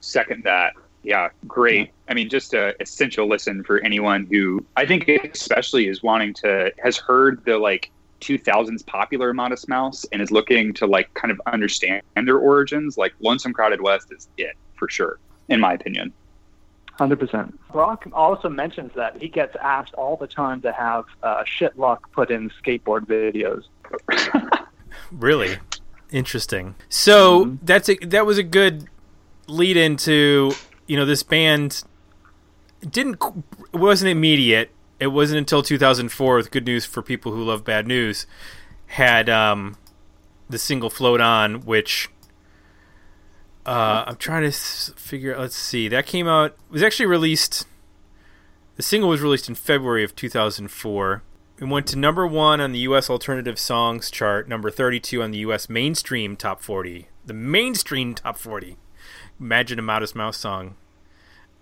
Second 0.00 0.44
that. 0.44 0.74
Yeah, 1.02 1.30
great. 1.48 1.90
I 2.08 2.14
mean, 2.14 2.28
just 2.28 2.54
a 2.54 2.80
essential 2.80 3.28
listen 3.28 3.64
for 3.64 3.80
anyone 3.80 4.26
who 4.30 4.64
I 4.76 4.86
think 4.86 5.08
especially 5.08 5.88
is 5.88 6.00
wanting 6.02 6.34
to 6.34 6.72
has 6.82 6.96
heard 6.96 7.44
the 7.44 7.58
like 7.58 7.90
2000s 8.22 8.86
popular 8.86 9.34
Modest 9.34 9.68
Mouse 9.68 10.06
and 10.12 10.22
is 10.22 10.30
looking 10.30 10.72
to 10.74 10.86
like 10.86 11.12
kind 11.14 11.30
of 11.30 11.40
understand 11.46 12.02
their 12.14 12.38
origins. 12.38 12.96
Like 12.96 13.14
Lonesome 13.20 13.52
Crowded 13.52 13.80
West 13.80 14.12
is 14.12 14.28
it 14.38 14.56
for 14.76 14.88
sure, 14.88 15.18
in 15.48 15.60
my 15.60 15.74
opinion. 15.74 16.12
Hundred 16.94 17.18
percent. 17.18 17.58
Brock 17.72 18.06
also 18.12 18.48
mentions 18.48 18.92
that 18.94 19.16
he 19.20 19.28
gets 19.28 19.56
asked 19.60 19.94
all 19.94 20.16
the 20.16 20.26
time 20.26 20.60
to 20.62 20.72
have 20.72 21.04
uh, 21.22 21.42
shit 21.44 21.78
luck 21.78 22.10
put 22.12 22.30
in 22.30 22.50
skateboard 22.62 23.06
videos. 23.06 23.64
really 25.10 25.56
interesting. 26.10 26.74
So 26.88 27.56
that's 27.62 27.88
a, 27.88 27.96
that 27.96 28.26
was 28.26 28.38
a 28.38 28.42
good 28.42 28.88
lead 29.48 29.76
into 29.76 30.52
you 30.86 30.96
know 30.96 31.04
this 31.04 31.22
band 31.22 31.82
didn't 32.88 33.20
wasn't 33.72 34.10
immediate. 34.10 34.70
It 35.02 35.10
wasn't 35.10 35.38
until 35.38 35.64
2004 35.64 36.36
with 36.36 36.52
Good 36.52 36.64
News 36.64 36.84
for 36.84 37.02
People 37.02 37.32
Who 37.32 37.42
Love 37.42 37.64
Bad 37.64 37.88
News 37.88 38.24
had 38.86 39.28
um, 39.28 39.76
the 40.48 40.58
single 40.58 40.90
Float 40.90 41.20
On, 41.20 41.62
which 41.62 42.08
uh, 43.66 44.04
I'm 44.06 44.14
trying 44.14 44.48
to 44.48 44.52
figure. 44.52 45.36
Let's 45.36 45.56
see, 45.56 45.88
that 45.88 46.06
came 46.06 46.28
out. 46.28 46.56
Was 46.70 46.84
actually 46.84 47.06
released. 47.06 47.66
The 48.76 48.84
single 48.84 49.10
was 49.10 49.20
released 49.20 49.48
in 49.48 49.56
February 49.56 50.04
of 50.04 50.14
2004. 50.14 51.22
It 51.58 51.64
went 51.64 51.88
to 51.88 51.98
number 51.98 52.24
one 52.24 52.60
on 52.60 52.70
the 52.70 52.78
U.S. 52.80 53.10
Alternative 53.10 53.58
Songs 53.58 54.08
chart, 54.08 54.48
number 54.48 54.70
32 54.70 55.20
on 55.20 55.32
the 55.32 55.38
U.S. 55.38 55.68
Mainstream 55.68 56.36
Top 56.36 56.62
40. 56.62 57.08
The 57.26 57.34
mainstream 57.34 58.14
Top 58.14 58.38
40. 58.38 58.76
Imagine 59.40 59.80
a 59.80 59.82
Modest 59.82 60.14
Mouse 60.14 60.36
song 60.36 60.76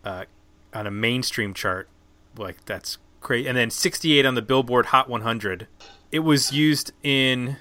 uh, 0.05 0.27
on 0.75 0.87
a 0.87 0.91
mainstream 0.91 1.55
chart. 1.55 1.89
Like, 2.37 2.65
that's 2.67 2.99
great. 3.21 3.47
And 3.47 3.57
then 3.57 3.71
68 3.71 4.27
on 4.27 4.35
the 4.35 4.43
Billboard 4.43 4.87
Hot 4.87 5.09
100. 5.09 5.67
It 6.11 6.21
was 6.21 6.53
used 6.53 6.93
in, 7.03 7.57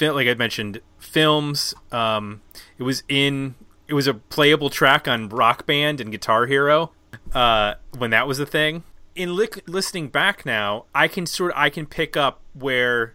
like 0.00 0.26
I 0.26 0.34
mentioned, 0.34 0.80
films. 0.98 1.74
Um, 1.90 2.42
it 2.78 2.82
was 2.82 3.02
in, 3.08 3.54
it 3.86 3.94
was 3.94 4.06
a 4.06 4.14
playable 4.14 4.70
track 4.70 5.06
on 5.06 5.28
Rock 5.28 5.66
Band 5.66 6.00
and 6.00 6.10
Guitar 6.10 6.46
Hero 6.46 6.92
uh, 7.34 7.74
when 7.96 8.10
that 8.10 8.26
was 8.26 8.38
a 8.38 8.46
thing. 8.46 8.84
In 9.14 9.36
li- 9.36 9.48
listening 9.66 10.08
back 10.08 10.46
now, 10.46 10.86
I 10.94 11.06
can 11.06 11.26
sort 11.26 11.52
I 11.54 11.68
can 11.68 11.86
pick 11.86 12.16
up 12.16 12.40
where 12.54 13.14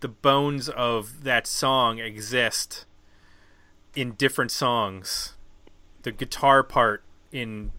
the 0.00 0.08
bones 0.08 0.68
of 0.68 1.24
that 1.24 1.46
song 1.46 1.98
exist 1.98 2.86
in 3.94 4.12
different 4.12 4.50
songs. 4.50 5.34
The 6.02 6.12
guitar 6.12 6.62
part 6.62 7.02
in 7.32 7.72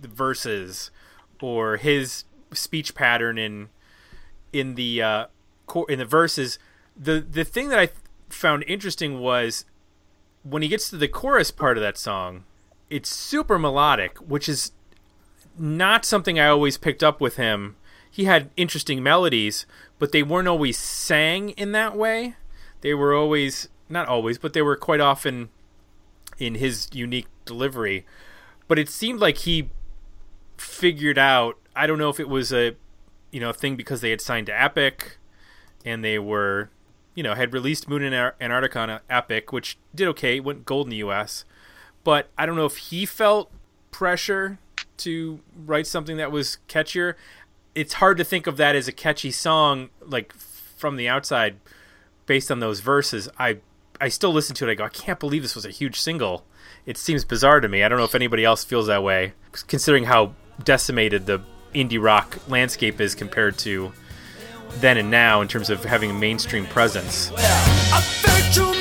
the 0.00 0.08
verses, 0.08 0.90
or 1.40 1.76
his 1.76 2.24
speech 2.52 2.94
pattern 2.94 3.38
in 3.38 3.68
in 4.52 4.74
the 4.74 5.02
uh, 5.02 5.26
in 5.88 5.98
the 5.98 6.04
verses. 6.04 6.58
The 6.96 7.20
the 7.20 7.44
thing 7.44 7.68
that 7.68 7.78
I 7.78 7.90
found 8.28 8.64
interesting 8.66 9.20
was 9.20 9.64
when 10.42 10.62
he 10.62 10.68
gets 10.68 10.90
to 10.90 10.96
the 10.96 11.08
chorus 11.08 11.50
part 11.50 11.76
of 11.76 11.82
that 11.82 11.98
song, 11.98 12.44
it's 12.90 13.08
super 13.08 13.58
melodic, 13.58 14.18
which 14.18 14.48
is 14.48 14.72
not 15.58 16.04
something 16.04 16.38
I 16.38 16.48
always 16.48 16.78
picked 16.78 17.02
up 17.02 17.20
with 17.20 17.36
him. 17.36 17.76
He 18.10 18.24
had 18.24 18.50
interesting 18.56 19.02
melodies, 19.02 19.66
but 19.98 20.12
they 20.12 20.22
weren't 20.22 20.48
always 20.48 20.78
sang 20.78 21.50
in 21.50 21.72
that 21.72 21.96
way. 21.96 22.34
They 22.80 22.94
were 22.94 23.14
always 23.14 23.68
not 23.88 24.08
always, 24.08 24.38
but 24.38 24.52
they 24.52 24.62
were 24.62 24.76
quite 24.76 25.00
often 25.00 25.48
in 26.38 26.56
his 26.56 26.88
unique 26.92 27.26
delivery. 27.44 28.06
But 28.66 28.78
it 28.78 28.88
seemed 28.88 29.20
like 29.20 29.38
he 29.38 29.70
figured 30.56 31.18
out. 31.18 31.58
I 31.78 31.86
don't 31.86 31.98
know 31.98 32.10
if 32.10 32.18
it 32.18 32.28
was 32.28 32.52
a 32.52 32.74
you 33.30 33.40
know 33.40 33.52
thing 33.52 33.76
because 33.76 34.00
they 34.00 34.10
had 34.10 34.20
signed 34.20 34.46
to 34.46 34.60
Epic 34.60 35.18
and 35.84 36.04
they 36.04 36.18
were 36.18 36.70
you 37.14 37.22
know 37.22 37.34
had 37.34 37.52
released 37.52 37.88
Moon 37.88 38.02
and 38.02 38.32
Antarctica 38.40 38.78
on 38.80 39.00
Epic, 39.08 39.52
which 39.52 39.78
did 39.94 40.08
okay, 40.08 40.40
went 40.40 40.66
gold 40.66 40.86
in 40.86 40.90
the 40.90 40.96
U.S. 40.96 41.44
But 42.02 42.30
I 42.36 42.46
don't 42.46 42.56
know 42.56 42.66
if 42.66 42.76
he 42.76 43.06
felt 43.06 43.52
pressure 43.92 44.58
to 44.98 45.38
write 45.56 45.86
something 45.86 46.16
that 46.16 46.32
was 46.32 46.58
catchier. 46.68 47.14
It's 47.76 47.94
hard 47.94 48.18
to 48.18 48.24
think 48.24 48.48
of 48.48 48.56
that 48.56 48.74
as 48.74 48.88
a 48.88 48.92
catchy 48.92 49.30
song, 49.30 49.90
like 50.00 50.34
from 50.34 50.96
the 50.96 51.08
outside, 51.08 51.58
based 52.26 52.50
on 52.50 52.58
those 52.58 52.80
verses. 52.80 53.28
I 53.38 53.58
I 54.00 54.08
still 54.08 54.32
listen 54.32 54.56
to 54.56 54.68
it. 54.68 54.72
I 54.72 54.74
go, 54.74 54.84
I 54.84 54.88
can't 54.88 55.20
believe 55.20 55.42
this 55.42 55.54
was 55.54 55.64
a 55.64 55.70
huge 55.70 56.00
single. 56.00 56.44
It 56.86 56.96
seems 56.96 57.24
bizarre 57.24 57.60
to 57.60 57.68
me. 57.68 57.84
I 57.84 57.88
don't 57.88 57.98
know 57.98 58.04
if 58.04 58.16
anybody 58.16 58.44
else 58.44 58.64
feels 58.64 58.88
that 58.88 59.04
way, 59.04 59.34
considering 59.68 60.04
how 60.04 60.34
decimated 60.64 61.26
the 61.26 61.42
indie 61.74 62.02
rock 62.02 62.38
landscape 62.48 63.00
is 63.00 63.14
compared 63.14 63.58
to 63.58 63.92
then 64.76 64.96
and 64.96 65.10
now 65.10 65.40
in 65.40 65.48
terms 65.48 65.70
of 65.70 65.84
having 65.84 66.10
a 66.10 66.14
mainstream 66.14 66.66
presence. 66.66 67.32
I 67.36 68.77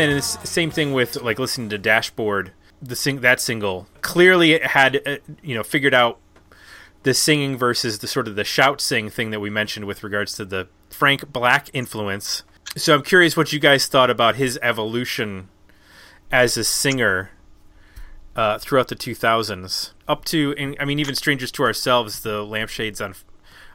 then 0.00 0.22
same 0.22 0.70
thing 0.70 0.92
with 0.92 1.16
like 1.22 1.38
listening 1.38 1.68
to 1.70 1.78
Dashboard, 1.78 2.52
the 2.82 2.96
sing 2.96 3.20
that 3.20 3.40
single 3.40 3.86
clearly 4.10 4.52
it 4.52 4.66
had 4.66 5.00
uh, 5.06 5.16
you 5.42 5.54
know 5.54 5.62
figured 5.62 5.94
out 5.94 6.18
the 7.02 7.14
singing 7.14 7.56
versus 7.56 8.00
the 8.00 8.08
sort 8.08 8.26
of 8.26 8.34
the 8.34 8.44
shout 8.44 8.80
sing 8.80 9.08
thing 9.08 9.30
that 9.30 9.40
we 9.40 9.48
mentioned 9.48 9.86
with 9.86 10.02
regards 10.02 10.34
to 10.34 10.44
the 10.44 10.68
Frank 10.90 11.32
Black 11.32 11.70
influence. 11.72 12.42
So 12.76 12.94
I'm 12.94 13.02
curious 13.02 13.36
what 13.36 13.52
you 13.52 13.60
guys 13.60 13.86
thought 13.86 14.10
about 14.10 14.34
his 14.34 14.58
evolution 14.62 15.48
as 16.30 16.56
a 16.56 16.64
singer 16.64 17.30
uh, 18.36 18.58
throughout 18.58 18.88
the 18.88 18.96
2000s, 18.96 19.92
up 20.06 20.24
to 20.26 20.54
and 20.58 20.76
I 20.80 20.84
mean 20.84 20.98
even 20.98 21.14
"Strangers 21.14 21.52
to 21.52 21.62
Ourselves," 21.62 22.20
the 22.20 22.42
Lampshades 22.42 23.00
on 23.00 23.14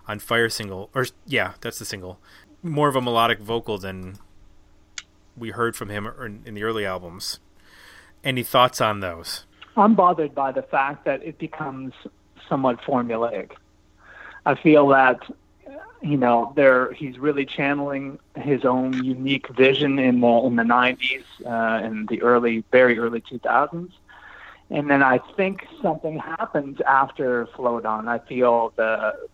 on 0.08 0.20
Fire 0.20 0.50
single, 0.50 0.90
or 0.94 1.08
yeah, 1.26 1.54
that's 1.62 1.80
the 1.80 1.86
single. 1.86 2.20
More 2.62 2.88
of 2.88 2.96
a 2.96 3.02
melodic 3.02 3.40
vocal 3.40 3.78
than 3.78 4.18
we 5.38 5.52
heard 5.52 5.76
from 5.76 5.90
him 5.90 6.08
in, 6.46 6.54
the 6.54 6.64
early 6.64 6.86
albums. 6.86 7.40
Any 8.24 8.44
thoughts 8.44 8.82
on 8.82 9.00
those? 9.00 9.46
I'm 9.78 9.96
bothered 9.96 10.34
by 10.34 10.52
the 10.52 10.62
fact 10.62 11.06
that 11.06 11.24
it 11.24 11.38
becomes 11.38 11.94
somewhat 12.48 12.82
formulaic. 12.82 13.52
I 14.46 14.56
feel 14.56 14.88
that 14.90 15.20
you 16.02 16.18
know 16.18 16.54
there 16.56 16.94
he's 16.94 17.18
really 17.18 17.46
channeling 17.46 18.20
his 18.36 18.64
own 18.64 19.04
unique 19.04 19.48
vision 19.50 19.98
in 19.98 20.22
the 20.22 20.28
in 20.28 20.56
the 20.56 20.64
90s 20.64 21.24
uh, 21.46 21.84
in 21.86 22.06
the 22.08 22.22
early 22.22 22.64
very 22.72 23.00
early 23.00 23.22
2000s 23.22 23.92
and 24.70 24.90
then 24.90 25.04
I 25.04 25.20
think 25.36 25.68
something 25.82 26.18
happens 26.18 26.82
after 26.82 27.46
Float 27.56 27.86
On. 27.86 28.08
I 28.08 28.20
feel 28.20 28.74
the 28.76 29.28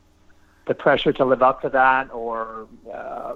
the 0.67 0.73
pressure 0.75 1.11
to 1.13 1.25
live 1.25 1.41
up 1.41 1.61
to 1.61 1.69
that 1.69 2.13
or 2.13 2.67
uh, 2.93 3.33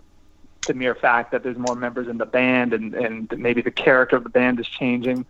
the 0.66 0.74
mere 0.74 0.96
fact 0.96 1.32
that 1.32 1.44
there's 1.44 1.58
more 1.58 1.76
members 1.76 2.08
in 2.08 2.18
the 2.18 2.26
band 2.26 2.74
and, 2.74 2.94
and 2.94 3.34
maybe 3.38 3.62
the 3.62 3.72
character 3.72 4.16
of 4.16 4.24
the 4.24 4.30
band 4.30 4.60
is 4.60 4.68
changing. 4.68 5.26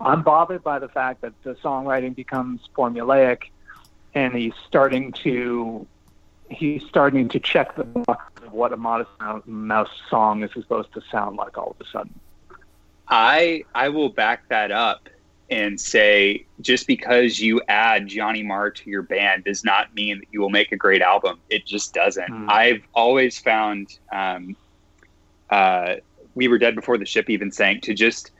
I'm 0.00 0.22
bothered 0.22 0.62
by 0.62 0.78
the 0.78 0.88
fact 0.88 1.22
that 1.22 1.32
the 1.42 1.54
songwriting 1.56 2.14
becomes 2.14 2.60
formulaic 2.76 3.44
and 4.14 4.34
he's 4.34 4.54
starting 4.66 5.12
to 5.12 5.86
he's 6.50 6.82
starting 6.84 7.28
to 7.28 7.40
check 7.40 7.76
the 7.76 7.84
box 7.84 8.42
of 8.42 8.52
what 8.52 8.72
a 8.72 8.76
modest 8.76 9.10
mouse 9.46 9.90
song 10.08 10.42
is 10.42 10.50
supposed 10.52 10.92
to 10.94 11.02
sound 11.10 11.36
like 11.36 11.58
all 11.58 11.76
of 11.78 11.86
a 11.86 11.90
sudden. 11.90 12.18
I 13.08 13.64
I 13.74 13.88
will 13.88 14.08
back 14.08 14.48
that 14.48 14.70
up 14.70 15.08
and 15.50 15.80
say 15.80 16.44
just 16.60 16.86
because 16.86 17.40
you 17.40 17.60
add 17.68 18.06
Johnny 18.06 18.42
Marr 18.42 18.70
to 18.70 18.90
your 18.90 19.02
band 19.02 19.44
does 19.44 19.64
not 19.64 19.94
mean 19.94 20.18
that 20.18 20.26
you 20.30 20.40
will 20.40 20.50
make 20.50 20.72
a 20.72 20.76
great 20.76 21.00
album. 21.00 21.40
It 21.48 21.64
just 21.64 21.94
doesn't. 21.94 22.28
Mm. 22.28 22.50
I've 22.50 22.82
always 22.94 23.38
found 23.38 23.98
um, 24.12 24.56
uh, 25.50 25.96
We 26.34 26.48
Were 26.48 26.58
Dead 26.58 26.74
Before 26.74 26.98
the 26.98 27.06
Ship 27.06 27.28
even 27.30 27.50
sank 27.50 27.82
to 27.82 27.94
just 27.94 28.30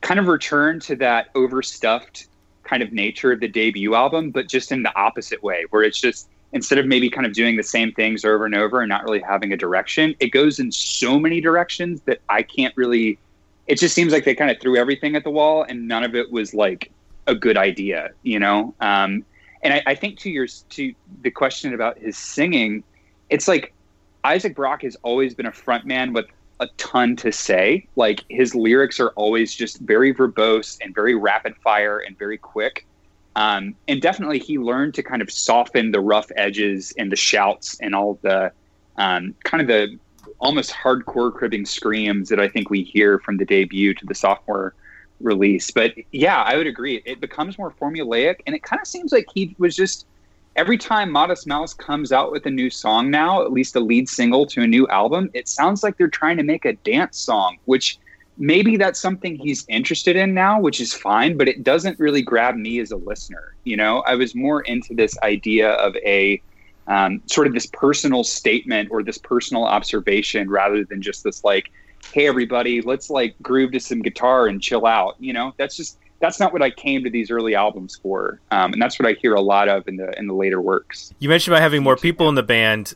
kind 0.00 0.18
of 0.18 0.26
return 0.26 0.80
to 0.80 0.96
that 0.96 1.28
overstuffed 1.34 2.26
kind 2.64 2.82
of 2.82 2.92
nature 2.92 3.32
of 3.32 3.40
the 3.40 3.48
debut 3.48 3.94
album, 3.94 4.30
but 4.30 4.48
just 4.48 4.72
in 4.72 4.82
the 4.82 4.96
opposite 4.96 5.42
way, 5.42 5.64
where 5.70 5.82
it's 5.82 6.00
just 6.00 6.28
instead 6.52 6.78
of 6.78 6.86
maybe 6.86 7.08
kind 7.08 7.26
of 7.26 7.32
doing 7.32 7.56
the 7.56 7.62
same 7.62 7.92
things 7.92 8.24
over 8.24 8.44
and 8.44 8.54
over 8.54 8.80
and 8.80 8.88
not 8.88 9.04
really 9.04 9.20
having 9.20 9.52
a 9.52 9.56
direction, 9.56 10.14
it 10.20 10.28
goes 10.28 10.58
in 10.58 10.70
so 10.70 11.18
many 11.18 11.40
directions 11.40 12.02
that 12.02 12.20
I 12.28 12.42
can't 12.42 12.76
really 12.76 13.18
it 13.66 13.78
just 13.78 13.94
seems 13.94 14.12
like 14.12 14.24
they 14.24 14.34
kind 14.34 14.50
of 14.50 14.60
threw 14.60 14.76
everything 14.76 15.16
at 15.16 15.24
the 15.24 15.30
wall 15.30 15.64
and 15.68 15.86
none 15.86 16.04
of 16.04 16.14
it 16.14 16.30
was 16.32 16.52
like 16.52 16.90
a 17.26 17.34
good 17.34 17.56
idea, 17.56 18.10
you 18.22 18.38
know? 18.38 18.74
Um, 18.80 19.24
and 19.62 19.74
I, 19.74 19.82
I 19.86 19.94
think 19.94 20.18
to 20.20 20.30
your 20.30 20.46
to 20.46 20.94
the 21.22 21.30
question 21.30 21.72
about 21.72 21.98
his 21.98 22.16
singing, 22.16 22.82
it's 23.30 23.46
like 23.46 23.72
Isaac 24.24 24.56
Brock 24.56 24.82
has 24.82 24.96
always 25.02 25.34
been 25.34 25.46
a 25.46 25.52
frontman 25.52 26.12
with 26.12 26.26
a 26.62 26.68
ton 26.76 27.16
to 27.16 27.32
say. 27.32 27.86
Like 27.96 28.24
his 28.28 28.54
lyrics 28.54 29.00
are 29.00 29.10
always 29.10 29.54
just 29.54 29.80
very 29.80 30.14
verbose 30.14 30.78
and 30.80 30.94
very 30.94 31.14
rapid 31.14 31.56
fire 31.56 31.98
and 31.98 32.16
very 32.16 32.38
quick. 32.38 32.86
Um, 33.34 33.74
and 33.88 34.00
definitely 34.00 34.38
he 34.38 34.58
learned 34.58 34.94
to 34.94 35.02
kind 35.02 35.22
of 35.22 35.30
soften 35.30 35.90
the 35.90 36.00
rough 36.00 36.30
edges 36.36 36.92
and 36.98 37.10
the 37.10 37.16
shouts 37.16 37.78
and 37.80 37.94
all 37.94 38.18
the 38.22 38.52
um, 38.96 39.34
kind 39.44 39.60
of 39.60 39.66
the 39.68 39.98
almost 40.38 40.72
hardcore 40.72 41.32
cribbing 41.32 41.66
screams 41.66 42.28
that 42.28 42.38
I 42.38 42.48
think 42.48 42.70
we 42.70 42.82
hear 42.82 43.18
from 43.18 43.38
the 43.38 43.44
debut 43.44 43.94
to 43.94 44.06
the 44.06 44.14
sophomore 44.14 44.74
release. 45.20 45.70
But 45.70 45.94
yeah, 46.12 46.42
I 46.42 46.56
would 46.56 46.66
agree. 46.66 47.02
It 47.04 47.20
becomes 47.20 47.58
more 47.58 47.70
formulaic, 47.70 48.36
and 48.46 48.54
it 48.54 48.62
kind 48.62 48.80
of 48.80 48.86
seems 48.86 49.12
like 49.12 49.26
he 49.34 49.54
was 49.58 49.74
just 49.74 50.06
every 50.56 50.78
time 50.78 51.10
Modest 51.10 51.46
Mouse 51.46 51.74
comes 51.74 52.12
out 52.12 52.32
with 52.32 52.46
a 52.46 52.50
new 52.50 52.70
song 52.70 53.10
now, 53.10 53.42
at 53.42 53.52
least 53.52 53.76
a 53.76 53.80
lead 53.80 54.08
single 54.08 54.46
to 54.46 54.62
a 54.62 54.66
new 54.66 54.86
album, 54.88 55.30
it 55.34 55.48
sounds 55.48 55.82
like 55.82 55.96
they're 55.96 56.08
trying 56.08 56.36
to 56.36 56.42
make 56.42 56.64
a 56.64 56.74
dance 56.74 57.18
song, 57.18 57.58
which 57.64 57.98
maybe 58.38 58.76
that's 58.76 59.00
something 59.00 59.36
he's 59.36 59.64
interested 59.68 60.16
in 60.16 60.34
now, 60.34 60.60
which 60.60 60.80
is 60.80 60.92
fine, 60.92 61.36
but 61.36 61.48
it 61.48 61.62
doesn't 61.62 61.98
really 61.98 62.22
grab 62.22 62.56
me 62.56 62.80
as 62.80 62.90
a 62.90 62.96
listener. 62.96 63.54
You 63.64 63.76
know, 63.76 64.00
I 64.06 64.14
was 64.14 64.34
more 64.34 64.62
into 64.62 64.94
this 64.94 65.16
idea 65.22 65.70
of 65.72 65.94
a 65.96 66.42
um, 66.86 67.22
sort 67.26 67.46
of 67.46 67.54
this 67.54 67.66
personal 67.66 68.24
statement 68.24 68.88
or 68.90 69.02
this 69.02 69.18
personal 69.18 69.64
observation 69.64 70.50
rather 70.50 70.84
than 70.84 71.00
just 71.00 71.22
this 71.22 71.44
like 71.44 71.70
hey 72.12 72.26
everybody 72.26 72.80
let's 72.80 73.08
like 73.08 73.36
groove 73.40 73.70
to 73.70 73.78
some 73.78 74.02
guitar 74.02 74.48
and 74.48 74.60
chill 74.60 74.84
out 74.84 75.14
you 75.20 75.32
know 75.32 75.54
that's 75.58 75.76
just 75.76 75.98
that's 76.22 76.40
not 76.40 76.52
what 76.54 76.62
i 76.62 76.70
came 76.70 77.04
to 77.04 77.10
these 77.10 77.30
early 77.30 77.54
albums 77.54 77.98
for 78.02 78.40
um, 78.50 78.72
and 78.72 78.80
that's 78.80 78.98
what 78.98 79.06
i 79.06 79.12
hear 79.20 79.34
a 79.34 79.40
lot 79.40 79.68
of 79.68 79.86
in 79.86 79.96
the 79.96 80.18
in 80.18 80.26
the 80.26 80.34
later 80.34 80.60
works 80.60 81.12
You 81.18 81.28
mentioned 81.28 81.52
about 81.52 81.62
having 81.62 81.82
more 81.82 81.96
people 81.96 82.28
in 82.28 82.34
the 82.34 82.42
band. 82.42 82.94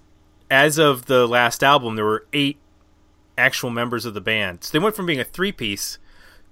As 0.51 0.79
of 0.79 1.07
the 1.07 1.27
last 1.27 1.63
album, 1.65 1.97
there 1.97 2.05
were 2.05 2.25
eight 2.33 2.59
actual 3.37 3.71
members 3.71 4.05
of 4.05 4.15
the 4.15 4.21
band. 4.21 4.65
So 4.65 4.73
they 4.73 4.83
went 4.83 4.95
from 4.95 5.07
being 5.07 5.21
a 5.21 5.25
three 5.25 5.53
piece 5.53 5.99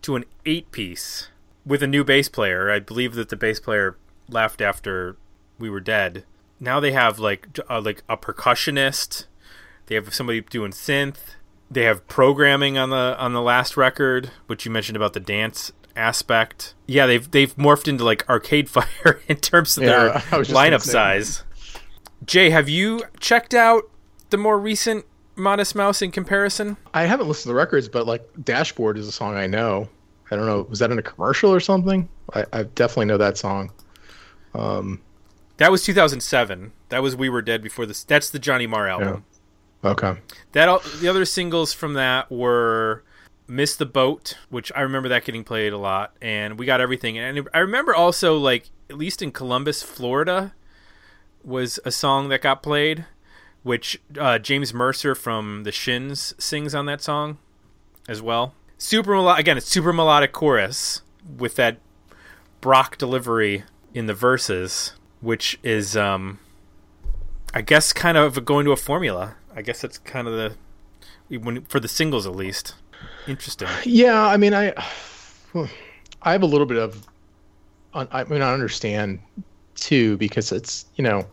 to 0.02 0.16
an 0.16 0.24
eight 0.44 0.70
piece 0.72 1.28
with 1.64 1.82
a 1.82 1.86
new 1.86 2.04
bass 2.04 2.28
player. 2.28 2.70
I 2.70 2.80
believe 2.80 3.14
that 3.14 3.28
the 3.28 3.36
bass 3.36 3.60
player 3.60 3.96
left 4.28 4.60
after 4.60 5.16
we 5.58 5.70
were 5.70 5.80
dead. 5.80 6.24
Now 6.60 6.80
they 6.80 6.92
have 6.92 7.18
like 7.18 7.48
uh, 7.70 7.80
like 7.80 8.02
a 8.08 8.16
percussionist. 8.16 9.26
They 9.86 9.94
have 9.94 10.12
somebody 10.14 10.40
doing 10.40 10.72
synth. 10.72 11.36
They 11.70 11.84
have 11.84 12.06
programming 12.08 12.76
on 12.76 12.90
the 12.90 13.16
on 13.18 13.32
the 13.32 13.42
last 13.42 13.76
record, 13.76 14.30
which 14.46 14.64
you 14.64 14.70
mentioned 14.70 14.96
about 14.96 15.12
the 15.12 15.20
dance 15.20 15.72
aspect. 15.96 16.74
Yeah, 16.86 17.06
they've 17.06 17.30
they've 17.30 17.54
morphed 17.56 17.88
into 17.88 18.04
like 18.04 18.28
Arcade 18.28 18.68
Fire 18.70 19.20
in 19.28 19.36
terms 19.36 19.76
of 19.76 19.84
Yeah, 19.84 19.88
their 19.90 20.10
I 20.32 20.38
was 20.38 20.48
just 20.48 20.52
gonna 20.52 20.76
lineup 20.76 20.80
size. 20.82 21.42
Jay, 22.24 22.50
have 22.50 22.68
you 22.68 23.02
checked 23.20 23.54
out 23.54 23.84
the 24.30 24.36
more 24.38 24.58
recent 24.58 25.04
Modest 25.36 25.74
Mouse 25.74 26.00
in 26.02 26.10
comparison? 26.10 26.76
I 26.94 27.02
haven't 27.04 27.28
listened 27.28 27.44
to 27.44 27.48
the 27.48 27.54
records, 27.54 27.88
but 27.88 28.06
like 28.06 28.26
Dashboard 28.42 28.96
is 28.98 29.06
a 29.08 29.12
song 29.12 29.36
I 29.36 29.46
know. 29.46 29.88
I 30.30 30.36
don't 30.36 30.46
know. 30.46 30.62
Was 30.70 30.78
that 30.78 30.90
in 30.90 30.98
a 30.98 31.02
commercial 31.02 31.52
or 31.52 31.60
something? 31.60 32.08
I, 32.34 32.44
I 32.52 32.62
definitely 32.62 33.06
know 33.06 33.18
that 33.18 33.36
song. 33.36 33.70
Um, 34.54 35.02
That 35.58 35.70
was 35.70 35.84
2007. 35.84 36.72
That 36.88 37.02
was 37.02 37.14
We 37.14 37.28
Were 37.28 37.42
Dead 37.42 37.62
before 37.62 37.84
this. 37.86 38.04
That's 38.04 38.30
the 38.30 38.38
Johnny 38.38 38.66
Marr 38.66 38.88
album. 38.88 39.24
okay. 39.84 40.14
That 40.52 40.68
al- 40.68 40.82
the 41.00 41.08
other 41.08 41.24
singles 41.26 41.72
from 41.74 41.92
that 41.94 42.30
were 42.32 43.04
"Miss 43.46 43.76
the 43.76 43.86
Boat," 43.86 44.38
which 44.48 44.72
I 44.74 44.80
remember 44.80 45.08
that 45.08 45.24
getting 45.24 45.44
played 45.44 45.72
a 45.72 45.78
lot, 45.78 46.14
and 46.20 46.58
"We 46.58 46.66
Got 46.66 46.80
Everything." 46.80 47.18
And 47.18 47.48
I 47.52 47.58
remember 47.58 47.94
also 47.94 48.36
like 48.36 48.70
at 48.90 48.98
least 48.98 49.22
in 49.22 49.32
Columbus, 49.32 49.82
Florida, 49.82 50.54
was 51.42 51.78
a 51.84 51.90
song 51.90 52.28
that 52.28 52.42
got 52.42 52.62
played, 52.62 53.06
which 53.62 54.00
uh, 54.18 54.38
James 54.38 54.72
Mercer 54.72 55.14
from 55.14 55.64
the 55.64 55.72
Shins 55.72 56.34
sings 56.38 56.74
on 56.74 56.86
that 56.86 57.02
song 57.02 57.38
as 58.08 58.20
well. 58.22 58.54
Super 58.78 59.14
again, 59.36 59.56
it's 59.56 59.68
super 59.68 59.92
melodic 59.92 60.32
chorus 60.32 61.02
with 61.38 61.56
that 61.56 61.78
Brock 62.60 62.98
delivery 62.98 63.64
in 63.92 64.06
the 64.06 64.14
verses, 64.14 64.92
which 65.20 65.58
is 65.62 65.96
um, 65.96 66.38
I 67.52 67.62
guess 67.62 67.92
kind 67.92 68.16
of 68.16 68.44
going 68.44 68.64
to 68.66 68.72
a 68.72 68.76
formula. 68.76 69.36
I 69.54 69.62
guess 69.62 69.80
that's 69.80 69.98
kind 69.98 70.26
of 70.26 70.34
the 70.34 71.38
when 71.38 71.62
for 71.66 71.80
the 71.80 71.88
singles 71.88 72.26
at 72.26 72.34
least. 72.34 72.74
Interesting. 73.26 73.68
Yeah, 73.84 74.26
I 74.26 74.36
mean, 74.36 74.54
I 74.54 74.74
I 76.22 76.32
have 76.32 76.42
a 76.42 76.46
little 76.46 76.66
bit 76.66 76.78
of, 76.78 77.06
I 77.94 78.24
mean, 78.24 78.42
I 78.42 78.52
understand 78.52 79.20
too 79.76 80.16
because 80.18 80.52
it's 80.52 80.86
you 80.96 81.04
know, 81.04 81.26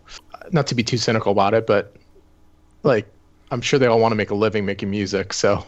not 0.52 0.68
to 0.68 0.76
be 0.76 0.84
too 0.84 0.98
cynical 0.98 1.32
about 1.32 1.54
it, 1.54 1.68
but 1.68 1.96
like 2.84 3.08
I'm 3.52 3.62
sure 3.62 3.78
they 3.78 3.88
all 3.88 4.00
want 4.00 4.14
to 4.14 4.16
make 4.16 4.30
a 4.30 4.36
living 4.36 4.66
making 4.66 4.90
music, 4.90 5.34
so 5.34 5.66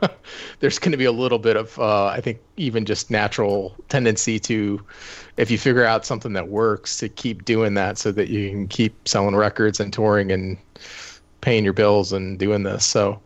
there's 0.60 0.78
going 0.78 0.92
to 0.92 0.98
be 0.98 1.06
a 1.06 1.12
little 1.12 1.38
bit 1.38 1.56
of 1.56 1.78
uh, 1.78 2.06
I 2.06 2.20
think 2.20 2.40
even 2.58 2.84
just 2.84 3.10
natural 3.10 3.74
tendency 3.88 4.38
to, 4.40 4.84
if 5.38 5.50
you 5.50 5.56
figure 5.56 5.84
out 5.84 6.04
something 6.04 6.34
that 6.34 6.48
works, 6.48 6.98
to 6.98 7.08
keep 7.08 7.44
doing 7.44 7.74
that 7.74 7.96
so 7.96 8.12
that 8.12 8.28
you 8.28 8.50
can 8.50 8.68
keep 8.68 9.08
selling 9.08 9.36
records 9.36 9.80
and 9.80 9.92
touring 9.92 10.30
and 10.30 10.58
paying 11.40 11.64
your 11.64 11.72
bills 11.72 12.12
and 12.12 12.38
doing 12.38 12.62
this. 12.62 12.84
So. 12.84 13.20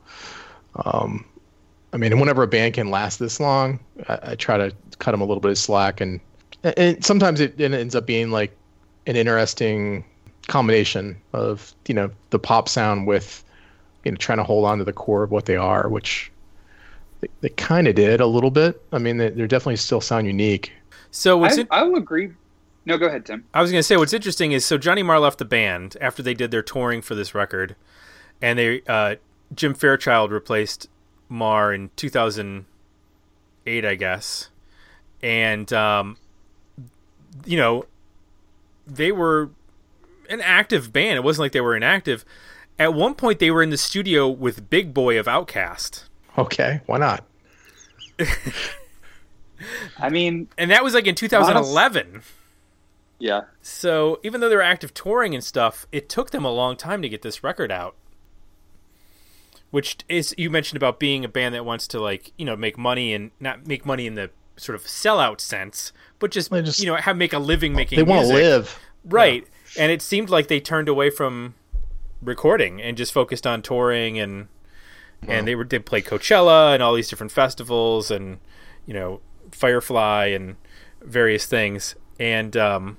Um, 0.84 1.24
I 1.92 1.96
mean, 1.98 2.18
whenever 2.18 2.42
a 2.42 2.46
band 2.46 2.74
can 2.74 2.90
last 2.90 3.18
this 3.18 3.40
long, 3.40 3.78
I, 4.08 4.18
I 4.22 4.34
try 4.34 4.56
to 4.58 4.72
cut 4.98 5.12
them 5.12 5.20
a 5.20 5.24
little 5.24 5.40
bit 5.40 5.50
of 5.50 5.58
slack, 5.58 6.00
and, 6.00 6.20
and 6.62 7.04
sometimes 7.04 7.40
it, 7.40 7.60
it 7.60 7.72
ends 7.72 7.94
up 7.94 8.06
being 8.06 8.30
like 8.30 8.56
an 9.06 9.16
interesting 9.16 10.04
combination 10.48 11.16
of 11.32 11.74
you 11.88 11.94
know 11.94 12.10
the 12.30 12.38
pop 12.38 12.68
sound 12.68 13.06
with 13.06 13.44
you 14.04 14.10
know 14.10 14.16
trying 14.16 14.38
to 14.38 14.44
hold 14.44 14.64
on 14.64 14.78
to 14.78 14.84
the 14.84 14.92
core 14.92 15.22
of 15.22 15.30
what 15.30 15.46
they 15.46 15.56
are, 15.56 15.88
which 15.88 16.30
They, 17.20 17.28
they 17.40 17.48
kind 17.50 17.88
of 17.88 17.94
did 17.94 18.20
a 18.20 18.26
little 18.26 18.50
bit. 18.50 18.82
I 18.92 18.98
mean, 18.98 19.16
they, 19.16 19.30
they're 19.30 19.46
definitely 19.46 19.76
still 19.76 20.00
sound 20.00 20.26
unique. 20.26 20.72
So 21.10 21.38
what's 21.38 21.56
I, 21.56 21.62
in- 21.62 21.68
I 21.70 21.82
will 21.82 21.96
agree. 21.96 22.32
No, 22.84 22.98
go 22.98 23.06
ahead, 23.06 23.26
Tim. 23.26 23.44
I 23.54 23.62
was 23.62 23.70
going 23.70 23.80
to 23.80 23.82
say 23.82 23.96
what's 23.96 24.12
interesting 24.12 24.52
is 24.52 24.64
so 24.64 24.78
Johnny 24.78 25.02
Marr 25.02 25.18
left 25.18 25.38
the 25.38 25.44
band 25.44 25.96
after 26.00 26.22
they 26.22 26.34
did 26.34 26.50
their 26.50 26.62
touring 26.62 27.02
for 27.02 27.14
this 27.14 27.34
record, 27.34 27.74
and 28.40 28.58
they 28.58 28.82
uh, 28.86 29.16
Jim 29.54 29.74
Fairchild 29.74 30.30
replaced 30.30 30.88
Marr 31.28 31.72
in 31.72 31.90
2008, 31.96 33.84
I 33.84 33.94
guess, 33.94 34.50
and 35.22 35.72
um, 35.72 36.16
you 37.44 37.56
know 37.56 37.84
they 38.86 39.12
were 39.12 39.50
an 40.30 40.40
active 40.40 40.92
band. 40.92 41.16
It 41.16 41.24
wasn't 41.24 41.44
like 41.44 41.52
they 41.52 41.60
were 41.60 41.76
inactive. 41.76 42.24
At 42.78 42.92
one 42.92 43.14
point, 43.14 43.38
they 43.38 43.50
were 43.50 43.62
in 43.62 43.70
the 43.70 43.78
studio 43.78 44.28
with 44.28 44.68
Big 44.68 44.92
Boi 44.92 45.18
of 45.18 45.26
OutKast, 45.26 46.04
Okay, 46.36 46.82
why 46.86 46.98
not? 46.98 47.24
I 49.98 50.10
mean, 50.10 50.48
and 50.58 50.70
that 50.70 50.84
was 50.84 50.92
like 50.94 51.06
in 51.06 51.14
2011. 51.14 52.22
yeah, 53.18 53.42
So 53.62 54.20
even 54.22 54.40
though 54.40 54.50
they 54.50 54.56
were 54.56 54.62
active 54.62 54.92
touring 54.92 55.34
and 55.34 55.42
stuff, 55.42 55.86
it 55.90 56.08
took 56.10 56.30
them 56.30 56.44
a 56.44 56.52
long 56.52 56.76
time 56.76 57.00
to 57.00 57.08
get 57.08 57.22
this 57.22 57.42
record 57.42 57.72
out. 57.72 57.94
Which 59.70 59.98
is 60.08 60.34
you 60.38 60.48
mentioned 60.50 60.76
about 60.76 60.98
being 61.00 61.24
a 61.24 61.28
band 61.28 61.54
that 61.54 61.64
wants 61.64 61.86
to 61.88 62.00
like 62.00 62.32
you 62.36 62.44
know 62.44 62.56
make 62.56 62.78
money 62.78 63.12
and 63.12 63.30
not 63.40 63.66
make 63.66 63.84
money 63.84 64.06
in 64.06 64.14
the 64.14 64.30
sort 64.56 64.76
of 64.76 64.84
sellout 64.84 65.40
sense, 65.40 65.92
but 66.18 66.30
just, 66.30 66.50
just- 66.50 66.80
you 66.80 66.86
know 66.86 66.96
have 66.96 67.16
make 67.16 67.32
a 67.32 67.38
living 67.38 67.74
making. 67.74 67.96
They 67.96 68.02
want 68.02 68.26
to 68.28 68.32
live. 68.32 68.78
right? 69.04 69.46
And 69.78 69.92
it 69.92 70.00
seemed 70.00 70.30
like 70.30 70.48
they 70.48 70.60
turned 70.60 70.88
away 70.88 71.10
from 71.10 71.54
recording 72.22 72.80
and 72.80 72.96
just 72.96 73.12
focused 73.12 73.46
on 73.46 73.60
touring 73.62 74.18
and 74.18 74.48
and 75.28 75.46
they 75.46 75.54
were 75.54 75.64
they 75.64 75.78
played 75.78 76.04
Coachella 76.04 76.72
and 76.74 76.82
all 76.82 76.94
these 76.94 77.08
different 77.08 77.32
festivals 77.32 78.10
and 78.10 78.38
you 78.86 78.94
know 78.94 79.20
Firefly 79.50 80.26
and 80.26 80.56
various 81.02 81.46
things 81.46 81.94
and 82.18 82.56
um, 82.56 82.96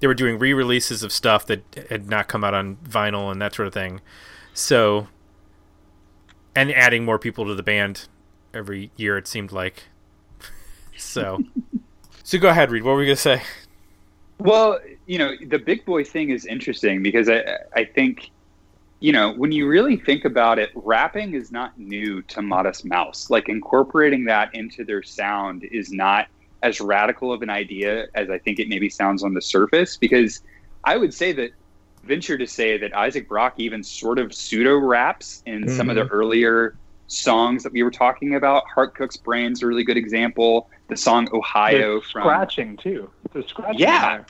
they 0.00 0.06
were 0.06 0.14
doing 0.14 0.38
re-releases 0.38 1.02
of 1.02 1.12
stuff 1.12 1.46
that 1.46 1.62
had 1.88 2.08
not 2.08 2.28
come 2.28 2.44
out 2.44 2.54
on 2.54 2.76
vinyl 2.76 3.30
and 3.32 3.40
that 3.40 3.54
sort 3.54 3.66
of 3.68 3.74
thing. 3.74 4.00
So 4.52 5.08
and 6.54 6.72
adding 6.72 7.04
more 7.04 7.18
people 7.18 7.46
to 7.46 7.54
the 7.54 7.62
band 7.62 8.08
every 8.52 8.90
year 8.96 9.16
it 9.16 9.26
seemed 9.26 9.52
like. 9.52 9.84
so 10.96 11.38
so 12.22 12.38
go 12.38 12.48
ahead, 12.48 12.70
Reed. 12.70 12.82
What 12.82 12.92
were 12.92 12.98
we 12.98 13.06
gonna 13.06 13.16
say? 13.16 13.42
Well, 14.38 14.78
you 15.06 15.18
know, 15.18 15.32
the 15.48 15.58
Big 15.58 15.84
Boi 15.84 16.04
thing 16.04 16.30
is 16.30 16.46
interesting 16.46 17.02
because 17.02 17.28
I 17.28 17.42
I 17.74 17.84
think 17.84 18.30
you 19.00 19.12
know, 19.12 19.32
when 19.32 19.50
you 19.50 19.66
really 19.66 19.96
think 19.96 20.26
about 20.26 20.58
it, 20.58 20.70
rapping 20.74 21.32
is 21.32 21.50
not 21.50 21.78
new 21.78 22.20
to 22.22 22.42
Modest 22.42 22.84
Mouse. 22.84 23.30
Like 23.30 23.48
incorporating 23.48 24.24
that 24.26 24.54
into 24.54 24.84
their 24.84 25.02
sound 25.02 25.64
is 25.64 25.90
not 25.90 26.28
as 26.62 26.80
radical 26.80 27.32
of 27.32 27.40
an 27.40 27.48
idea 27.48 28.08
as 28.14 28.28
I 28.28 28.38
think 28.38 28.58
it 28.58 28.68
maybe 28.68 28.90
sounds 28.90 29.24
on 29.24 29.32
the 29.32 29.40
surface 29.40 29.96
because 29.96 30.42
I 30.84 30.98
would 30.98 31.14
say 31.14 31.32
that 31.32 31.52
venture 32.04 32.38
to 32.38 32.46
say 32.46 32.78
that 32.78 32.94
Isaac 32.94 33.28
Brock 33.28 33.54
even 33.58 33.82
sort 33.82 34.18
of 34.18 34.34
pseudo 34.34 34.76
raps 34.76 35.42
in 35.46 35.68
some 35.68 35.90
of 35.90 35.96
the 35.96 36.02
mm-hmm. 36.02 36.14
earlier 36.14 36.76
songs 37.06 37.62
that 37.62 37.72
we 37.72 37.82
were 37.82 37.90
talking 37.90 38.34
about. 38.34 38.64
Heart 38.68 38.94
Cooks 38.94 39.16
Brain's 39.16 39.62
a 39.62 39.66
really 39.66 39.84
good 39.84 39.96
example. 39.96 40.70
The 40.88 40.96
song 40.96 41.28
Ohio 41.32 41.78
They're 41.78 42.00
from 42.00 42.22
scratching 42.22 42.76
too. 42.76 43.10
They're 43.32 43.46
scratching. 43.46 43.80
Yeah. 43.80 44.24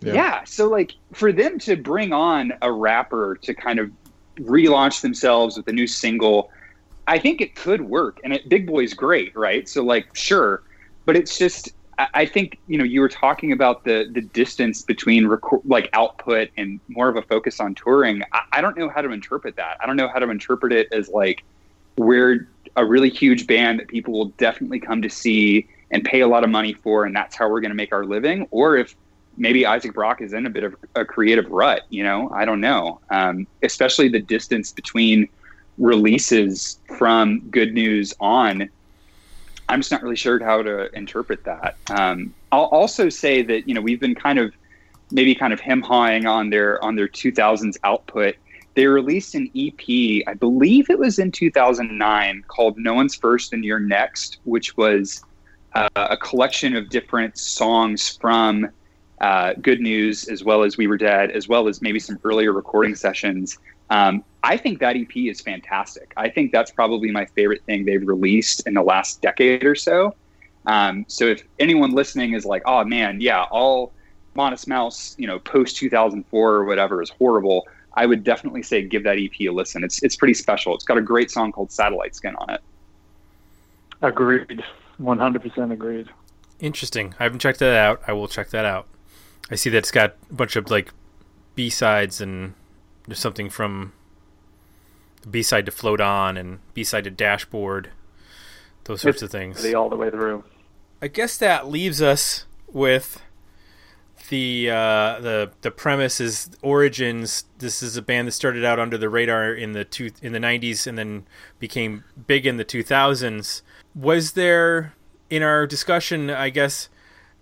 Yeah. 0.00 0.14
yeah. 0.14 0.44
So 0.44 0.68
like 0.68 0.92
for 1.12 1.32
them 1.32 1.58
to 1.60 1.76
bring 1.76 2.12
on 2.12 2.52
a 2.62 2.72
rapper 2.72 3.38
to 3.42 3.54
kind 3.54 3.78
of 3.78 3.90
relaunch 4.36 5.00
themselves 5.00 5.56
with 5.56 5.68
a 5.68 5.72
new 5.72 5.86
single, 5.86 6.50
I 7.06 7.18
think 7.18 7.40
it 7.40 7.54
could 7.54 7.82
work. 7.82 8.20
And 8.24 8.32
it, 8.32 8.48
Big 8.48 8.66
Boi's 8.66 8.94
great, 8.94 9.34
right? 9.36 9.68
So 9.68 9.82
like 9.82 10.14
sure, 10.14 10.62
but 11.04 11.16
it's 11.16 11.38
just 11.38 11.72
I, 11.98 12.26
think 12.26 12.58
you 12.66 12.76
know 12.76 12.84
you 12.84 13.00
were 13.00 13.08
talking 13.08 13.52
about 13.52 13.84
the 13.84 14.08
the 14.12 14.20
distance 14.20 14.82
between 14.82 15.26
record, 15.26 15.62
like 15.64 15.88
output 15.92 16.50
and 16.56 16.78
more 16.88 17.08
of 17.08 17.16
a 17.16 17.22
focus 17.22 17.58
on 17.58 17.74
touring. 17.74 18.22
I, 18.32 18.42
I 18.52 18.60
don't 18.60 18.76
know 18.76 18.88
how 18.88 19.00
to 19.00 19.10
interpret 19.10 19.56
that. 19.56 19.78
I 19.80 19.86
don't 19.86 19.96
know 19.96 20.08
how 20.08 20.18
to 20.18 20.28
interpret 20.28 20.72
it 20.72 20.92
as 20.92 21.08
like 21.08 21.42
we're 21.96 22.48
a 22.76 22.84
really 22.84 23.08
huge 23.08 23.46
band 23.46 23.80
that 23.80 23.88
people 23.88 24.12
will 24.12 24.26
definitely 24.36 24.80
come 24.80 25.00
to 25.02 25.08
see 25.08 25.66
and 25.90 26.04
pay 26.04 26.20
a 26.20 26.28
lot 26.28 26.44
of 26.44 26.50
money 26.50 26.74
for, 26.74 27.04
and 27.04 27.16
that's 27.16 27.34
how 27.34 27.48
we're 27.48 27.60
going 27.60 27.70
to 27.70 27.76
make 27.76 27.92
our 27.92 28.04
living, 28.04 28.46
or 28.50 28.76
if 28.76 28.94
maybe 29.38 29.64
Isaac 29.64 29.94
Brock 29.94 30.20
is 30.20 30.32
in 30.32 30.46
a 30.46 30.50
bit 30.50 30.64
of 30.64 30.74
a 30.94 31.04
creative 31.04 31.50
rut. 31.50 31.82
You 31.88 32.02
know, 32.02 32.30
I 32.30 32.44
don't 32.44 32.60
know. 32.60 33.00
Um, 33.10 33.46
especially 33.62 34.08
the 34.08 34.20
distance 34.20 34.72
between 34.72 35.28
releases 35.78 36.78
from 36.98 37.40
Good 37.50 37.72
News 37.72 38.14
on. 38.20 38.68
I'm 39.68 39.80
just 39.80 39.90
not 39.90 40.02
really 40.02 40.16
sure 40.16 40.42
how 40.42 40.62
to 40.62 40.94
interpret 40.96 41.44
that. 41.44 41.76
Um, 41.90 42.32
I'll 42.52 42.64
also 42.64 43.08
say 43.08 43.42
that 43.42 43.68
you 43.68 43.74
know 43.74 43.80
we've 43.80 44.00
been 44.00 44.14
kind 44.14 44.38
of 44.38 44.54
maybe 45.10 45.34
kind 45.34 45.52
of 45.52 45.60
hem 45.60 45.82
hawing 45.82 46.26
on 46.26 46.50
their 46.50 46.82
on 46.84 46.96
their 46.96 47.08
2000s 47.08 47.76
output. 47.84 48.36
They 48.74 48.86
released 48.86 49.34
an 49.34 49.50
EP, 49.56 50.22
I 50.26 50.34
believe 50.38 50.90
it 50.90 50.98
was 50.98 51.18
in 51.18 51.32
2009, 51.32 52.44
called 52.46 52.78
"No 52.78 52.94
One's 52.94 53.14
First 53.14 53.52
and 53.52 53.64
You're 53.64 53.80
Next," 53.80 54.38
which 54.44 54.76
was 54.76 55.24
uh, 55.74 55.88
a 55.96 56.16
collection 56.16 56.76
of 56.76 56.88
different 56.88 57.38
songs 57.38 58.16
from 58.16 58.68
uh, 59.20 59.54
Good 59.60 59.80
News, 59.80 60.28
as 60.28 60.44
well 60.44 60.62
as 60.62 60.76
We 60.76 60.86
Were 60.86 60.98
Dead, 60.98 61.30
as 61.30 61.48
well 61.48 61.68
as 61.68 61.80
maybe 61.80 61.98
some 61.98 62.18
earlier 62.24 62.52
recording 62.52 62.94
sessions. 62.94 63.58
Um, 63.90 64.24
I 64.42 64.56
think 64.56 64.78
that 64.80 64.96
EP 64.96 65.16
is 65.16 65.40
fantastic. 65.40 66.12
I 66.16 66.28
think 66.28 66.52
that's 66.52 66.70
probably 66.70 67.10
my 67.10 67.26
favorite 67.26 67.62
thing 67.64 67.84
they've 67.84 68.06
released 68.06 68.66
in 68.66 68.74
the 68.74 68.82
last 68.82 69.20
decade 69.20 69.64
or 69.64 69.74
so. 69.74 70.14
Um, 70.66 71.04
so 71.08 71.26
if 71.26 71.42
anyone 71.58 71.92
listening 71.92 72.34
is 72.34 72.44
like, 72.44 72.62
"Oh 72.66 72.84
man, 72.84 73.20
yeah, 73.20 73.44
all 73.44 73.92
Modest 74.34 74.68
Mouse, 74.68 75.14
you 75.18 75.26
know, 75.26 75.38
post 75.38 75.76
2004 75.76 76.54
or 76.54 76.64
whatever 76.64 77.02
is 77.02 77.10
horrible," 77.10 77.66
I 77.94 78.06
would 78.06 78.24
definitely 78.24 78.62
say 78.62 78.82
give 78.82 79.04
that 79.04 79.18
EP 79.18 79.40
a 79.40 79.50
listen. 79.50 79.82
It's 79.82 80.02
it's 80.02 80.16
pretty 80.16 80.34
special. 80.34 80.74
It's 80.74 80.84
got 80.84 80.98
a 80.98 81.02
great 81.02 81.30
song 81.30 81.52
called 81.52 81.72
"Satellite 81.72 82.14
Skin" 82.14 82.36
on 82.36 82.50
it. 82.50 82.60
Agreed. 84.02 84.62
One 84.98 85.18
hundred 85.18 85.42
percent 85.42 85.72
agreed. 85.72 86.08
Interesting. 86.60 87.14
I 87.18 87.24
haven't 87.24 87.40
checked 87.40 87.58
that 87.60 87.74
out. 87.74 88.02
I 88.06 88.12
will 88.12 88.28
check 88.28 88.50
that 88.50 88.64
out. 88.64 88.86
I 89.50 89.54
see 89.54 89.70
that 89.70 89.78
it's 89.78 89.90
got 89.90 90.14
a 90.30 90.34
bunch 90.34 90.56
of 90.56 90.70
like 90.70 90.92
B 91.54 91.70
sides 91.70 92.20
and 92.20 92.54
there's 93.06 93.18
something 93.18 93.50
from 93.50 93.92
the 95.22 95.28
B 95.28 95.42
side 95.42 95.66
to 95.66 95.72
Float 95.72 96.00
On 96.00 96.36
and 96.36 96.58
B 96.74 96.84
side 96.84 97.04
to 97.04 97.10
Dashboard, 97.10 97.90
those 98.84 99.00
sorts 99.00 99.22
of 99.22 99.30
things. 99.30 99.62
They 99.62 99.74
all 99.74 99.88
the 99.88 99.96
way 99.96 100.10
through. 100.10 100.44
I 101.00 101.08
guess 101.08 101.36
that 101.36 101.68
leaves 101.68 102.00
us 102.00 102.46
with 102.72 103.22
the 104.28 104.70
uh, 104.70 105.20
the 105.20 105.50
the 105.60 105.70
premise 105.70 106.20
is 106.20 106.50
origins. 106.62 107.44
This 107.58 107.82
is 107.82 107.96
a 107.96 108.02
band 108.02 108.28
that 108.28 108.32
started 108.32 108.64
out 108.64 108.78
under 108.78 108.98
the 108.98 109.08
radar 109.08 109.52
in 109.52 109.72
the 109.72 109.84
two 109.84 110.10
in 110.22 110.32
the 110.32 110.38
'90s 110.38 110.86
and 110.86 110.98
then 110.98 111.26
became 111.58 112.04
big 112.26 112.46
in 112.46 112.56
the 112.56 112.64
2000s. 112.64 113.62
Was 113.94 114.32
there 114.32 114.94
in 115.30 115.42
our 115.42 115.66
discussion? 115.66 116.30
I 116.30 116.50
guess 116.50 116.88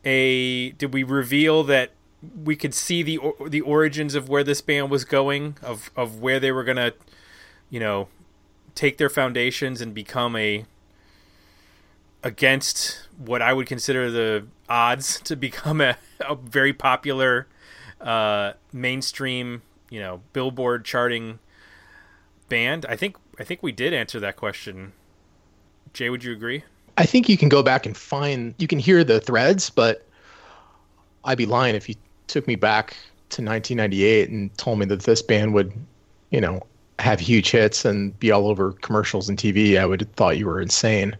a 0.04 0.70
did 0.72 0.92
we 0.92 1.02
reveal 1.02 1.64
that 1.64 1.92
we 2.44 2.56
could 2.56 2.74
see 2.74 3.02
the 3.02 3.18
the 3.48 3.60
origins 3.60 4.14
of 4.14 4.28
where 4.28 4.44
this 4.44 4.60
band 4.60 4.90
was 4.90 5.04
going 5.04 5.56
of 5.62 5.90
of 5.96 6.20
where 6.20 6.40
they 6.40 6.52
were 6.52 6.64
gonna 6.64 6.92
you 7.70 7.80
know 7.80 8.08
take 8.74 8.98
their 8.98 9.10
foundations 9.10 9.80
and 9.80 9.94
become 9.94 10.36
a 10.36 10.64
against 12.22 13.06
what 13.18 13.42
I 13.42 13.52
would 13.52 13.66
consider 13.66 14.10
the 14.10 14.46
odds 14.68 15.20
to 15.24 15.36
become 15.36 15.80
a, 15.80 15.96
a 16.20 16.34
very 16.34 16.72
popular 16.72 17.46
uh, 18.00 18.54
mainstream, 18.72 19.62
you 19.90 20.00
know, 20.00 20.22
Billboard 20.32 20.84
charting 20.84 21.38
band. 22.48 22.86
I 22.88 22.96
think 22.96 23.16
I 23.38 23.44
think 23.44 23.62
we 23.62 23.72
did 23.72 23.94
answer 23.94 24.18
that 24.20 24.36
question. 24.36 24.92
Jay, 25.92 26.10
would 26.10 26.24
you 26.24 26.32
agree? 26.32 26.64
I 26.96 27.06
think 27.06 27.28
you 27.28 27.36
can 27.36 27.48
go 27.48 27.62
back 27.62 27.86
and 27.86 27.96
find 27.96 28.54
you 28.58 28.66
can 28.66 28.78
hear 28.78 29.04
the 29.04 29.20
threads, 29.20 29.70
but 29.70 30.06
I'd 31.24 31.38
be 31.38 31.46
lying 31.46 31.74
if 31.74 31.88
you 31.88 31.94
took 32.26 32.46
me 32.46 32.56
back 32.56 32.96
to 33.30 33.42
1998 33.42 34.30
and 34.30 34.56
told 34.58 34.78
me 34.78 34.86
that 34.86 35.02
this 35.02 35.22
band 35.22 35.54
would, 35.54 35.72
you 36.30 36.40
know, 36.40 36.60
have 36.98 37.18
huge 37.20 37.50
hits 37.50 37.84
and 37.84 38.18
be 38.18 38.30
all 38.30 38.48
over 38.48 38.72
commercials 38.72 39.28
and 39.28 39.38
TV. 39.38 39.78
I 39.78 39.86
would 39.86 40.00
have 40.00 40.10
thought 40.12 40.38
you 40.38 40.46
were 40.46 40.60
insane. 40.60 41.16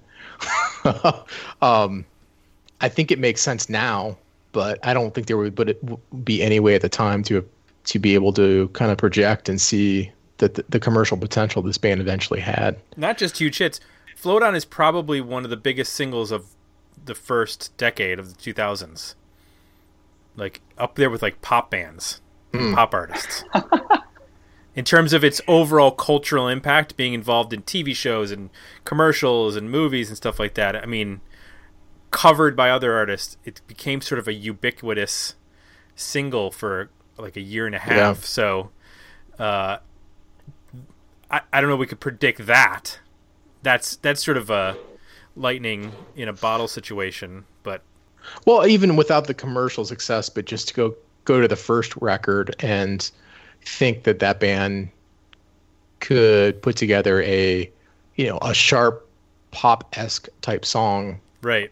um, 1.62 2.04
I 2.80 2.88
think 2.88 3.10
it 3.10 3.18
makes 3.18 3.40
sense 3.40 3.68
now, 3.68 4.16
but 4.52 4.78
I 4.86 4.94
don't 4.94 5.14
think 5.14 5.26
there 5.26 5.36
would 5.36 5.54
but 5.54 5.70
it 5.70 6.24
be 6.24 6.42
any 6.42 6.60
way 6.60 6.74
at 6.74 6.82
the 6.82 6.88
time 6.88 7.22
to 7.24 7.46
to 7.84 7.98
be 7.98 8.14
able 8.14 8.32
to 8.32 8.68
kind 8.68 8.90
of 8.90 8.96
project 8.98 9.48
and 9.48 9.60
see 9.60 10.10
that 10.38 10.54
the, 10.54 10.64
the 10.70 10.80
commercial 10.80 11.16
potential 11.16 11.62
this 11.62 11.78
band 11.78 12.00
eventually 12.00 12.40
had. 12.40 12.76
Not 12.96 13.18
just 13.18 13.38
huge 13.38 13.58
hits. 13.58 13.78
Float 14.16 14.42
On 14.42 14.54
is 14.54 14.64
probably 14.64 15.20
one 15.20 15.44
of 15.44 15.50
the 15.50 15.56
biggest 15.56 15.92
singles 15.92 16.30
of 16.30 16.46
the 17.04 17.14
first 17.14 17.76
decade 17.76 18.18
of 18.18 18.36
the 18.36 18.52
2000s. 18.52 19.14
Like 20.36 20.60
up 20.78 20.96
there 20.96 21.10
with 21.10 21.22
like 21.22 21.42
pop 21.42 21.70
bands, 21.70 22.20
pop 22.52 22.94
artists. 22.94 23.44
in 24.74 24.84
terms 24.84 25.12
of 25.12 25.22
its 25.22 25.40
overall 25.46 25.92
cultural 25.92 26.48
impact, 26.48 26.96
being 26.96 27.14
involved 27.14 27.52
in 27.52 27.62
TV 27.62 27.94
shows 27.94 28.30
and 28.30 28.50
commercials 28.84 29.54
and 29.56 29.70
movies 29.70 30.08
and 30.08 30.16
stuff 30.16 30.38
like 30.38 30.54
that. 30.54 30.74
I 30.74 30.86
mean, 30.86 31.20
covered 32.10 32.56
by 32.56 32.70
other 32.70 32.94
artists, 32.94 33.36
it 33.44 33.60
became 33.66 34.00
sort 34.00 34.18
of 34.18 34.26
a 34.26 34.32
ubiquitous 34.32 35.36
single 35.94 36.50
for 36.50 36.90
like 37.16 37.36
a 37.36 37.40
year 37.40 37.66
and 37.66 37.74
a 37.74 37.78
half. 37.78 37.94
Yeah. 37.96 38.12
So, 38.14 38.70
uh, 39.38 39.78
I 41.30 41.40
I 41.52 41.60
don't 41.60 41.70
know. 41.70 41.76
We 41.76 41.86
could 41.86 42.00
predict 42.00 42.46
that. 42.46 42.98
That's 43.62 43.96
that's 43.96 44.24
sort 44.24 44.36
of 44.36 44.50
a 44.50 44.76
lightning 45.36 45.92
in 46.16 46.28
a 46.28 46.32
bottle 46.32 46.68
situation, 46.68 47.44
but 47.62 47.82
Well, 48.46 48.66
even 48.66 48.96
without 48.96 49.26
the 49.26 49.34
commercial 49.34 49.84
success, 49.84 50.28
but 50.28 50.44
just 50.44 50.68
to 50.68 50.74
go 50.74 50.94
go 51.24 51.40
to 51.40 51.48
the 51.48 51.56
first 51.56 51.96
record 51.96 52.54
and 52.60 53.10
think 53.62 54.04
that 54.04 54.18
that 54.18 54.40
band 54.40 54.90
could 56.00 56.60
put 56.60 56.76
together 56.76 57.22
a 57.22 57.70
you 58.16 58.26
know 58.26 58.38
a 58.42 58.54
sharp 58.54 59.08
pop 59.50 59.96
esque 59.96 60.28
type 60.42 60.64
song 60.64 61.18
right, 61.42 61.70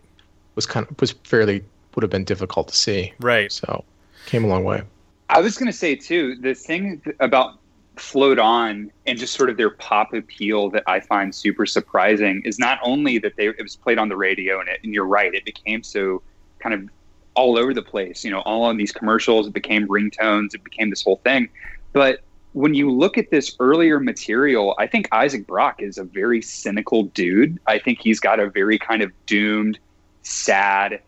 was 0.54 0.66
kind 0.66 0.86
of 0.88 1.00
was 1.00 1.12
fairly 1.24 1.62
would 1.94 2.02
have 2.02 2.10
been 2.10 2.24
difficult 2.24 2.68
to 2.68 2.76
see. 2.76 3.12
right. 3.20 3.52
So 3.52 3.84
came 4.26 4.44
a 4.44 4.46
long 4.46 4.64
way. 4.64 4.82
I 5.28 5.40
was 5.40 5.56
going 5.56 5.70
to 5.70 5.76
say 5.76 5.94
too, 5.94 6.36
the 6.36 6.54
thing 6.54 7.02
about 7.20 7.58
Float 7.96 8.38
On 8.38 8.90
and 9.06 9.18
just 9.18 9.34
sort 9.34 9.50
of 9.50 9.56
their 9.56 9.70
pop 9.70 10.14
appeal 10.14 10.70
that 10.70 10.82
I 10.86 11.00
find 11.00 11.34
super 11.34 11.66
surprising 11.66 12.42
is 12.44 12.58
not 12.58 12.78
only 12.82 13.18
that 13.18 13.36
they 13.36 13.48
it 13.48 13.62
was 13.62 13.76
played 13.76 13.98
on 13.98 14.08
the 14.08 14.16
radio 14.16 14.60
and 14.60 14.68
it, 14.68 14.80
and 14.82 14.94
you're 14.94 15.06
right, 15.06 15.34
it 15.34 15.44
became 15.44 15.82
so 15.82 16.22
kind 16.62 16.74
of 16.74 16.88
all 17.34 17.58
over 17.58 17.72
the 17.74 17.82
place, 17.82 18.24
you 18.24 18.30
know, 18.30 18.40
all 18.40 18.64
on 18.64 18.76
these 18.76 18.92
commercials, 18.92 19.46
it 19.46 19.54
became 19.54 19.88
ringtones, 19.88 20.54
it 20.54 20.62
became 20.62 20.90
this 20.90 21.02
whole 21.02 21.16
thing. 21.16 21.48
But 21.92 22.20
when 22.52 22.74
you 22.74 22.90
look 22.90 23.16
at 23.16 23.30
this 23.30 23.56
earlier 23.58 23.98
material, 23.98 24.74
I 24.78 24.86
think 24.86 25.08
Isaac 25.12 25.46
Brock 25.46 25.80
is 25.80 25.96
a 25.96 26.04
very 26.04 26.42
cynical 26.42 27.04
dude. 27.04 27.58
I 27.66 27.78
think 27.78 28.00
he's 28.00 28.20
got 28.20 28.38
a 28.38 28.50
very 28.50 28.78
kind 28.78 29.02
of 29.02 29.10
doomed, 29.24 29.78
sad, 30.22 31.00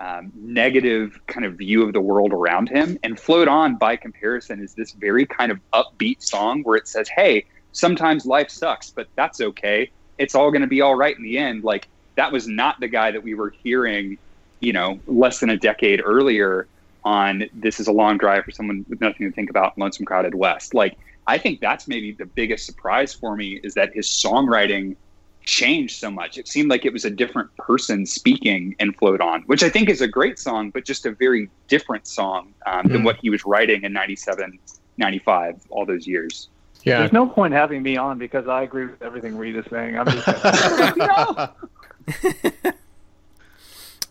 um, 0.00 0.32
negative 0.34 1.20
kind 1.28 1.46
of 1.46 1.54
view 1.54 1.84
of 1.84 1.92
the 1.92 2.00
world 2.00 2.32
around 2.32 2.68
him. 2.68 2.98
And 3.04 3.18
Float 3.18 3.48
On, 3.48 3.76
by 3.76 3.96
comparison, 3.96 4.60
is 4.60 4.74
this 4.74 4.92
very 4.92 5.26
kind 5.26 5.52
of 5.52 5.60
upbeat 5.72 6.22
song 6.22 6.62
where 6.64 6.76
it 6.76 6.88
says, 6.88 7.08
hey, 7.08 7.44
sometimes 7.72 8.26
life 8.26 8.50
sucks, 8.50 8.90
but 8.90 9.08
that's 9.14 9.40
okay. 9.40 9.90
It's 10.18 10.34
all 10.34 10.50
going 10.50 10.62
to 10.62 10.68
be 10.68 10.80
all 10.80 10.96
right 10.96 11.16
in 11.16 11.22
the 11.22 11.38
end. 11.38 11.62
Like, 11.62 11.86
that 12.16 12.32
was 12.32 12.48
not 12.48 12.80
the 12.80 12.88
guy 12.88 13.12
that 13.12 13.22
we 13.22 13.34
were 13.34 13.50
hearing, 13.50 14.18
you 14.60 14.72
know, 14.72 14.98
less 15.06 15.40
than 15.40 15.50
a 15.50 15.56
decade 15.56 16.02
earlier 16.04 16.66
on 17.04 17.44
This 17.54 17.80
is 17.80 17.86
a 17.86 17.92
Long 17.92 18.18
Drive 18.18 18.44
for 18.44 18.50
Someone 18.50 18.84
with 18.88 19.00
Nothing 19.00 19.30
to 19.30 19.34
Think 19.34 19.50
About, 19.50 19.78
Lonesome 19.78 20.04
Crowded 20.04 20.34
West. 20.34 20.74
Like, 20.74 20.96
I 21.26 21.38
think 21.38 21.60
that's 21.60 21.86
maybe 21.88 22.12
the 22.12 22.26
biggest 22.26 22.66
surprise 22.66 23.14
for 23.14 23.36
me 23.36 23.60
is 23.62 23.74
that 23.74 23.94
his 23.94 24.06
songwriting 24.06 24.96
changed 25.42 25.98
so 25.98 26.10
much. 26.10 26.36
It 26.38 26.48
seemed 26.48 26.70
like 26.70 26.84
it 26.84 26.92
was 26.92 27.04
a 27.04 27.10
different 27.10 27.54
person 27.56 28.04
speaking 28.04 28.74
in 28.78 28.92
Float 28.92 29.20
On, 29.20 29.42
which 29.42 29.62
I 29.62 29.70
think 29.70 29.88
is 29.88 30.00
a 30.00 30.08
great 30.08 30.38
song, 30.38 30.70
but 30.70 30.84
just 30.84 31.06
a 31.06 31.12
very 31.12 31.48
different 31.68 32.06
song 32.06 32.52
um, 32.66 32.86
than 32.88 33.00
Mhm. 33.00 33.04
what 33.04 33.16
he 33.16 33.30
was 33.30 33.44
writing 33.46 33.84
in 33.84 33.92
97, 33.92 34.58
95, 34.98 35.56
all 35.70 35.86
those 35.86 36.06
years. 36.06 36.48
Yeah. 36.82 37.00
There's 37.00 37.12
no 37.12 37.26
point 37.26 37.54
having 37.54 37.82
me 37.82 37.96
on 37.96 38.18
because 38.18 38.46
I 38.48 38.62
agree 38.62 38.86
with 38.86 39.02
everything 39.02 39.36
Reed 39.36 39.56
is 39.56 39.64
saying. 39.70 39.98
I'm 39.98 40.06
just 40.06 40.26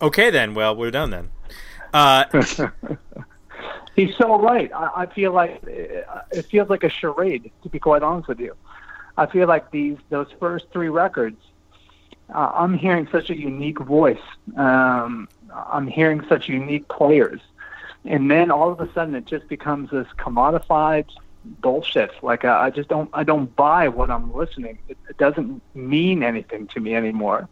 Okay, 0.02 0.30
then. 0.30 0.54
Well, 0.54 0.76
we're 0.76 0.92
done 0.92 1.10
then. 1.10 1.30
Uh, 1.94 2.26
He's 3.96 4.16
so 4.16 4.40
right. 4.40 4.72
I, 4.74 4.92
I 4.96 5.06
feel 5.08 5.32
like 5.32 5.60
it 5.66 6.46
feels 6.46 6.70
like 6.70 6.84
a 6.84 6.90
charade, 6.90 7.52
to 7.64 7.70
be 7.70 7.80
quite 7.80 8.04
honest 8.04 8.28
with 8.28 8.40
you. 8.40 8.56
I 9.18 9.26
feel 9.26 9.48
like 9.48 9.72
these 9.72 9.98
those 10.10 10.28
first 10.40 10.68
three 10.72 10.90
records, 10.90 11.42
uh, 12.34 12.52
I'm 12.54 12.78
hearing 12.78 13.08
such 13.12 13.32
a 13.32 13.36
unique 13.36 13.80
voice. 13.80 14.22
Um, 14.56 15.28
I'm 15.52 15.88
hearing 15.88 16.24
such 16.30 16.48
unique 16.48 16.88
players, 16.90 17.42
and 18.06 18.30
then 18.30 18.52
all 18.52 18.72
of 18.72 18.80
a 18.80 18.94
sudden 18.94 19.16
it 19.16 19.26
just 19.26 19.48
becomes 19.48 19.90
this 19.90 20.08
commodified 20.20 21.06
bullshit. 21.44 22.12
Like 22.22 22.46
uh, 22.46 22.60
I 22.62 22.70
just 22.70 22.90
don't 22.90 23.10
I 23.14 23.24
don't 23.24 23.56
buy 23.56 23.88
what 23.88 24.12
I'm 24.12 24.32
listening. 24.32 24.78
It, 24.88 24.98
it 25.10 25.18
doesn't 25.18 25.60
mean 25.74 26.22
anything 26.22 26.68
to 26.68 26.80
me 26.80 26.94
anymore. 26.94 27.50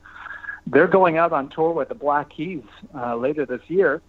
They're 0.67 0.87
going 0.87 1.17
out 1.17 1.31
on 1.31 1.49
tour 1.49 1.71
with 1.71 1.89
the 1.89 1.95
Black 1.95 2.29
Keys 2.29 2.63
uh, 2.93 3.15
later 3.15 3.45
this 3.45 3.61
year. 3.67 4.01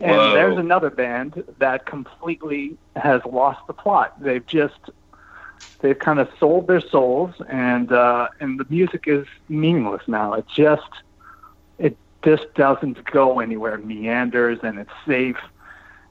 And 0.00 0.16
Whoa. 0.16 0.32
there's 0.32 0.56
another 0.56 0.88
band 0.88 1.44
that 1.58 1.84
completely 1.84 2.78
has 2.96 3.20
lost 3.26 3.66
the 3.66 3.74
plot. 3.74 4.20
They've 4.22 4.46
just 4.46 4.78
they've 5.80 5.98
kind 5.98 6.18
of 6.18 6.28
sold 6.38 6.66
their 6.68 6.80
souls, 6.80 7.34
and 7.48 7.92
uh, 7.92 8.28
and 8.40 8.58
the 8.58 8.66
music 8.70 9.04
is 9.06 9.26
meaningless 9.50 10.02
now. 10.06 10.32
It 10.32 10.46
just 10.48 10.88
it 11.78 11.98
just 12.24 12.52
doesn't 12.54 13.04
go 13.04 13.40
anywhere. 13.40 13.74
It 13.74 13.84
meanders 13.84 14.60
and 14.62 14.78
it's 14.78 14.90
safe, 15.06 15.38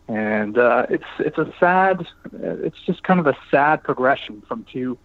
and 0.08 0.60
uh, 0.60 0.86
it's 0.92 1.10
it's 1.18 1.40
a 1.40 1.52
sad. 1.60 2.06
It's 2.32 2.80
just 2.86 3.02
kind 3.02 3.20
of 3.20 3.26
a 3.26 3.36
sad 3.50 3.84
progression 3.84 4.44
from 4.48 4.66
two 4.72 5.00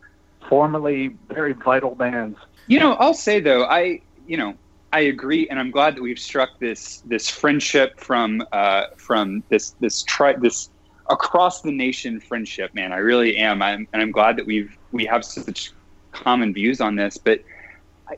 formerly 0.46 1.16
very 1.28 1.54
vital 1.54 1.94
bands. 1.94 2.38
You 2.66 2.80
know, 2.80 2.94
I'll 2.94 3.14
say 3.14 3.40
though, 3.40 3.64
I 3.64 4.02
you 4.26 4.36
know, 4.36 4.54
I 4.94 5.00
agree, 5.00 5.48
and 5.48 5.58
I'm 5.58 5.72
glad 5.72 5.96
that 5.96 6.02
we've 6.02 6.20
struck 6.20 6.50
this 6.60 7.02
this 7.04 7.28
friendship 7.28 7.98
from 7.98 8.46
uh, 8.52 8.84
from 8.96 9.42
this 9.48 9.74
this 9.80 10.04
tri- 10.04 10.36
this 10.36 10.70
across 11.10 11.62
the 11.62 11.72
nation 11.72 12.20
friendship. 12.20 12.72
Man, 12.74 12.92
I 12.92 12.98
really 12.98 13.36
am, 13.36 13.60
I'm, 13.60 13.88
and 13.92 14.00
I'm 14.00 14.12
glad 14.12 14.36
that 14.36 14.46
we've 14.46 14.78
we 14.92 15.04
have 15.06 15.24
such 15.24 15.72
common 16.12 16.54
views 16.54 16.80
on 16.80 16.94
this. 16.94 17.18
But 17.18 17.40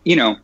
you 0.05 0.17
know, 0.17 0.37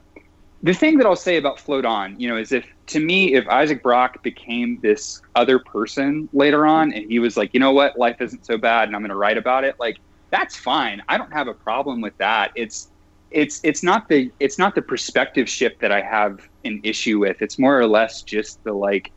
the 0.63 0.73
thing 0.73 0.97
that 0.97 1.07
I'll 1.07 1.17
say 1.17 1.37
about 1.37 1.61
Float 1.61 1.85
On, 1.85 2.19
you 2.19 2.29
know, 2.31 2.39
is 2.39 2.51
if 2.51 2.65
to 2.87 2.99
me, 2.99 3.35
if 3.35 3.47
Isaac 3.49 3.83
Brock 3.83 4.23
became 4.23 4.81
this 4.81 5.21
other 5.35 5.59
person 5.59 6.31
later 6.33 6.65
on, 6.65 6.95
and 6.95 7.05
he 7.11 7.19
was 7.19 7.37
like, 7.37 7.53
you 7.53 7.61
know 7.61 7.73
what, 7.73 7.99
life 7.99 8.23
isn't 8.23 8.47
so 8.47 8.57
bad, 8.57 8.89
and 8.89 8.97
I'm 8.97 9.03
going 9.03 9.11
to 9.11 9.17
write 9.17 9.37
about 9.37 9.65
it, 9.65 9.79
like 9.79 9.99
that's 10.31 10.57
fine. 10.57 11.03
I 11.11 11.19
don't 11.19 11.35
have 11.35 11.47
a 11.47 11.55
problem 11.55 12.01
with 12.01 12.17
that. 12.17 12.53
It's 12.55 12.89
it's 13.33 13.61
it's 13.63 13.83
not 13.83 14.09
the 14.09 14.31
it's 14.41 14.59
not 14.59 14.75
the 14.75 14.83
perspective 14.83 15.49
shift 15.49 15.81
that 15.81 15.93
I 15.93 16.01
have 16.01 16.49
an 16.65 16.81
issue 16.83 17.19
with. 17.19 17.43
It's 17.43 17.59
more 17.59 17.79
or 17.79 17.87
less 17.87 18.23
just 18.23 18.63
the 18.65 18.73
like 18.73 19.13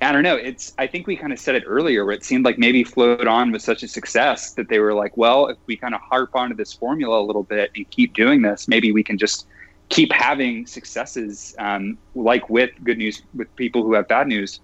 I 0.00 0.12
don't 0.12 0.22
know. 0.22 0.36
It's 0.36 0.74
I 0.78 0.86
think 0.86 1.06
we 1.06 1.16
kind 1.16 1.32
of 1.32 1.38
said 1.38 1.54
it 1.54 1.64
earlier 1.66 2.04
where 2.04 2.14
it 2.14 2.24
seemed 2.24 2.44
like 2.44 2.58
maybe 2.58 2.84
Float 2.84 3.26
On 3.26 3.52
was 3.52 3.64
such 3.64 3.82
a 3.82 3.88
success 3.88 4.52
that 4.54 4.68
they 4.68 4.78
were 4.78 4.92
like, 4.92 5.16
well, 5.16 5.46
if 5.46 5.56
we 5.66 5.76
kind 5.76 5.94
of 5.94 6.00
harp 6.00 6.34
onto 6.34 6.54
this 6.54 6.72
formula 6.72 7.20
a 7.20 7.24
little 7.24 7.44
bit 7.44 7.70
and 7.76 7.88
keep 7.90 8.12
doing 8.14 8.42
this, 8.42 8.68
maybe 8.68 8.92
we 8.92 9.02
can 9.02 9.16
just 9.16 9.46
keep 9.88 10.12
having 10.12 10.66
successes 10.66 11.54
um, 11.58 11.96
like 12.14 12.50
with 12.50 12.70
good 12.82 12.98
news 12.98 13.22
with 13.34 13.54
people 13.56 13.82
who 13.82 13.94
have 13.94 14.08
bad 14.08 14.26
news. 14.26 14.60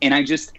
And 0.00 0.14
I 0.14 0.22
just 0.22 0.52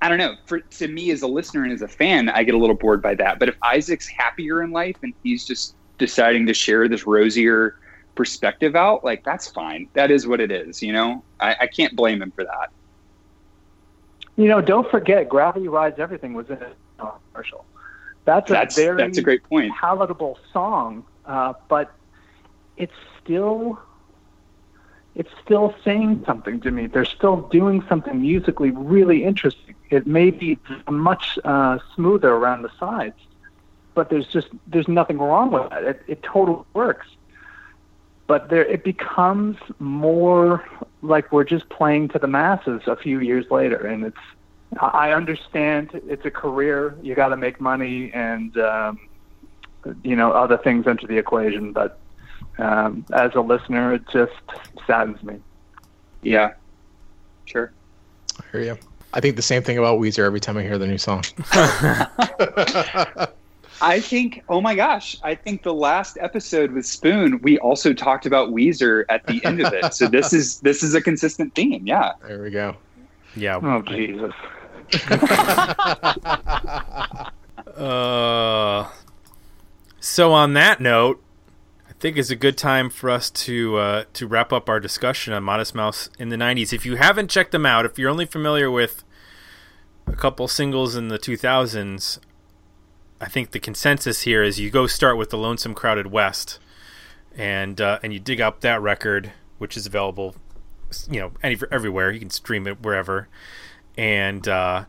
I 0.00 0.08
don't 0.08 0.18
know. 0.18 0.34
For 0.46 0.60
to 0.60 0.88
me 0.88 1.10
as 1.10 1.22
a 1.22 1.28
listener 1.28 1.64
and 1.64 1.72
as 1.72 1.82
a 1.82 1.88
fan, 1.88 2.28
I 2.28 2.42
get 2.44 2.54
a 2.54 2.58
little 2.58 2.76
bored 2.76 3.02
by 3.02 3.14
that. 3.16 3.38
But 3.38 3.48
if 3.48 3.56
Isaac's 3.62 4.08
happier 4.08 4.62
in 4.62 4.70
life 4.70 4.96
and 5.02 5.12
he's 5.22 5.44
just 5.44 5.74
deciding 5.98 6.46
to 6.46 6.54
share 6.54 6.88
this 6.88 7.06
rosier 7.06 7.76
perspective 8.14 8.76
out, 8.76 9.04
like 9.04 9.24
that's 9.24 9.48
fine. 9.50 9.88
That 9.94 10.10
is 10.10 10.26
what 10.26 10.40
it 10.40 10.50
is, 10.50 10.82
you 10.82 10.92
know? 10.92 11.22
I, 11.40 11.56
I 11.62 11.66
can't 11.66 11.94
blame 11.96 12.20
him 12.20 12.30
for 12.32 12.44
that. 12.44 12.70
You 14.36 14.48
know, 14.48 14.60
don't 14.60 14.90
forget, 14.90 15.28
Gravity 15.28 15.68
Rides 15.68 15.98
Everything 15.98 16.34
was 16.34 16.48
in 16.48 16.58
a 16.98 17.12
commercial. 17.32 17.64
That's 18.24 18.50
a 18.50 18.52
That's 18.52 18.76
very 18.76 18.96
that's 18.96 19.18
a 19.18 19.22
great 19.22 19.42
point. 19.44 19.72
palatable 19.74 20.38
song, 20.52 21.04
uh, 21.26 21.54
but 21.68 21.90
it's 22.76 22.92
still 23.22 23.78
it's 25.14 25.30
still 25.44 25.74
saying 25.84 26.22
something 26.26 26.60
to 26.60 26.70
me. 26.70 26.86
They're 26.86 27.04
still 27.04 27.42
doing 27.48 27.84
something 27.88 28.20
musically 28.20 28.70
really 28.70 29.24
interesting. 29.24 29.74
It 29.90 30.06
may 30.06 30.30
be 30.30 30.58
much 30.88 31.38
uh, 31.44 31.78
smoother 31.94 32.32
around 32.32 32.62
the 32.62 32.70
sides, 32.78 33.18
but 33.94 34.10
there's 34.10 34.26
just 34.26 34.48
there's 34.66 34.88
nothing 34.88 35.18
wrong 35.18 35.50
with 35.50 35.68
that. 35.70 35.84
It, 35.84 36.02
it 36.06 36.22
totally 36.22 36.64
works. 36.74 37.06
But 38.26 38.48
there, 38.48 38.64
it 38.64 38.84
becomes 38.84 39.56
more 39.78 40.64
like 41.02 41.32
we're 41.32 41.44
just 41.44 41.68
playing 41.68 42.08
to 42.10 42.18
the 42.18 42.26
masses 42.26 42.82
a 42.86 42.96
few 42.96 43.20
years 43.20 43.50
later, 43.50 43.86
and 43.86 44.04
it's. 44.04 44.16
I 44.80 45.12
understand 45.12 45.90
it's 46.08 46.24
a 46.24 46.30
career. 46.30 46.96
You 47.02 47.14
got 47.14 47.28
to 47.28 47.36
make 47.36 47.60
money, 47.60 48.10
and 48.14 48.56
um, 48.56 49.00
you 50.02 50.16
know 50.16 50.32
other 50.32 50.56
things 50.56 50.86
enter 50.86 51.06
the 51.06 51.18
equation. 51.18 51.72
But 51.72 51.98
um, 52.58 53.04
as 53.12 53.34
a 53.34 53.40
listener, 53.40 53.92
it 53.94 54.08
just 54.10 54.32
saddens 54.86 55.22
me. 55.22 55.36
Yeah. 56.22 56.54
Sure. 57.44 57.72
I 58.40 58.44
hear 58.50 58.62
you. 58.62 58.78
I 59.12 59.20
think 59.20 59.36
the 59.36 59.42
same 59.42 59.62
thing 59.62 59.76
about 59.76 60.00
Weezer 60.00 60.24
every 60.24 60.40
time 60.40 60.56
I 60.56 60.62
hear 60.62 60.78
the 60.78 60.86
new 60.86 60.96
song. 60.96 61.22
I 63.82 64.00
think, 64.00 64.42
oh 64.48 64.60
my 64.60 64.74
gosh, 64.74 65.16
I 65.22 65.34
think 65.34 65.62
the 65.64 65.74
last 65.74 66.16
episode 66.20 66.72
with 66.72 66.86
Spoon, 66.86 67.40
we 67.42 67.58
also 67.58 67.92
talked 67.92 68.26
about 68.26 68.50
Weezer 68.50 69.04
at 69.08 69.26
the 69.26 69.44
end 69.44 69.60
of 69.60 69.72
it. 69.72 69.92
So 69.92 70.06
this 70.08 70.32
is 70.32 70.60
this 70.60 70.82
is 70.82 70.94
a 70.94 71.00
consistent 71.02 71.54
theme. 71.54 71.86
Yeah. 71.86 72.12
there 72.26 72.42
we 72.42 72.50
go. 72.50 72.76
yeah. 73.36 73.60
Oh 73.62 73.82
Jesus! 73.82 74.32
Uh, 77.76 78.88
So 80.00 80.32
on 80.32 80.54
that 80.54 80.80
note, 80.80 81.22
I 81.88 81.92
think 81.94 82.16
it's 82.18 82.30
a 82.30 82.36
good 82.36 82.58
time 82.58 82.90
for 82.90 83.08
us 83.08 83.30
to 83.30 83.76
uh, 83.76 84.04
to 84.14 84.26
wrap 84.26 84.52
up 84.52 84.68
our 84.68 84.80
discussion 84.80 85.32
on 85.32 85.44
Modest 85.44 85.74
Mouse 85.74 86.10
in 86.18 86.28
the 86.28 86.36
'90s. 86.36 86.72
If 86.72 86.84
you 86.84 86.96
haven't 86.96 87.30
checked 87.30 87.52
them 87.52 87.64
out, 87.64 87.86
if 87.86 87.98
you're 87.98 88.10
only 88.10 88.26
familiar 88.26 88.70
with 88.70 89.04
a 90.06 90.16
couple 90.16 90.48
singles 90.48 90.96
in 90.96 91.08
the 91.08 91.18
2000s, 91.18 92.18
I 93.22 93.28
think 93.28 93.52
the 93.52 93.60
consensus 93.60 94.22
here 94.22 94.42
is 94.42 94.58
you 94.58 94.68
go 94.68 94.88
start 94.88 95.16
with 95.16 95.30
the 95.30 95.38
Lonesome 95.38 95.74
Crowded 95.74 96.08
West, 96.08 96.58
and 97.36 97.80
uh, 97.80 98.00
and 98.02 98.12
you 98.12 98.18
dig 98.18 98.40
up 98.40 98.62
that 98.62 98.82
record, 98.82 99.30
which 99.58 99.76
is 99.76 99.86
available, 99.86 100.34
you 101.08 101.20
know, 101.20 101.30
any, 101.40 101.56
everywhere. 101.70 102.10
You 102.10 102.18
can 102.18 102.30
stream 102.30 102.66
it 102.66 102.82
wherever, 102.82 103.28
and 103.96 104.48
uh, 104.48 104.86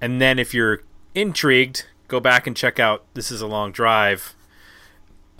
and 0.00 0.20
then 0.20 0.38
if 0.38 0.54
you're 0.54 0.82
intrigued, 1.12 1.86
go 2.06 2.20
back 2.20 2.46
and 2.46 2.56
check 2.56 2.78
out 2.78 3.04
This 3.14 3.32
Is 3.32 3.40
a 3.40 3.48
Long 3.48 3.72
Drive. 3.72 4.36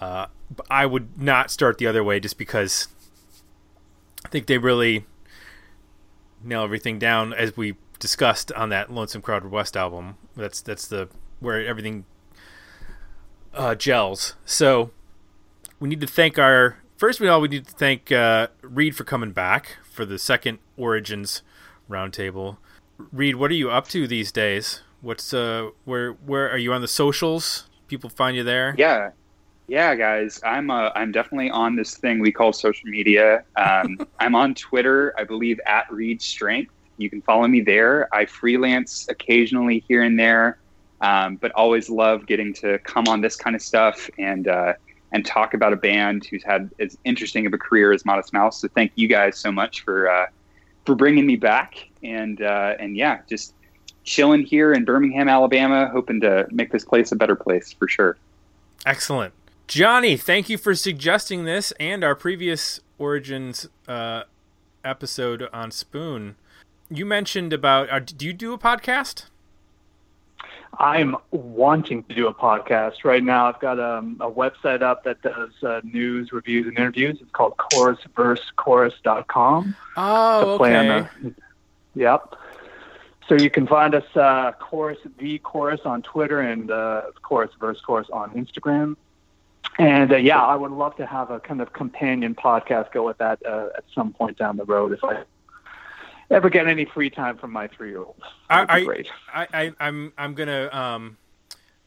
Uh, 0.01 0.27
I 0.68 0.85
would 0.85 1.22
not 1.22 1.53
start 1.53 1.79
the 1.79 1.87
other 1.87 2.03
way 2.03 2.18
just 2.18 2.39
because 2.39 2.89
I 4.24 4.29
think 4.29 4.47
they 4.47 4.59
really 4.59 5.07
nail 6.43 6.64
everything 6.64 6.99
down 6.99 7.33
as 7.33 7.57
we 7.57 7.77
discussed 8.01 8.51
on 8.53 8.70
that 8.70 8.93
Lonesome 8.93 9.22
Crowded 9.22 9.53
West 9.53 9.77
album. 9.77 10.16
That's 10.37 10.61
that's 10.61 10.89
the 10.89 11.09
where 11.39 11.64
everything 11.64 12.05
uh, 13.57 13.74
gels. 13.74 14.34
So 14.44 14.90
we 15.80 15.88
need 15.88 16.00
to 16.00 16.07
thank 16.07 16.38
our 16.38 16.78
first 16.96 17.20
of 17.20 17.28
all 17.28 17.40
we 17.40 17.48
need 17.48 17.66
to 17.66 17.72
thank 17.72 18.12
uh, 18.12 18.48
Reed 18.62 18.94
for 18.94 19.04
coming 19.04 19.32
back 19.32 19.76
for 19.84 20.04
the 20.04 20.18
second 20.18 20.59
Origins 20.76 21.42
roundtable. 21.90 22.59
Reed, 23.12 23.36
what 23.36 23.50
are 23.50 23.54
you 23.54 23.70
up 23.70 23.88
to 23.88 24.07
these 24.07 24.32
days? 24.32 24.82
What's 25.00 25.34
uh 25.34 25.70
where 25.84 26.12
where 26.12 26.50
are 26.50 26.59
you 26.59 26.72
on 26.72 26.80
the 26.80 26.88
socials? 26.88 27.68
People 27.88 28.11
find 28.11 28.36
you 28.36 28.42
there? 28.42 28.74
Yeah, 28.76 29.11
yeah, 29.68 29.94
guys. 29.94 30.40
I'm 30.44 30.70
uh, 30.70 30.90
I'm 30.94 31.12
definitely 31.12 31.50
on 31.50 31.76
this 31.76 31.96
thing 31.96 32.20
we 32.20 32.32
call 32.32 32.52
social 32.52 32.88
media. 32.88 33.44
Um, 33.57 33.98
I'm 34.20 34.34
on 34.34 34.54
Twitter, 34.54 35.14
I 35.18 35.24
believe 35.24 35.61
at 35.66 35.90
Reed 35.90 36.22
Strength. 36.22 36.72
You 36.98 37.11
can 37.11 37.20
follow 37.22 37.46
me 37.46 37.61
there. 37.61 38.12
I 38.14 38.24
freelance 38.26 39.07
occasionally 39.09 39.84
here 39.86 40.02
and 40.02 40.18
there, 40.18 40.59
um, 41.01 41.36
but 41.36 41.53
always 41.53 41.88
love 41.88 42.26
getting 42.26 42.53
to 42.55 42.78
come 42.80 43.05
on 43.09 43.20
this 43.20 43.36
kind 43.36 43.55
of 43.55 43.62
stuff 43.62 44.09
and 44.18 44.49
uh, 44.49 44.74
and 45.12 45.24
talk 45.24 45.55
about 45.55 45.72
a 45.72 45.76
band 45.76 46.26
who's 46.26 46.42
had 46.42 46.70
as 46.80 46.99
interesting 47.05 47.47
of 47.47 47.53
a 47.53 47.59
career 47.59 47.92
as 47.92 48.05
Modest 48.05 48.32
Mouse. 48.32 48.61
So 48.61 48.68
thank 48.68 48.92
you 48.97 49.09
guys 49.09 49.38
so 49.38 49.53
much 49.53 49.82
for 49.82 50.09
uh, 50.09 50.26
for 50.84 50.94
bringing 50.94 51.26
me 51.26 51.36
back 51.36 51.88
and 52.03 52.40
uh, 52.42 52.74
and 52.78 52.97
yeah, 52.97 53.20
just 53.28 53.55
chilling 54.05 54.44
here 54.44 54.72
in 54.72 54.84
Birmingham, 54.84 55.28
Alabama, 55.28 55.90
hoping 55.92 56.20
to 56.20 56.47
make 56.51 56.72
this 56.72 56.84
place 56.84 57.12
a 57.12 57.16
better 57.16 57.36
place 57.36 57.72
for 57.72 57.88
sure. 57.88 58.16
Excellent. 58.86 59.34
Johnny, 59.66 60.16
thank 60.16 60.49
you 60.49 60.57
for 60.57 60.76
suggesting 60.76 61.44
this 61.44 61.72
and 61.72 62.05
our 62.05 62.14
previous 62.14 62.80
Origins 62.99 63.68
uh, 63.88 64.22
episode 64.84 65.49
on 65.53 65.72
Spoon. 65.72 66.36
You 66.88 67.05
mentioned 67.05 67.53
about, 67.53 67.90
uh, 67.90 67.99
do 67.99 68.26
you 68.26 68.32
do 68.32 68.53
a 68.53 68.59
podcast? 68.59 69.24
I'm 70.79 71.16
wanting 71.31 72.03
to 72.05 72.14
do 72.14 72.27
a 72.27 72.35
podcast 72.35 73.05
right 73.05 73.22
now. 73.22 73.47
I've 73.47 73.61
got 73.61 73.81
um, 73.81 74.16
a 74.20 74.31
website 74.31 74.83
up 74.83 75.05
that 75.05 75.22
does 75.22 75.51
uh, 75.62 75.81
news, 75.85 76.33
reviews, 76.33 76.66
and 76.66 76.79
interviews. 76.79 77.18
It's 77.20 77.31
called 77.31 77.57
chorusversechorus.com. 77.57 79.77
Oh, 79.97 80.53
to 80.53 80.59
play 80.59 80.77
on 80.77 80.91
okay. 80.91 81.09
the- 81.22 81.35
yep. 81.95 82.35
So 83.29 83.35
you 83.35 83.51
can 83.51 83.66
find 83.66 83.95
us 83.95 84.16
uh, 84.16 84.53
chorus 84.61 84.99
the 85.18 85.39
chorus 85.39 85.81
on 85.85 86.03
Twitter 86.03 86.41
and 86.41 86.70
uh, 86.70 87.03
chorus 87.22 87.51
verse 87.59 87.81
chorus 87.81 88.09
on 88.12 88.31
Instagram. 88.31 88.97
And 89.79 90.12
uh, 90.12 90.16
yeah, 90.16 90.43
I 90.43 90.55
would 90.55 90.70
love 90.70 90.97
to 90.97 91.07
have 91.07 91.31
a 91.31 91.41
kind 91.41 91.61
of 91.61 91.72
companion 91.72 92.35
podcast 92.35 92.93
go 92.93 93.05
with 93.05 93.18
that 93.18 93.45
uh, 93.45 93.68
at 93.77 93.85
some 93.95 94.12
point 94.12 94.39
down 94.39 94.57
the 94.57 94.64
road 94.64 94.93
if 94.93 95.03
I 95.03 95.24
ever 96.31 96.51
get 96.51 96.66
any 96.66 96.85
free 96.85 97.11
time 97.11 97.37
from 97.39 97.53
my 97.53 97.68
three 97.68 97.91
year 97.91 98.01
old. 98.01 98.20
I, 98.51 98.85
great. 98.85 99.09
I, 99.33 99.47
I, 99.53 99.72
I'm, 99.81 100.12
I'm 100.18 100.35
gonna 100.35 100.68
um, 100.72 101.16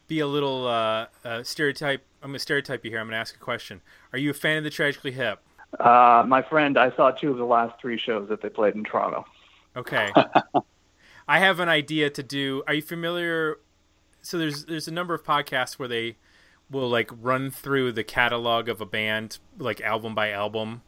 be 0.08 0.20
a 0.20 0.26
little 0.26 0.66
uh, 0.66 1.06
uh, 1.24 1.42
stereotype. 1.42 2.04
I'm 2.22 2.30
gonna 2.30 2.38
stereotype 2.38 2.84
you 2.84 2.90
here. 2.90 3.00
I'm 3.00 3.06
gonna 3.06 3.16
ask 3.16 3.34
a 3.34 3.38
question. 3.38 3.80
Are 4.12 4.18
you 4.18 4.30
a 4.30 4.34
fan 4.34 4.58
of 4.58 4.64
the 4.64 4.70
Tragically 4.70 5.12
Hip? 5.12 5.40
Uh, 5.78 6.24
my 6.26 6.42
friend, 6.42 6.76
I 6.76 6.94
saw 6.96 7.10
two 7.10 7.30
of 7.30 7.36
the 7.36 7.44
last 7.44 7.80
three 7.80 7.98
shows 7.98 8.28
that 8.28 8.42
they 8.42 8.48
played 8.48 8.74
in 8.74 8.84
Toronto. 8.84 9.24
Okay. 9.76 10.08
I 11.28 11.38
have 11.38 11.60
an 11.60 11.68
idea 11.68 12.10
to 12.10 12.22
do. 12.22 12.64
Are 12.66 12.74
you 12.74 12.82
familiar? 12.82 13.58
So 14.22 14.36
there's 14.36 14.64
there's 14.64 14.88
a 14.88 14.92
number 14.92 15.14
of 15.14 15.22
podcasts 15.22 15.74
where 15.74 15.88
they 15.88 16.16
will 16.70 16.88
like 16.88 17.10
run 17.20 17.50
through 17.50 17.92
the 17.92 18.04
catalog 18.04 18.68
of 18.68 18.80
a 18.80 18.86
band 18.86 19.38
like 19.58 19.80
album 19.80 20.14
by 20.14 20.30
album. 20.30 20.82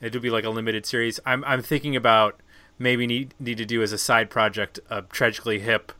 It'll 0.00 0.20
be 0.20 0.30
like 0.30 0.44
a 0.44 0.50
limited 0.50 0.86
series. 0.86 1.18
I'm 1.26 1.44
I'm 1.44 1.62
thinking 1.62 1.96
about 1.96 2.40
maybe 2.78 3.06
need 3.06 3.34
need 3.38 3.58
to 3.58 3.64
do 3.64 3.82
as 3.82 3.92
a 3.92 3.98
side 3.98 4.30
project 4.30 4.80
a 4.90 5.02
tragically 5.02 5.60
hip 5.60 5.92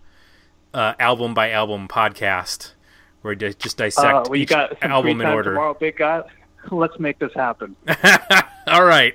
uh, 0.74 0.94
album 0.98 1.34
by 1.34 1.50
album 1.50 1.88
podcast 1.88 2.72
where 3.22 3.34
they 3.34 3.52
just 3.52 3.76
dissect 3.76 4.06
Uh, 4.06 4.22
well, 4.28 4.36
you 4.36 4.42
each 4.42 4.52
album 4.52 5.20
in 5.20 5.26
order. 5.26 5.50
tomorrow, 5.50 5.74
big 5.74 5.96
guy. 5.96 6.22
Let's 6.70 6.98
make 6.98 7.18
this 7.18 7.32
happen. 7.34 7.76
All 8.66 8.84
right, 8.84 9.14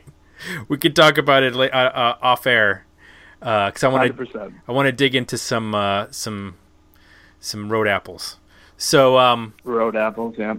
we 0.68 0.78
could 0.78 0.95
talk 0.95 1.18
about 1.18 1.43
it 1.43 1.55
uh, 1.55 1.59
uh, 1.59 2.18
off 2.22 2.47
air 2.47 2.86
because 3.39 3.84
I 3.84 3.88
want 3.88 4.18
to. 4.18 4.51
I 4.68 4.72
want 4.72 4.88
to 4.88 4.91
dig 4.91 5.16
into 5.16 5.38
some 5.38 5.76
uh, 5.76 6.07
some 6.11 6.55
some 7.39 7.72
road 7.72 7.88
apples. 7.88 8.38
So 8.78 9.18
um, 9.18 9.53
Road 9.64 9.95
apples, 9.95 10.36
yeah. 10.38 10.55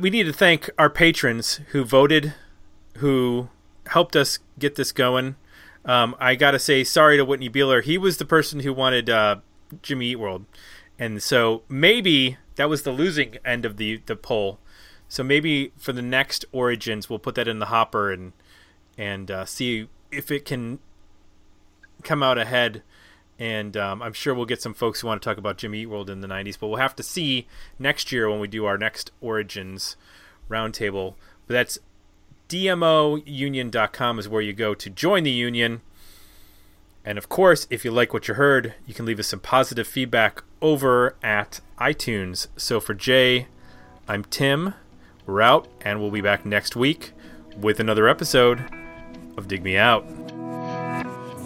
we 0.00 0.10
need 0.10 0.24
to 0.24 0.32
thank 0.32 0.70
our 0.78 0.90
patrons 0.90 1.60
who 1.70 1.84
voted, 1.84 2.34
who 2.98 3.48
helped 3.86 4.14
us 4.14 4.38
get 4.58 4.76
this 4.76 4.92
going. 4.92 5.36
Um, 5.84 6.14
I 6.20 6.34
gotta 6.34 6.58
say 6.58 6.84
sorry 6.84 7.16
to 7.16 7.24
Whitney 7.24 7.48
Beeler. 7.48 7.82
He 7.82 7.98
was 7.98 8.18
the 8.18 8.24
person 8.24 8.60
who 8.60 8.72
wanted 8.72 9.08
uh, 9.08 9.36
Jimmy 9.82 10.08
Eat 10.08 10.16
World, 10.16 10.44
and 10.98 11.22
so 11.22 11.62
maybe 11.68 12.36
that 12.56 12.68
was 12.68 12.82
the 12.82 12.92
losing 12.92 13.38
end 13.44 13.64
of 13.64 13.76
the 13.76 14.02
the 14.06 14.16
poll. 14.16 14.58
So 15.08 15.24
maybe 15.24 15.72
for 15.76 15.92
the 15.92 16.02
next 16.02 16.44
Origins, 16.52 17.10
we'll 17.10 17.18
put 17.18 17.34
that 17.34 17.48
in 17.48 17.58
the 17.58 17.66
hopper 17.66 18.12
and 18.12 18.32
and 18.96 19.30
uh, 19.30 19.44
see 19.44 19.88
if 20.12 20.30
it 20.30 20.44
can 20.44 20.78
come 22.02 22.22
out 22.22 22.38
ahead. 22.38 22.82
And 23.38 23.74
um, 23.76 24.02
I'm 24.02 24.12
sure 24.12 24.34
we'll 24.34 24.44
get 24.44 24.60
some 24.60 24.74
folks 24.74 25.00
who 25.00 25.06
want 25.06 25.22
to 25.22 25.26
talk 25.26 25.38
about 25.38 25.56
Jimmy 25.56 25.80
Eat 25.80 25.86
World 25.86 26.10
in 26.10 26.20
the 26.20 26.28
90s, 26.28 26.58
but 26.60 26.68
we'll 26.68 26.76
have 26.76 26.94
to 26.96 27.02
see 27.02 27.46
next 27.78 28.12
year 28.12 28.28
when 28.28 28.38
we 28.38 28.48
do 28.48 28.66
our 28.66 28.76
next 28.76 29.12
Origins 29.22 29.96
roundtable. 30.50 31.14
But 31.46 31.54
that's 31.54 31.78
DMOUnion.com 32.50 34.18
is 34.18 34.28
where 34.28 34.42
you 34.42 34.52
go 34.52 34.74
to 34.74 34.90
join 34.90 35.22
the 35.22 35.30
union. 35.30 35.80
And 37.04 37.16
of 37.16 37.28
course, 37.28 37.68
if 37.70 37.84
you 37.84 37.92
like 37.92 38.12
what 38.12 38.26
you 38.26 38.34
heard, 38.34 38.74
you 38.86 38.92
can 38.92 39.06
leave 39.06 39.20
us 39.20 39.28
some 39.28 39.38
positive 39.38 39.86
feedback 39.86 40.42
over 40.60 41.14
at 41.22 41.60
iTunes. 41.78 42.48
So 42.56 42.80
for 42.80 42.92
Jay, 42.92 43.46
I'm 44.08 44.24
Tim. 44.24 44.74
We're 45.26 45.42
out, 45.42 45.68
and 45.82 46.00
we'll 46.00 46.10
be 46.10 46.20
back 46.20 46.44
next 46.44 46.74
week 46.74 47.12
with 47.56 47.78
another 47.78 48.08
episode 48.08 48.64
of 49.36 49.46
Dig 49.46 49.62
Me 49.62 49.76
Out. 49.76 50.04